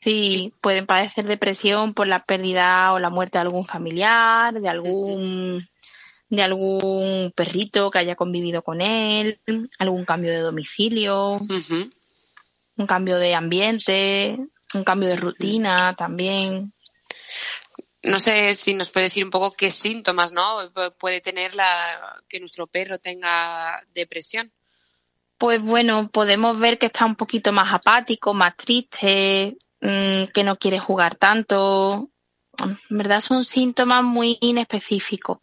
Sí, 0.00 0.52
pueden 0.60 0.86
padecer 0.86 1.24
depresión 1.26 1.94
por 1.94 2.06
la 2.06 2.24
pérdida 2.24 2.92
o 2.92 2.98
la 2.98 3.10
muerte 3.10 3.38
de 3.38 3.42
algún 3.42 3.64
familiar, 3.64 4.60
de 4.60 4.68
algún 4.68 5.68
de 6.28 6.42
algún 6.42 7.32
perrito 7.36 7.88
que 7.90 8.00
haya 8.00 8.16
convivido 8.16 8.62
con 8.62 8.80
él, 8.80 9.40
algún 9.78 10.04
cambio 10.04 10.32
de 10.32 10.38
domicilio, 10.40 11.38
un 12.76 12.86
cambio 12.86 13.18
de 13.18 13.34
ambiente, 13.34 14.36
un 14.74 14.82
cambio 14.84 15.08
de 15.08 15.16
rutina 15.16 15.94
también. 15.96 16.72
No 18.02 18.18
sé 18.20 18.54
si 18.54 18.74
nos 18.74 18.90
puede 18.90 19.04
decir 19.06 19.24
un 19.24 19.30
poco 19.30 19.52
qué 19.52 19.70
síntomas, 19.70 20.32
¿no? 20.32 20.68
Pu- 20.72 20.94
Puede 20.98 21.20
tener 21.20 21.54
la 21.54 22.20
que 22.28 22.40
nuestro 22.40 22.66
perro 22.66 22.98
tenga 22.98 23.80
depresión. 23.94 24.52
Pues 25.38 25.62
bueno, 25.62 26.08
podemos 26.10 26.58
ver 26.58 26.78
que 26.78 26.86
está 26.86 27.04
un 27.04 27.14
poquito 27.16 27.52
más 27.52 27.72
apático, 27.72 28.32
más 28.34 28.56
triste, 28.56 29.56
mm, 29.86 30.32
que 30.34 30.44
no 30.44 30.56
quiere 30.56 30.78
jugar 30.78 31.14
tanto. 31.14 32.10
En 32.58 32.98
verdad 32.98 33.20
son 33.20 33.44
síntomas 33.44 34.02
muy 34.02 34.38
inespecíficos. 34.40 35.38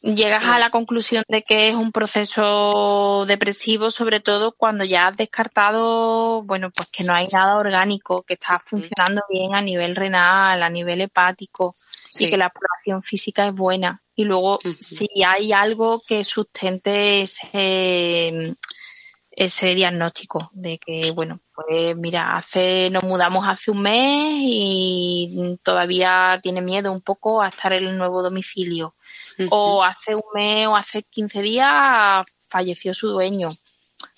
Llegas 0.00 0.44
a 0.44 0.60
la 0.60 0.70
conclusión 0.70 1.24
de 1.28 1.42
que 1.42 1.68
es 1.68 1.74
un 1.74 1.90
proceso 1.90 3.24
depresivo, 3.26 3.90
sobre 3.90 4.20
todo 4.20 4.52
cuando 4.52 4.84
ya 4.84 5.06
has 5.06 5.16
descartado, 5.16 6.42
bueno, 6.44 6.70
pues 6.70 6.88
que 6.88 7.02
no 7.02 7.14
hay 7.14 7.26
nada 7.32 7.56
orgánico, 7.56 8.22
que 8.22 8.34
está 8.34 8.60
funcionando 8.60 9.22
bien 9.28 9.56
a 9.56 9.60
nivel 9.60 9.96
renal, 9.96 10.62
a 10.62 10.70
nivel 10.70 11.00
hepático 11.00 11.74
Sí. 12.08 12.24
y 12.24 12.30
que 12.30 12.36
la 12.36 12.46
exploración 12.46 13.02
física 13.02 13.48
es 13.48 13.54
buena. 13.54 14.00
Y 14.14 14.24
luego, 14.24 14.60
si 14.78 15.08
hay 15.26 15.52
algo 15.52 16.00
que 16.06 16.22
sustente 16.22 17.22
ese, 17.22 18.56
ese 19.38 19.72
diagnóstico 19.76 20.50
de 20.52 20.78
que, 20.78 21.12
bueno, 21.12 21.38
pues 21.54 21.94
mira, 21.96 22.36
hace, 22.36 22.90
nos 22.90 23.04
mudamos 23.04 23.46
hace 23.46 23.70
un 23.70 23.82
mes 23.82 24.34
y 24.40 25.56
todavía 25.62 26.40
tiene 26.42 26.60
miedo 26.60 26.90
un 26.90 27.02
poco 27.02 27.40
a 27.40 27.46
estar 27.46 27.72
en 27.72 27.86
el 27.86 27.96
nuevo 27.96 28.20
domicilio. 28.20 28.96
O 29.50 29.84
hace 29.84 30.16
un 30.16 30.24
mes 30.34 30.66
o 30.66 30.74
hace 30.74 31.04
15 31.04 31.40
días 31.40 32.26
falleció 32.44 32.92
su 32.94 33.10
dueño. 33.10 33.56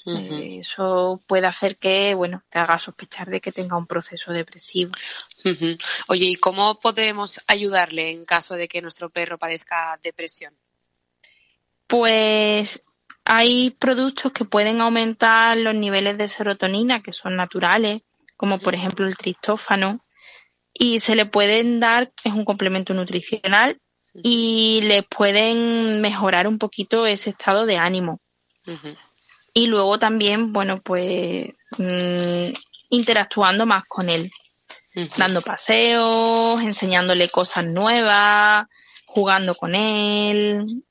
Eh, 0.07 0.61
Eso 0.61 1.21
puede 1.27 1.47
hacer 1.47 1.77
que, 1.77 2.15
bueno, 2.15 2.43
te 2.49 2.59
haga 2.59 2.79
sospechar 2.79 3.29
de 3.29 3.43
que 3.43 3.53
tenga 3.53 3.77
un 3.77 3.87
proceso 3.87 4.33
depresivo. 4.33 4.93
Oye, 6.09 6.25
¿y 6.25 6.37
cómo 6.37 6.81
podemos 6.81 7.43
ayudarle 7.47 8.11
en 8.11 8.25
caso 8.25 8.55
de 8.55 8.69
que 8.69 8.81
nuestro 8.81 9.11
perro 9.11 9.39
padezca 9.39 10.01
depresión? 10.03 10.57
Pues 11.87 12.83
hay 13.33 13.71
productos 13.71 14.33
que 14.33 14.45
pueden 14.45 14.81
aumentar 14.81 15.57
los 15.57 15.73
niveles 15.73 16.19
de 16.19 16.27
serotonina, 16.27 17.01
que 17.01 17.13
son 17.13 17.37
naturales, 17.37 18.01
como 18.37 18.59
por 18.59 18.75
ejemplo 18.75 19.07
el 19.07 19.17
triptófano, 19.17 20.05
y 20.75 20.99
se 20.99 21.15
le 21.15 21.27
pueden 21.27 21.79
dar, 21.79 22.11
es 22.25 22.33
un 22.33 22.45
complemento 22.45 22.93
nutricional, 22.93 23.79
y 24.13 24.81
les 24.83 25.05
pueden 25.05 26.01
mejorar 26.01 26.49
un 26.49 26.59
poquito 26.59 27.07
ese 27.07 27.31
estado 27.31 27.67
de 27.67 27.77
ánimo. 27.77 28.21
Y 29.55 29.69
luego 29.69 29.97
también, 30.01 30.53
bueno, 30.53 30.83
pues 30.83 31.47
mm, 31.79 32.53
interactuando 32.89 33.65
más 33.65 33.85
con 33.87 34.11
él, 34.11 34.33
dando 35.17 35.41
paseos, 35.41 36.61
enseñándole 36.65 37.29
cosas 37.29 37.65
nuevas, 37.65 38.67
jugando 39.07 39.55
con 39.55 39.77
él. 39.77 40.83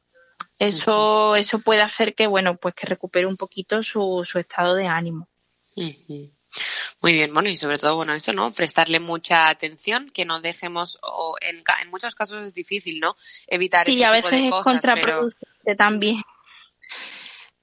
Eso, 0.59 1.35
eso 1.37 1.59
puede 1.59 1.81
hacer 1.81 2.13
que, 2.15 2.27
bueno, 2.27 2.57
pues 2.57 2.75
que 2.75 2.85
recupere 2.85 3.25
un 3.25 3.37
poquito 3.37 3.81
su, 3.81 4.21
su 4.25 4.39
estado 4.39 4.75
de 4.75 4.87
ánimo. 4.87 5.27
Muy 5.75 7.13
bien, 7.13 7.33
bueno, 7.33 7.47
y 7.49 7.55
sobre 7.55 7.77
todo, 7.77 7.95
bueno, 7.95 8.11
eso, 8.13 8.33
¿no? 8.33 8.51
Prestarle 8.51 8.99
mucha 8.99 9.47
atención, 9.49 10.09
que 10.09 10.25
no 10.25 10.41
dejemos, 10.41 10.97
o 11.01 11.35
en, 11.39 11.63
en 11.81 11.89
muchos 11.89 12.13
casos 12.15 12.43
es 12.43 12.53
difícil, 12.53 12.99
¿no? 12.99 13.15
Evitar 13.47 13.85
Sí, 13.85 13.93
este 13.93 14.05
a 14.05 14.11
tipo 14.11 14.15
veces 14.27 14.31
de 14.41 14.45
es 14.47 14.51
cosas, 14.51 14.63
pero- 14.81 14.93
contraproducente 14.93 15.75
también. 15.77 16.17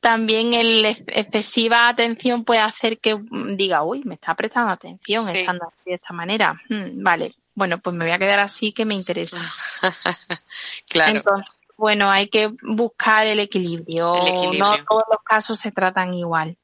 También 0.00 0.54
el 0.54 0.84
ex- 0.84 1.04
excesiva 1.08 1.88
atención 1.88 2.44
puede 2.44 2.60
hacer 2.60 2.98
que 2.98 3.16
mm, 3.16 3.56
diga, 3.56 3.82
uy, 3.82 4.02
me 4.04 4.14
está 4.14 4.34
prestando 4.34 4.70
atención 4.70 5.24
Sí. 5.24 5.38
estando 5.38 5.66
así 5.66 5.90
de 5.90 5.94
esta 5.96 6.12
manera. 6.14 6.54
Mm, 6.68 7.02
vale, 7.02 7.34
bueno, 7.54 7.78
pues 7.80 7.96
me 7.96 8.04
voy 8.04 8.14
a 8.14 8.18
quedar 8.18 8.38
así 8.38 8.72
que 8.72 8.84
me 8.84 8.94
interesa. 8.94 9.38
Claro. 10.88 11.16
Entonces, 11.18 11.54
bueno, 11.76 12.10
hay 12.10 12.28
que 12.28 12.52
buscar 12.62 13.26
el 13.26 13.40
equilibrio. 13.40 14.14
El 14.16 14.28
equilibrio. 14.28 14.64
No 14.64 14.84
todos 14.84 15.04
los 15.10 15.22
casos 15.22 15.58
se 15.58 15.72
tratan 15.72 16.14
igual. 16.14 16.56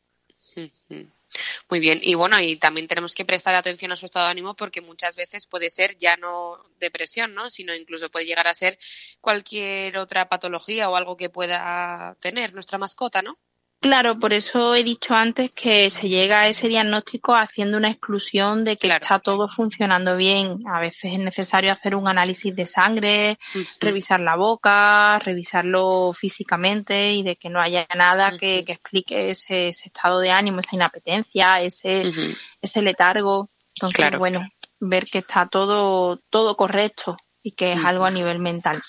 Muy 1.70 1.80
bien, 1.80 2.00
y 2.02 2.14
bueno, 2.14 2.38
y 2.40 2.56
también 2.56 2.86
tenemos 2.86 3.14
que 3.14 3.24
prestar 3.24 3.54
atención 3.54 3.90
a 3.92 3.96
su 3.96 4.06
estado 4.06 4.26
de 4.26 4.32
ánimo 4.32 4.54
porque 4.54 4.80
muchas 4.80 5.16
veces 5.16 5.46
puede 5.46 5.70
ser 5.70 5.96
ya 5.96 6.16
no 6.16 6.58
depresión, 6.78 7.34
¿no? 7.34 7.48
Sino 7.48 7.74
incluso 7.74 8.10
puede 8.10 8.26
llegar 8.26 8.48
a 8.48 8.54
ser 8.54 8.78
cualquier 9.20 9.96
otra 9.96 10.28
patología 10.28 10.90
o 10.90 10.96
algo 10.96 11.16
que 11.16 11.30
pueda 11.30 12.16
tener 12.20 12.52
nuestra 12.52 12.78
mascota, 12.78 13.22
¿no? 13.22 13.38
Claro, 13.82 14.16
por 14.16 14.32
eso 14.32 14.76
he 14.76 14.84
dicho 14.84 15.12
antes 15.12 15.50
que 15.50 15.90
se 15.90 16.08
llega 16.08 16.42
a 16.42 16.48
ese 16.48 16.68
diagnóstico 16.68 17.34
haciendo 17.34 17.76
una 17.76 17.90
exclusión 17.90 18.62
de 18.62 18.76
que 18.76 18.86
está 18.86 19.18
todo 19.18 19.48
funcionando 19.48 20.16
bien. 20.16 20.60
A 20.72 20.78
veces 20.78 21.14
es 21.14 21.18
necesario 21.18 21.72
hacer 21.72 21.96
un 21.96 22.06
análisis 22.06 22.54
de 22.54 22.64
sangre, 22.64 23.38
revisar 23.80 24.20
la 24.20 24.36
boca, 24.36 25.18
revisarlo 25.18 26.12
físicamente 26.12 27.12
y 27.12 27.24
de 27.24 27.34
que 27.34 27.50
no 27.50 27.60
haya 27.60 27.84
nada 27.96 28.36
que, 28.36 28.62
que 28.64 28.72
explique 28.74 29.30
ese, 29.30 29.68
ese 29.68 29.88
estado 29.88 30.20
de 30.20 30.30
ánimo, 30.30 30.60
esa 30.60 30.76
inapetencia, 30.76 31.60
ese, 31.60 32.08
ese 32.60 32.82
letargo. 32.82 33.50
Entonces, 33.74 33.96
Claro. 33.96 34.20
bueno, 34.20 34.48
ver 34.78 35.06
que 35.06 35.18
está 35.18 35.46
todo, 35.48 36.20
todo 36.30 36.56
correcto 36.56 37.16
y 37.42 37.50
que 37.50 37.72
es 37.72 37.84
algo 37.84 38.04
a 38.04 38.10
nivel 38.12 38.38
mental. 38.38 38.80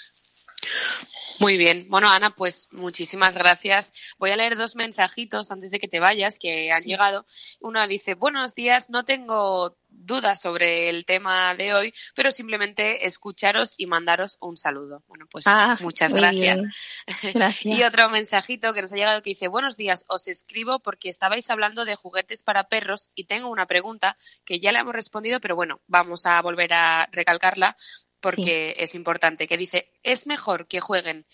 Muy 1.39 1.57
bien. 1.57 1.87
Bueno, 1.89 2.09
Ana, 2.09 2.35
pues 2.35 2.67
muchísimas 2.71 3.35
gracias. 3.35 3.93
Voy 4.17 4.31
a 4.31 4.35
leer 4.35 4.55
dos 4.55 4.75
mensajitos 4.75 5.51
antes 5.51 5.71
de 5.71 5.79
que 5.79 5.87
te 5.87 5.99
vayas 5.99 6.39
que 6.39 6.71
han 6.71 6.83
llegado. 6.83 7.25
Uno 7.59 7.85
dice, 7.87 8.13
buenos 8.13 8.55
días, 8.55 8.89
no 8.89 9.03
tengo 9.03 9.77
dudas 9.89 10.41
sobre 10.41 10.89
el 10.89 11.05
tema 11.05 11.55
de 11.55 11.73
hoy, 11.73 11.93
pero 12.15 12.31
simplemente 12.31 13.05
escucharos 13.05 13.75
y 13.77 13.85
mandaros 13.85 14.37
un 14.41 14.57
saludo. 14.57 15.03
Bueno, 15.07 15.27
pues 15.29 15.45
Ah, 15.47 15.77
muchas 15.81 16.13
gracias. 16.13 16.63
Gracias. 17.33 17.65
Y 17.65 17.83
otro 17.83 18.09
mensajito 18.09 18.73
que 18.73 18.81
nos 18.81 18.93
ha 18.93 18.95
llegado 18.95 19.21
que 19.21 19.31
dice, 19.31 19.47
buenos 19.47 19.77
días, 19.77 20.05
os 20.07 20.27
escribo 20.27 20.79
porque 20.79 21.09
estabais 21.09 21.49
hablando 21.49 21.85
de 21.85 21.95
juguetes 21.95 22.43
para 22.43 22.67
perros 22.67 23.11
y 23.15 23.25
tengo 23.25 23.49
una 23.49 23.65
pregunta 23.65 24.17
que 24.45 24.59
ya 24.59 24.71
le 24.71 24.79
hemos 24.79 24.93
respondido, 24.93 25.39
pero 25.39 25.55
bueno, 25.55 25.81
vamos 25.87 26.25
a 26.25 26.41
volver 26.41 26.73
a 26.73 27.07
recalcarla 27.11 27.77
porque 28.23 28.73
es 28.77 28.95
importante, 28.95 29.47
que 29.49 29.57
dice, 29.57 29.91
¿es 30.01 30.25
mejor 30.27 30.65
que 30.65 30.79
jueguen 30.79 31.25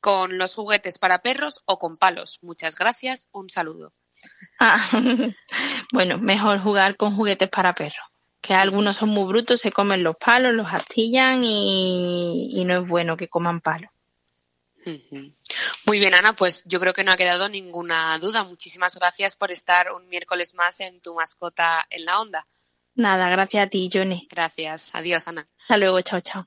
con 0.00 0.38
los 0.38 0.54
juguetes 0.54 0.96
para 0.96 1.20
perros 1.20 1.60
o 1.66 1.80
con 1.80 1.96
palos? 1.96 2.38
Muchas 2.40 2.76
gracias, 2.76 3.28
un 3.32 3.50
saludo. 3.50 3.92
Ah, 4.60 4.78
bueno, 5.92 6.18
mejor 6.18 6.60
jugar 6.60 6.96
con 6.96 7.16
juguetes 7.16 7.48
para 7.48 7.74
perros. 7.74 8.06
Que 8.40 8.54
algunos 8.54 8.96
son 8.96 9.08
muy 9.08 9.24
brutos, 9.24 9.60
se 9.60 9.72
comen 9.72 10.04
los 10.04 10.16
palos, 10.16 10.54
los 10.54 10.72
astillan 10.72 11.42
y, 11.42 12.50
y 12.52 12.64
no 12.64 12.78
es 12.78 12.88
bueno 12.88 13.16
que 13.16 13.28
coman 13.28 13.60
palos. 13.60 13.90
Muy 15.84 15.98
bien, 15.98 16.14
Ana, 16.14 16.36
pues 16.36 16.62
yo 16.64 16.78
creo 16.78 16.94
que 16.94 17.02
no 17.02 17.10
ha 17.10 17.16
quedado 17.16 17.48
ninguna 17.48 18.16
duda. 18.20 18.44
Muchísimas 18.44 18.94
gracias 18.94 19.34
por 19.34 19.50
estar 19.50 19.90
un 19.90 20.08
miércoles 20.08 20.54
más 20.54 20.78
en 20.78 21.00
tu 21.00 21.12
mascota 21.16 21.84
en 21.90 22.04
la 22.04 22.20
onda. 22.20 22.46
Nada, 22.96 23.28
gracias 23.28 23.66
a 23.66 23.68
ti, 23.68 23.90
Johnny. 23.92 24.26
Gracias. 24.30 24.90
Adiós, 24.94 25.28
Ana. 25.28 25.46
Hasta 25.60 25.76
luego, 25.76 26.00
chao, 26.00 26.20
chao. 26.20 26.46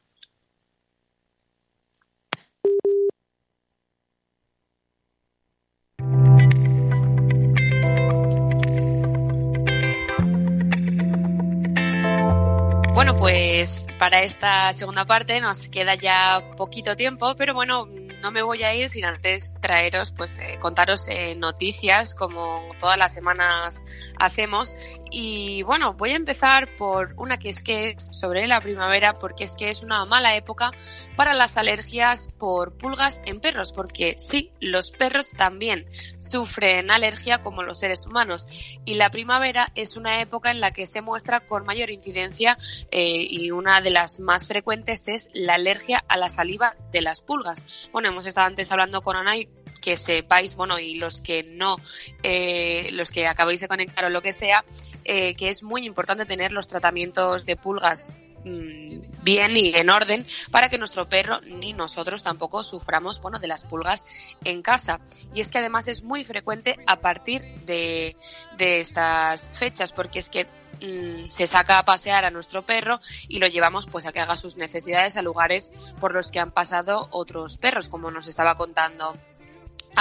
Bueno, 12.95 13.15
pues 13.15 13.87
para 13.99 14.23
esta 14.23 14.73
segunda 14.73 15.05
parte 15.05 15.39
nos 15.39 15.69
queda 15.69 15.93
ya 15.93 16.43
poquito 16.57 16.95
tiempo, 16.95 17.35
pero 17.35 17.53
bueno, 17.53 17.87
no 18.21 18.31
me 18.31 18.41
voy 18.41 18.63
a 18.63 18.73
ir 18.73 18.89
sin 18.89 19.05
antes 19.05 19.55
traeros, 19.61 20.11
pues 20.11 20.39
eh, 20.39 20.57
contaros 20.59 21.07
eh, 21.07 21.35
noticias 21.35 22.15
como 22.15 22.61
todas 22.79 22.97
las 22.97 23.13
semanas 23.13 23.83
hacemos. 24.19 24.75
Y 25.11 25.63
bueno, 25.63 25.93
voy 25.93 26.11
a 26.11 26.15
empezar 26.15 26.75
por 26.75 27.13
una 27.17 27.39
que 27.39 27.49
es 27.49 27.63
que 27.63 27.89
es 27.89 28.09
sobre 28.11 28.47
la 28.47 28.61
primavera, 28.61 29.13
porque 29.13 29.45
es 29.45 29.55
que 29.55 29.69
es 29.69 29.81
una 29.81 30.05
mala 30.05 30.35
época 30.35 30.71
para 31.15 31.33
las 31.33 31.57
alergias 31.57 32.29
por 32.37 32.77
pulgas 32.77 33.21
en 33.25 33.41
perros, 33.41 33.73
porque 33.73 34.15
sí, 34.17 34.51
los 34.59 34.91
perros 34.91 35.31
también 35.31 35.87
sufren 36.19 36.91
alergia 36.91 37.39
como 37.39 37.63
los 37.63 37.79
seres 37.79 38.05
humanos. 38.05 38.47
Y 38.85 38.95
la 38.95 39.09
primavera 39.09 39.71
es 39.75 39.97
una 39.97 40.21
época 40.21 40.51
en 40.51 40.61
la 40.61 40.71
que 40.71 40.87
se 40.87 41.01
muestra 41.01 41.41
con 41.41 41.65
mayor 41.65 41.89
incidencia 41.89 42.57
eh, 42.91 43.27
y 43.29 43.51
una 43.51 43.81
de 43.81 43.89
las 43.89 44.19
más 44.19 44.47
frecuentes 44.47 45.07
es 45.07 45.29
la 45.33 45.55
alergia 45.55 46.03
a 46.07 46.17
la 46.17 46.29
saliva 46.29 46.75
de 46.91 47.01
las 47.01 47.21
pulgas. 47.21 47.89
Bueno, 47.91 48.09
hemos 48.09 48.25
estado 48.25 48.47
antes 48.47 48.71
hablando 48.71 49.01
con 49.01 49.15
Ana 49.15 49.35
que 49.79 49.97
sepáis, 49.97 50.55
bueno, 50.55 50.79
y 50.79 50.95
los 50.95 51.21
que 51.21 51.43
no, 51.43 51.77
eh, 52.23 52.89
los 52.91 53.11
que 53.11 53.27
acabáis 53.27 53.59
de 53.59 53.67
conectar 53.67 54.05
o 54.05 54.09
lo 54.09 54.21
que 54.21 54.33
sea, 54.33 54.63
eh, 55.05 55.35
que 55.35 55.49
es 55.49 55.63
muy 55.63 55.85
importante 55.85 56.25
tener 56.25 56.51
los 56.51 56.67
tratamientos 56.67 57.45
de 57.45 57.55
pulgas 57.55 58.09
mm, 58.43 59.23
bien 59.23 59.57
y 59.57 59.75
en 59.75 59.89
orden 59.89 60.25
para 60.51 60.69
que 60.69 60.77
nuestro 60.77 61.09
perro 61.09 61.39
ni 61.41 61.73
nosotros 61.73 62.23
tampoco 62.23 62.63
suframos 62.63 63.21
bueno 63.21 63.39
de 63.39 63.47
las 63.47 63.63
pulgas 63.63 64.05
en 64.43 64.61
casa. 64.61 64.99
Y 65.33 65.41
es 65.41 65.51
que 65.51 65.59
además 65.59 65.87
es 65.87 66.03
muy 66.03 66.23
frecuente 66.23 66.77
a 66.85 66.97
partir 66.97 67.43
de, 67.65 68.15
de 68.57 68.79
estas 68.79 69.49
fechas 69.53 69.93
porque 69.93 70.19
es 70.19 70.29
que 70.29 70.45
mm, 70.81 71.29
se 71.29 71.47
saca 71.47 71.79
a 71.79 71.85
pasear 71.85 72.25
a 72.25 72.31
nuestro 72.31 72.65
perro 72.65 72.99
y 73.27 73.39
lo 73.39 73.47
llevamos 73.47 73.87
pues 73.87 74.05
a 74.05 74.11
que 74.11 74.19
haga 74.19 74.37
sus 74.37 74.57
necesidades 74.57 75.17
a 75.17 75.21
lugares 75.21 75.71
por 75.99 76.13
los 76.13 76.31
que 76.31 76.39
han 76.39 76.51
pasado 76.51 77.07
otros 77.11 77.57
perros 77.57 77.89
como 77.89 78.11
nos 78.11 78.27
estaba 78.27 78.55
contando 78.55 79.15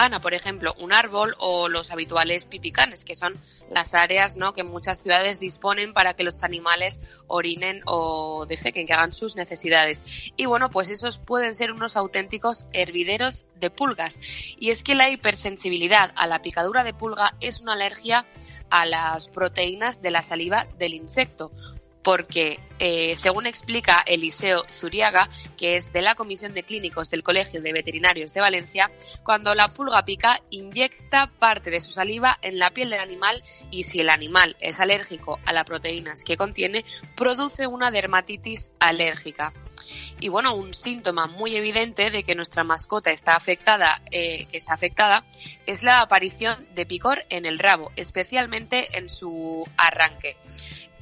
Ana, 0.05 0.20
por 0.20 0.32
ejemplo, 0.32 0.74
un 0.78 0.92
árbol 0.92 1.34
o 1.38 1.68
los 1.68 1.90
habituales 1.90 2.44
pipicanes, 2.44 3.05
que 3.05 3.16
son 3.16 3.36
las 3.68 3.94
áreas 3.94 4.36
¿no? 4.36 4.55
que 4.55 4.62
muchas 4.62 5.03
ciudades 5.03 5.40
disponen 5.40 5.92
para 5.92 6.14
que 6.14 6.22
los 6.22 6.44
animales 6.44 7.01
orinen 7.26 7.82
o 7.84 8.46
defequen, 8.46 8.86
que 8.86 8.92
hagan 8.92 9.12
sus 9.12 9.34
necesidades. 9.34 10.05
Y 10.36 10.46
bueno, 10.46 10.70
pues 10.70 10.88
esos 10.88 11.18
pueden 11.18 11.57
ser 11.57 11.72
unos 11.72 11.96
auténticos 11.96 12.64
hervideros 12.72 13.44
de 13.57 13.70
pulgas. 13.70 14.20
Y 14.57 14.70
es 14.70 14.84
que 14.84 14.94
la 14.94 15.11
hipersensibilidad 15.11 16.12
a 16.14 16.28
la 16.28 16.42
picadura 16.42 16.84
de 16.84 16.94
pulga 16.94 17.34
es 17.40 17.59
una 17.59 17.72
alergia 17.72 18.24
a 18.70 18.86
las 18.86 19.28
proteínas 19.28 20.01
de 20.01 20.12
la 20.12 20.22
saliva 20.22 20.68
del 20.78 20.94
insecto 20.94 21.51
porque, 22.03 22.61
eh, 22.78 23.16
según 23.16 23.46
explica 23.46 24.03
Eliseo 24.07 24.64
Zuriaga, 24.70 25.28
que 25.57 25.76
es 25.76 25.92
de 25.92 26.03
la 26.03 26.14
Comisión 26.14 26.55
de 26.55 26.62
Clínicos 26.62 27.11
del 27.11 27.22
Colegio 27.22 27.61
de 27.61 27.72
Veterinarios 27.72 28.32
de 28.34 28.40
Valencia, 28.40 28.90
cuando 29.24 29.55
la 29.55 29.72
pulga 29.72 30.05
pica, 30.05 30.40
inyecta 30.51 31.30
parte 31.38 31.70
de 31.70 31.80
su 31.80 31.92
saliva 31.92 32.38
en 32.42 32.59
la 32.59 32.70
piel 32.70 32.90
del 32.90 33.01
animal 33.01 33.42
y 33.70 33.84
si 33.84 34.01
el 34.01 34.11
animal 34.11 34.57
es 34.61 34.80
alérgico 34.80 35.38
a 35.44 35.53
las 35.53 35.64
proteínas 35.64 36.24
que 36.24 36.36
contiene, 36.36 36.84
produce 37.16 37.66
una 37.66 37.90
dermatitis 37.90 38.72
alérgica. 38.80 39.53
Y 40.20 40.28
bueno, 40.28 40.55
un 40.55 40.74
síntoma 40.74 41.26
muy 41.26 41.55
evidente 41.55 42.11
de 42.11 42.24
que 42.24 42.34
nuestra 42.34 42.64
mascota 42.64 43.11
está 43.11 43.36
afectada, 43.36 44.03
eh, 44.11 44.46
está 44.53 44.74
afectada, 44.74 45.24
es 45.66 45.82
la 45.82 46.01
aparición 46.01 46.66
de 46.74 46.86
picor 46.86 47.24
en 47.28 47.44
el 47.44 47.59
rabo, 47.59 47.92
especialmente 47.96 48.99
en 48.99 49.09
su 49.09 49.64
arranque 49.76 50.36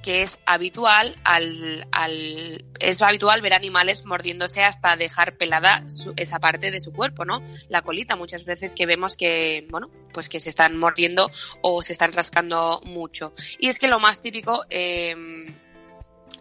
que 0.06 0.22
es 0.22 0.38
habitual 0.46 1.16
al, 1.24 1.88
al, 1.90 2.64
es 2.78 3.02
habitual 3.02 3.40
ver 3.40 3.54
animales 3.54 4.04
mordiéndose 4.04 4.62
hasta 4.62 4.94
dejar 4.94 5.36
pelada 5.36 5.82
su, 5.90 6.14
esa 6.16 6.38
parte 6.38 6.70
de 6.70 6.78
su 6.78 6.92
cuerpo, 6.92 7.24
¿no? 7.24 7.42
La 7.68 7.82
colita, 7.82 8.14
muchas 8.14 8.44
veces 8.44 8.76
que 8.76 8.86
vemos 8.86 9.16
que, 9.16 9.66
bueno, 9.68 9.90
pues 10.12 10.28
que 10.28 10.38
se 10.38 10.48
están 10.48 10.76
mordiendo 10.76 11.28
o 11.60 11.82
se 11.82 11.92
están 11.92 12.12
rascando 12.12 12.80
mucho. 12.84 13.32
Y 13.58 13.66
es 13.66 13.80
que 13.80 13.88
lo 13.88 13.98
más 13.98 14.20
típico, 14.20 14.64
eh, 14.70 15.12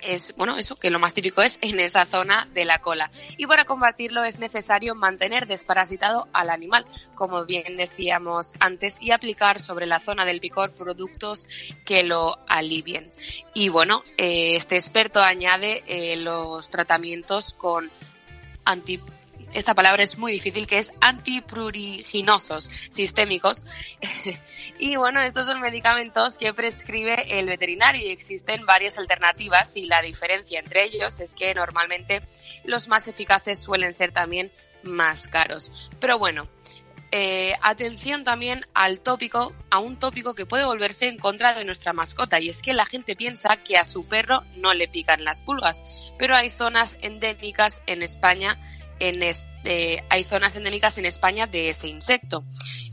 es, 0.06 0.36
bueno, 0.36 0.58
eso, 0.58 0.76
que 0.76 0.90
lo 0.90 1.00
más 1.00 1.14
típico 1.14 1.42
es 1.42 1.60
en 1.62 1.80
esa 1.80 2.06
zona 2.06 2.48
de 2.54 2.66
la 2.66 2.80
cola. 2.80 3.10
Y 3.38 3.48
para 3.48 3.66
combatirlo 3.66 4.24
es 4.24 4.40
necesario 4.40 4.96
mantener 4.96 5.48
desparasitado 5.48 6.28
al 6.34 6.50
animal, 6.50 6.86
como 7.16 7.46
bien 7.46 7.78
decíamos 7.78 8.54
antes, 8.60 9.02
y 9.02 9.12
aplicar 9.12 9.60
sobre 9.60 9.86
la 9.86 10.00
zona 10.00 10.26
del 10.26 10.40
picor 10.40 10.72
productos 10.72 11.48
que 11.86 12.04
lo 12.04 12.38
alivien. 12.48 13.12
Y 13.54 13.70
bueno, 13.70 14.04
eh, 14.18 14.56
este 14.56 14.76
experto 14.76 15.22
añade 15.22 15.84
eh, 15.88 16.18
los 16.18 16.70
tratamientos 16.70 17.54
con 17.54 17.92
anti 18.66 19.00
esta 19.54 19.74
palabra 19.74 20.04
es 20.04 20.18
muy 20.18 20.32
difícil, 20.32 20.68
que 20.68 20.80
es 20.80 20.94
antipruriginosos 21.02 22.70
sistémicos. 22.90 23.66
y 24.80 24.96
bueno, 24.96 25.22
estos 25.22 25.46
son 25.46 25.62
medicamentos 25.62 26.38
que 26.38 26.54
prescribe 26.54 27.40
el 27.40 27.48
veterinario 27.48 28.06
y 28.06 28.12
existen 28.12 28.66
varias 28.66 28.98
alternativas 28.98 29.76
y 29.76 29.86
la 29.86 30.02
diferencia 30.02 30.60
entre 30.60 30.84
ellos 30.84 31.20
es 31.20 31.36
que 31.36 31.54
normalmente 31.54 32.22
los 32.64 32.88
más 32.88 33.08
eficaces 33.08 33.60
suelen 33.60 33.94
ser 33.94 34.12
también 34.12 34.52
más 34.84 35.28
caros. 35.28 35.72
Pero 36.00 36.20
bueno, 36.20 36.48
eh, 37.12 37.54
atención 37.62 38.24
también 38.24 38.66
al 38.74 39.00
tópico, 39.00 39.54
a 39.70 39.80
un 39.80 39.98
tópico 39.98 40.34
que 40.34 40.46
puede 40.46 40.66
volverse 40.66 41.08
en 41.08 41.18
contra 41.18 41.54
de 41.54 41.64
nuestra 41.64 41.94
mascota, 41.94 42.40
y 42.40 42.50
es 42.50 42.62
que 42.62 42.74
la 42.74 42.86
gente 42.86 43.16
piensa 43.16 43.56
que 43.58 43.78
a 43.78 43.86
su 43.86 44.06
perro 44.06 44.44
no 44.58 44.74
le 44.74 44.88
pican 44.88 45.24
las 45.24 45.42
pulgas, 45.42 45.84
pero 46.18 46.36
hay 46.36 46.50
zonas 46.50 46.98
endémicas 47.02 47.84
en 47.86 48.02
España 48.02 48.60
en 49.00 49.24
este, 49.24 50.04
hay 50.10 50.24
zonas 50.24 50.56
endémicas 50.56 50.98
en 50.98 51.06
España 51.06 51.48
de 51.48 51.70
ese 51.70 51.88
insecto 51.88 52.44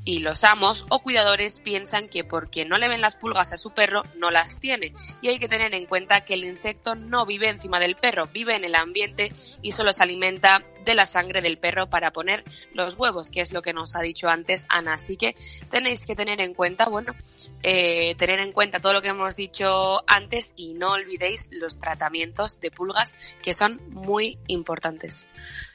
y 0.05 0.19
los 0.19 0.43
amos 0.45 0.87
o 0.89 1.01
cuidadores 1.01 1.61
piensan 1.61 2.09
que 2.09 2.25
porque 2.25 2.65
no 2.65 2.79
le 2.79 2.89
ven 2.89 3.01
las 3.01 3.17
pulgas 3.17 3.53
a 3.53 3.59
su 3.59 3.73
perro 3.73 4.03
no 4.17 4.31
las 4.31 4.59
tiene 4.59 4.93
y 5.21 5.29
hay 5.29 5.39
que 5.39 5.49
tener 5.49 5.75
en 5.75 5.87
cuenta 5.87 6.25
que 6.25 6.35
el 6.35 6.45
insecto 6.45 6.95
no 6.95 7.25
vive 7.25 7.49
encima 7.49 7.79
del 7.79 7.97
perro, 7.97 8.27
vive 8.27 8.57
en 8.57 8.65
el 8.65 8.75
ambiente 8.75 9.33
y 9.63 9.73
solo 9.73 9.93
se 9.93 10.03
alimenta 10.03 10.65
de 10.85 10.95
la 10.95 11.07
sangre 11.07 11.43
del 11.43 11.59
perro 11.59 11.89
para 11.89 12.13
poner 12.13 12.45
los 12.73 12.97
huevos, 12.97 13.31
que 13.31 13.41
es 13.41 13.53
lo 13.53 13.63
que 13.63 13.73
nos 13.73 13.95
ha 13.95 14.01
dicho 14.01 14.29
antes 14.29 14.67
Ana. 14.69 14.95
Así 14.95 15.17
que 15.17 15.37
tenéis 15.71 16.07
que 16.07 16.17
tener 16.17 16.41
en 16.41 16.55
cuenta, 16.55 16.87
bueno, 16.87 17.15
eh, 17.63 18.15
tener 18.17 18.41
en 18.41 18.53
cuenta 18.53 18.81
todo 18.81 18.93
lo 18.93 19.03
que 19.03 19.09
hemos 19.09 19.37
dicho 19.37 20.03
antes 20.07 20.53
y 20.57 20.75
no 20.75 20.93
olvidéis 20.93 21.49
los 21.53 21.79
tratamientos 21.79 22.61
de 22.61 22.71
pulgas 22.71 23.15
que 23.43 23.55
son 23.55 23.81
muy 23.91 24.39
importantes. 24.49 25.27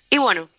Y 0.10 0.18
bueno, 0.18 0.50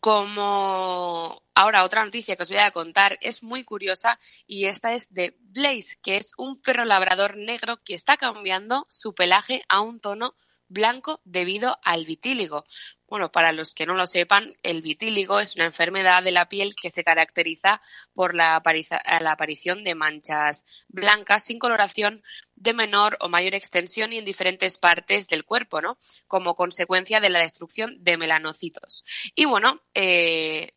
como 0.00 1.42
ahora 1.54 1.84
otra 1.84 2.04
noticia 2.04 2.36
que 2.36 2.42
os 2.44 2.48
voy 2.48 2.58
a 2.58 2.70
contar 2.70 3.18
es 3.20 3.42
muy 3.42 3.64
curiosa 3.64 4.18
y 4.46 4.66
esta 4.66 4.94
es 4.94 5.12
de 5.12 5.36
Blaze, 5.40 5.96
que 6.02 6.16
es 6.16 6.32
un 6.36 6.60
perro 6.60 6.84
labrador 6.84 7.36
negro 7.36 7.78
que 7.84 7.94
está 7.94 8.16
cambiando 8.16 8.86
su 8.88 9.14
pelaje 9.14 9.62
a 9.68 9.80
un 9.80 10.00
tono 10.00 10.34
blanco 10.70 11.20
debido 11.24 11.78
al 11.82 12.06
vitíligo. 12.06 12.64
Bueno, 13.06 13.32
para 13.32 13.52
los 13.52 13.74
que 13.74 13.86
no 13.86 13.94
lo 13.94 14.06
sepan, 14.06 14.54
el 14.62 14.82
vitíligo 14.82 15.40
es 15.40 15.56
una 15.56 15.66
enfermedad 15.66 16.22
de 16.22 16.30
la 16.30 16.48
piel 16.48 16.74
que 16.80 16.90
se 16.90 17.02
caracteriza 17.02 17.82
por 18.14 18.34
la, 18.34 18.54
aparición 18.54 19.82
de 19.82 19.96
manchas 19.96 20.64
blancas 20.88 21.44
sin 21.44 21.58
coloración 21.58 22.22
de 22.54 22.72
menor 22.72 23.18
o 23.20 23.28
mayor 23.28 23.54
extensión 23.54 24.12
y 24.12 24.18
en 24.18 24.24
diferentes 24.24 24.78
partes 24.78 25.26
del 25.26 25.44
cuerpo, 25.44 25.80
¿no? 25.80 25.98
Como 26.28 26.54
consecuencia 26.54 27.18
de 27.20 27.30
la 27.30 27.40
destrucción 27.40 27.96
de 27.98 28.16
melanocitos. 28.16 29.04
Y 29.34 29.44
bueno, 29.46 29.82
eh, 29.94 30.74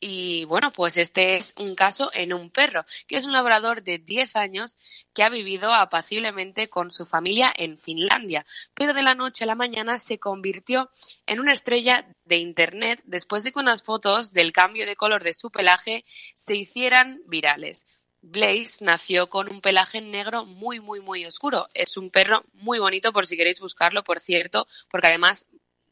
y 0.00 0.44
bueno, 0.44 0.72
pues 0.72 0.96
este 0.96 1.36
es 1.36 1.54
un 1.58 1.74
caso 1.74 2.10
en 2.12 2.32
un 2.32 2.50
perro, 2.50 2.84
que 3.06 3.16
es 3.16 3.24
un 3.24 3.32
labrador 3.32 3.82
de 3.82 3.98
10 3.98 4.36
años 4.36 4.78
que 5.14 5.22
ha 5.22 5.28
vivido 5.28 5.72
apaciblemente 5.74 6.68
con 6.68 6.90
su 6.90 7.06
familia 7.06 7.52
en 7.56 7.78
Finlandia, 7.78 8.46
pero 8.74 8.94
de 8.94 9.02
la 9.02 9.14
noche 9.14 9.44
a 9.44 9.46
la 9.46 9.54
mañana 9.54 9.98
se 9.98 10.18
convirtió 10.18 10.90
en 11.26 11.40
una 11.40 11.52
estrella 11.52 12.06
de 12.24 12.36
Internet 12.36 13.02
después 13.04 13.44
de 13.44 13.52
que 13.52 13.58
unas 13.58 13.82
fotos 13.82 14.32
del 14.32 14.52
cambio 14.52 14.86
de 14.86 14.96
color 14.96 15.24
de 15.24 15.34
su 15.34 15.50
pelaje 15.50 16.04
se 16.34 16.56
hicieran 16.56 17.22
virales. 17.26 17.86
Blaze 18.20 18.84
nació 18.84 19.28
con 19.28 19.50
un 19.50 19.60
pelaje 19.60 20.00
negro 20.00 20.44
muy, 20.44 20.80
muy, 20.80 21.00
muy 21.00 21.24
oscuro. 21.24 21.68
Es 21.72 21.96
un 21.96 22.10
perro 22.10 22.44
muy 22.52 22.78
bonito 22.78 23.12
por 23.12 23.26
si 23.26 23.36
queréis 23.36 23.60
buscarlo, 23.60 24.02
por 24.02 24.18
cierto, 24.18 24.66
porque 24.90 25.06
además 25.06 25.46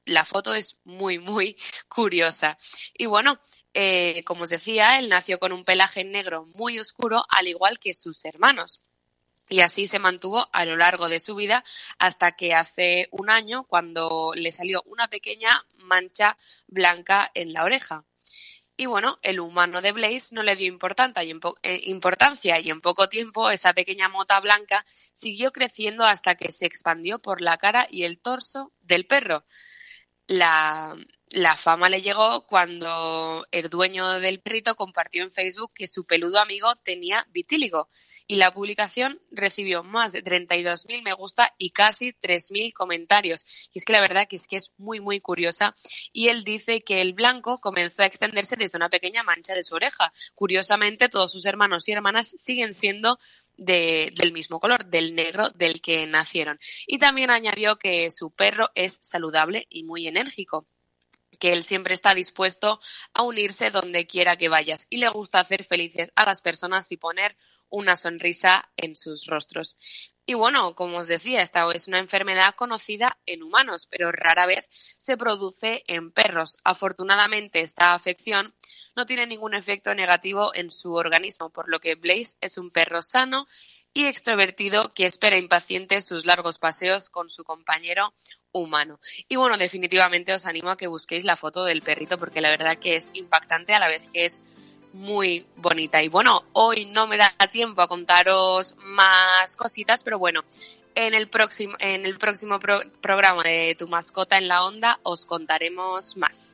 la 0.07 0.25
foto 0.25 0.55
es 0.55 0.77
muy, 0.85 1.19
muy 1.19 1.57
curiosa. 1.89 2.59
Y 2.95 3.07
bueno, 3.07 3.39
eh, 3.79 4.25
como 4.25 4.45
os 4.45 4.49
decía, 4.49 4.99
él 4.99 5.11
nació 5.11 5.39
con 5.39 5.53
un 5.53 5.63
pelaje 5.63 6.03
negro 6.03 6.47
muy 6.55 6.79
oscuro, 6.79 7.27
al 7.29 7.47
igual 7.47 7.79
que 7.79 7.93
sus 7.93 8.25
hermanos. 8.25 8.81
Y 9.51 9.61
así 9.61 9.87
se 9.87 9.99
mantuvo 9.99 10.47
a 10.51 10.65
lo 10.65 10.79
largo 10.79 11.11
de 11.11 11.21
su 11.21 11.35
vida 11.35 11.63
hasta 11.99 12.33
que 12.33 12.55
hace 12.55 13.09
un 13.11 13.29
año, 13.29 13.65
cuando 13.65 14.33
le 14.35 14.51
salió 14.51 14.83
una 14.87 15.09
pequeña 15.09 15.63
mancha 15.77 16.39
blanca 16.69 17.31
en 17.35 17.53
la 17.53 17.65
oreja. 17.65 18.07
Y 18.79 18.87
bueno, 18.87 19.19
el 19.21 19.41
humano 19.41 19.83
de 19.83 19.93
Blaze 19.93 20.35
no 20.35 20.43
le 20.43 20.57
dio 20.57 20.69
eh, 21.63 21.81
importancia 21.85 22.59
y 22.59 22.71
en 22.71 22.81
poco 22.81 23.11
tiempo 23.11 23.51
esa 23.51 23.75
pequeña 23.75 24.09
mota 24.09 24.41
blanca 24.41 24.87
siguió 25.13 25.53
creciendo 25.53 26.05
hasta 26.07 26.35
que 26.37 26.51
se 26.51 26.65
expandió 26.65 27.19
por 27.19 27.43
la 27.43 27.59
cara 27.59 27.89
y 27.91 28.05
el 28.05 28.19
torso 28.21 28.73
del 28.81 29.07
perro. 29.07 29.45
La, 30.27 30.97
la 31.31 31.57
fama 31.57 31.89
le 31.89 32.03
llegó 32.03 32.47
cuando 32.47 33.45
el 33.51 33.69
dueño 33.69 34.21
del 34.21 34.41
perrito 34.41 34.77
compartió 34.77 35.25
en 35.25 35.33
Facebook 35.33 35.73
que 35.75 35.89
su 35.89 36.07
peludo 36.07 36.39
amigo 36.39 36.77
tenía 36.85 37.27
vitíligo 37.31 37.89
y 38.29 38.37
la 38.37 38.55
publicación 38.55 39.21
recibió 39.33 39.83
más 39.83 40.13
de 40.13 40.23
32.000 40.23 41.03
me 41.03 41.13
gusta 41.15 41.53
y 41.59 41.71
casi 41.71 42.13
3.000 42.13 42.73
comentarios. 42.73 43.45
Y 43.73 43.79
es 43.79 43.85
que 43.85 43.93
la 43.93 44.01
verdad 44.01 44.29
que 44.29 44.37
es 44.37 44.47
que 44.47 44.57
es 44.57 44.73
muy 44.79 45.01
muy 45.01 45.21
curiosa 45.21 45.75
y 46.13 46.29
él 46.29 46.45
dice 46.45 46.83
que 46.83 47.01
el 47.01 47.13
blanco 47.13 47.61
comenzó 47.61 48.03
a 48.03 48.07
extenderse 48.07 48.55
desde 48.57 48.79
una 48.79 48.89
pequeña 48.89 49.25
mancha 49.25 49.55
de 49.55 49.65
su 49.65 49.75
oreja. 49.75 50.13
Curiosamente 50.35 51.09
todos 51.09 51.33
sus 51.33 51.45
hermanos 51.45 51.89
y 51.89 51.93
hermanas 51.93 52.35
siguen 52.39 52.73
siendo 52.73 53.19
del 53.57 54.33
mismo 54.33 54.61
color, 54.61 54.87
del 54.87 55.15
negro 55.15 55.51
del 55.51 55.81
que 55.81 56.07
nacieron. 56.07 56.61
Y 56.87 56.99
también 56.99 57.31
añadió 57.31 57.77
que 57.77 58.11
su 58.11 58.31
perro 58.31 58.71
es 58.75 58.99
saludable 59.03 59.67
y 59.71 59.83
muy 59.83 60.07
enérgico 60.07 60.67
que 61.39 61.53
él 61.53 61.63
siempre 61.63 61.95
está 61.95 62.15
dispuesto 62.15 62.81
a 63.15 63.23
unirse 63.23 63.71
donde 63.71 64.07
quiera 64.07 64.37
que 64.37 64.49
vayas 64.49 64.87
y 64.91 64.99
le 64.99 65.09
gusta 65.09 65.41
hacer 65.41 65.65
felices 65.65 66.13
a 66.17 66.25
las 66.25 66.41
personas 66.41 66.91
y 66.93 66.97
poner 66.97 67.37
una 67.69 67.97
sonrisa 67.97 68.71
en 68.77 68.97
sus 68.97 69.27
rostros. 69.27 69.77
Y 70.29 70.35
bueno, 70.35 70.75
como 70.75 70.99
os 70.99 71.07
decía, 71.07 71.41
esta 71.41 71.71
es 71.73 71.87
una 71.87 72.01
enfermedad 72.01 72.57
conocida 72.57 73.17
en 73.27 73.45
humanos, 73.45 73.87
pero 73.89 74.11
rara 74.11 74.47
vez 74.47 74.69
se 74.99 75.17
produce 75.17 75.85
en 75.87 76.11
perros. 76.11 76.59
Afortunadamente, 76.65 77.61
esta 77.61 77.95
afección 77.95 78.53
no 78.97 79.07
tiene 79.07 79.27
ningún 79.27 79.55
efecto 79.55 79.95
negativo 79.95 80.53
en 80.53 80.73
su 80.73 80.95
organismo, 80.95 81.51
por 81.51 81.69
lo 81.69 81.79
que 81.79 81.95
Blaze 81.95 82.37
es 82.41 82.59
un 82.59 82.73
perro 82.73 83.03
sano 83.03 83.47
y 83.97 84.05
extrovertido 84.05 84.93
que 84.95 85.07
espera 85.07 85.39
impaciente 85.39 86.03
sus 86.03 86.27
largos 86.27 86.59
paseos 86.59 87.09
con 87.09 87.31
su 87.31 87.45
compañero 87.45 88.13
humano. 88.53 89.01
Y 89.27 89.37
bueno, 89.37 89.57
definitivamente 89.57 90.35
os 90.35 90.45
animo 90.45 90.69
a 90.69 90.77
que 90.77 90.87
busquéis 90.87 91.25
la 91.25 91.35
foto 91.35 91.65
del 91.65 91.81
perrito 91.81 92.19
porque 92.19 92.43
la 92.43 92.51
verdad 92.51 92.77
que 92.77 92.97
es 92.97 93.11
impactante 93.15 93.73
a 93.73 93.79
la 93.79 93.89
vez 93.89 94.11
que 94.11 94.27
es 94.27 94.43
muy 94.93 95.47
bonita. 95.57 96.03
Y 96.03 96.09
bueno, 96.09 96.45
hoy 96.53 96.85
no 96.85 97.07
me 97.07 97.17
da 97.17 97.33
tiempo 97.51 97.81
a 97.81 97.89
contaros 97.89 98.75
más 98.77 99.57
cositas, 99.57 100.05
pero 100.05 100.19
bueno, 100.19 100.45
en 100.95 101.15
el 101.15 101.31
próximo, 101.31 101.75
en 101.79 102.05
el 102.05 102.19
próximo 102.19 102.61
programa 102.61 103.45
de 103.45 103.77
Tu 103.79 103.89
mascota 103.89 104.37
en 104.37 104.49
la 104.49 104.63
onda 104.63 105.01
os 105.05 105.25
contaremos 105.25 106.19
más. 106.19 106.53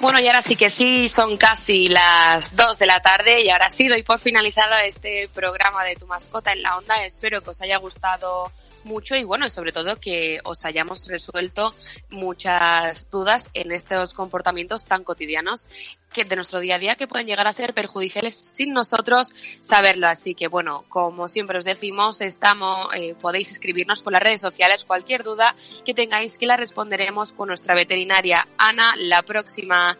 Bueno, 0.00 0.18
y 0.18 0.26
ahora 0.26 0.40
sí 0.40 0.56
que 0.56 0.70
sí, 0.70 1.10
son 1.10 1.36
casi 1.36 1.88
las 1.88 2.56
2 2.56 2.78
de 2.78 2.86
la 2.86 3.00
tarde 3.00 3.44
y 3.44 3.50
ahora 3.50 3.68
sí 3.68 3.86
doy 3.86 4.02
por 4.02 4.18
finalizada 4.18 4.80
este 4.86 5.28
programa 5.28 5.84
de 5.84 5.94
Tu 5.94 6.06
Mascota 6.06 6.52
en 6.52 6.62
la 6.62 6.78
Onda. 6.78 7.04
Espero 7.04 7.42
que 7.42 7.50
os 7.50 7.60
haya 7.60 7.76
gustado 7.76 8.50
mucho 8.84 9.14
y 9.14 9.24
bueno, 9.24 9.50
sobre 9.50 9.72
todo 9.72 9.96
que 9.96 10.40
os 10.44 10.64
hayamos 10.64 11.06
resuelto 11.06 11.74
muchas 12.08 13.10
dudas 13.10 13.50
en 13.52 13.72
estos 13.72 14.14
comportamientos 14.14 14.86
tan 14.86 15.04
cotidianos 15.04 15.66
que 16.12 16.24
de 16.24 16.36
nuestro 16.36 16.60
día 16.60 16.76
a 16.76 16.78
día 16.78 16.96
que 16.96 17.06
pueden 17.06 17.26
llegar 17.26 17.46
a 17.46 17.52
ser 17.52 17.74
perjudiciales 17.74 18.36
sin 18.36 18.72
nosotros 18.72 19.32
saberlo. 19.60 20.08
Así 20.08 20.34
que 20.34 20.48
bueno, 20.48 20.84
como 20.88 21.28
siempre 21.28 21.58
os 21.58 21.64
decimos, 21.64 22.20
estamos, 22.20 22.88
eh, 22.94 23.14
podéis 23.20 23.50
escribirnos 23.50 24.02
por 24.02 24.12
las 24.12 24.22
redes 24.22 24.40
sociales 24.40 24.84
cualquier 24.84 25.22
duda 25.22 25.54
que 25.84 25.94
tengáis 25.94 26.38
que 26.38 26.46
la 26.46 26.56
responderemos 26.56 27.32
con 27.32 27.48
nuestra 27.48 27.74
veterinaria 27.74 28.46
Ana 28.58 28.94
la 28.96 29.22
próxima 29.22 29.96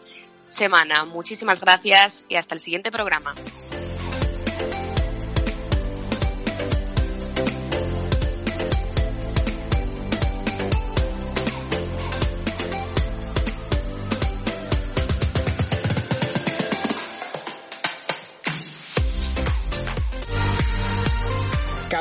semana. 0.47 1.05
Muchísimas 1.05 1.61
gracias 1.61 2.25
y 2.27 2.35
hasta 2.35 2.55
el 2.55 2.59
siguiente 2.59 2.91
programa. 2.91 3.33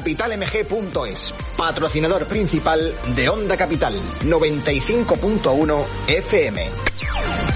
capitalmg.es, 0.00 1.34
patrocinador 1.58 2.24
principal 2.24 2.94
de 3.14 3.28
Onda 3.28 3.58
Capital 3.58 3.92
95.1 4.24 5.84
FM. 6.08 7.49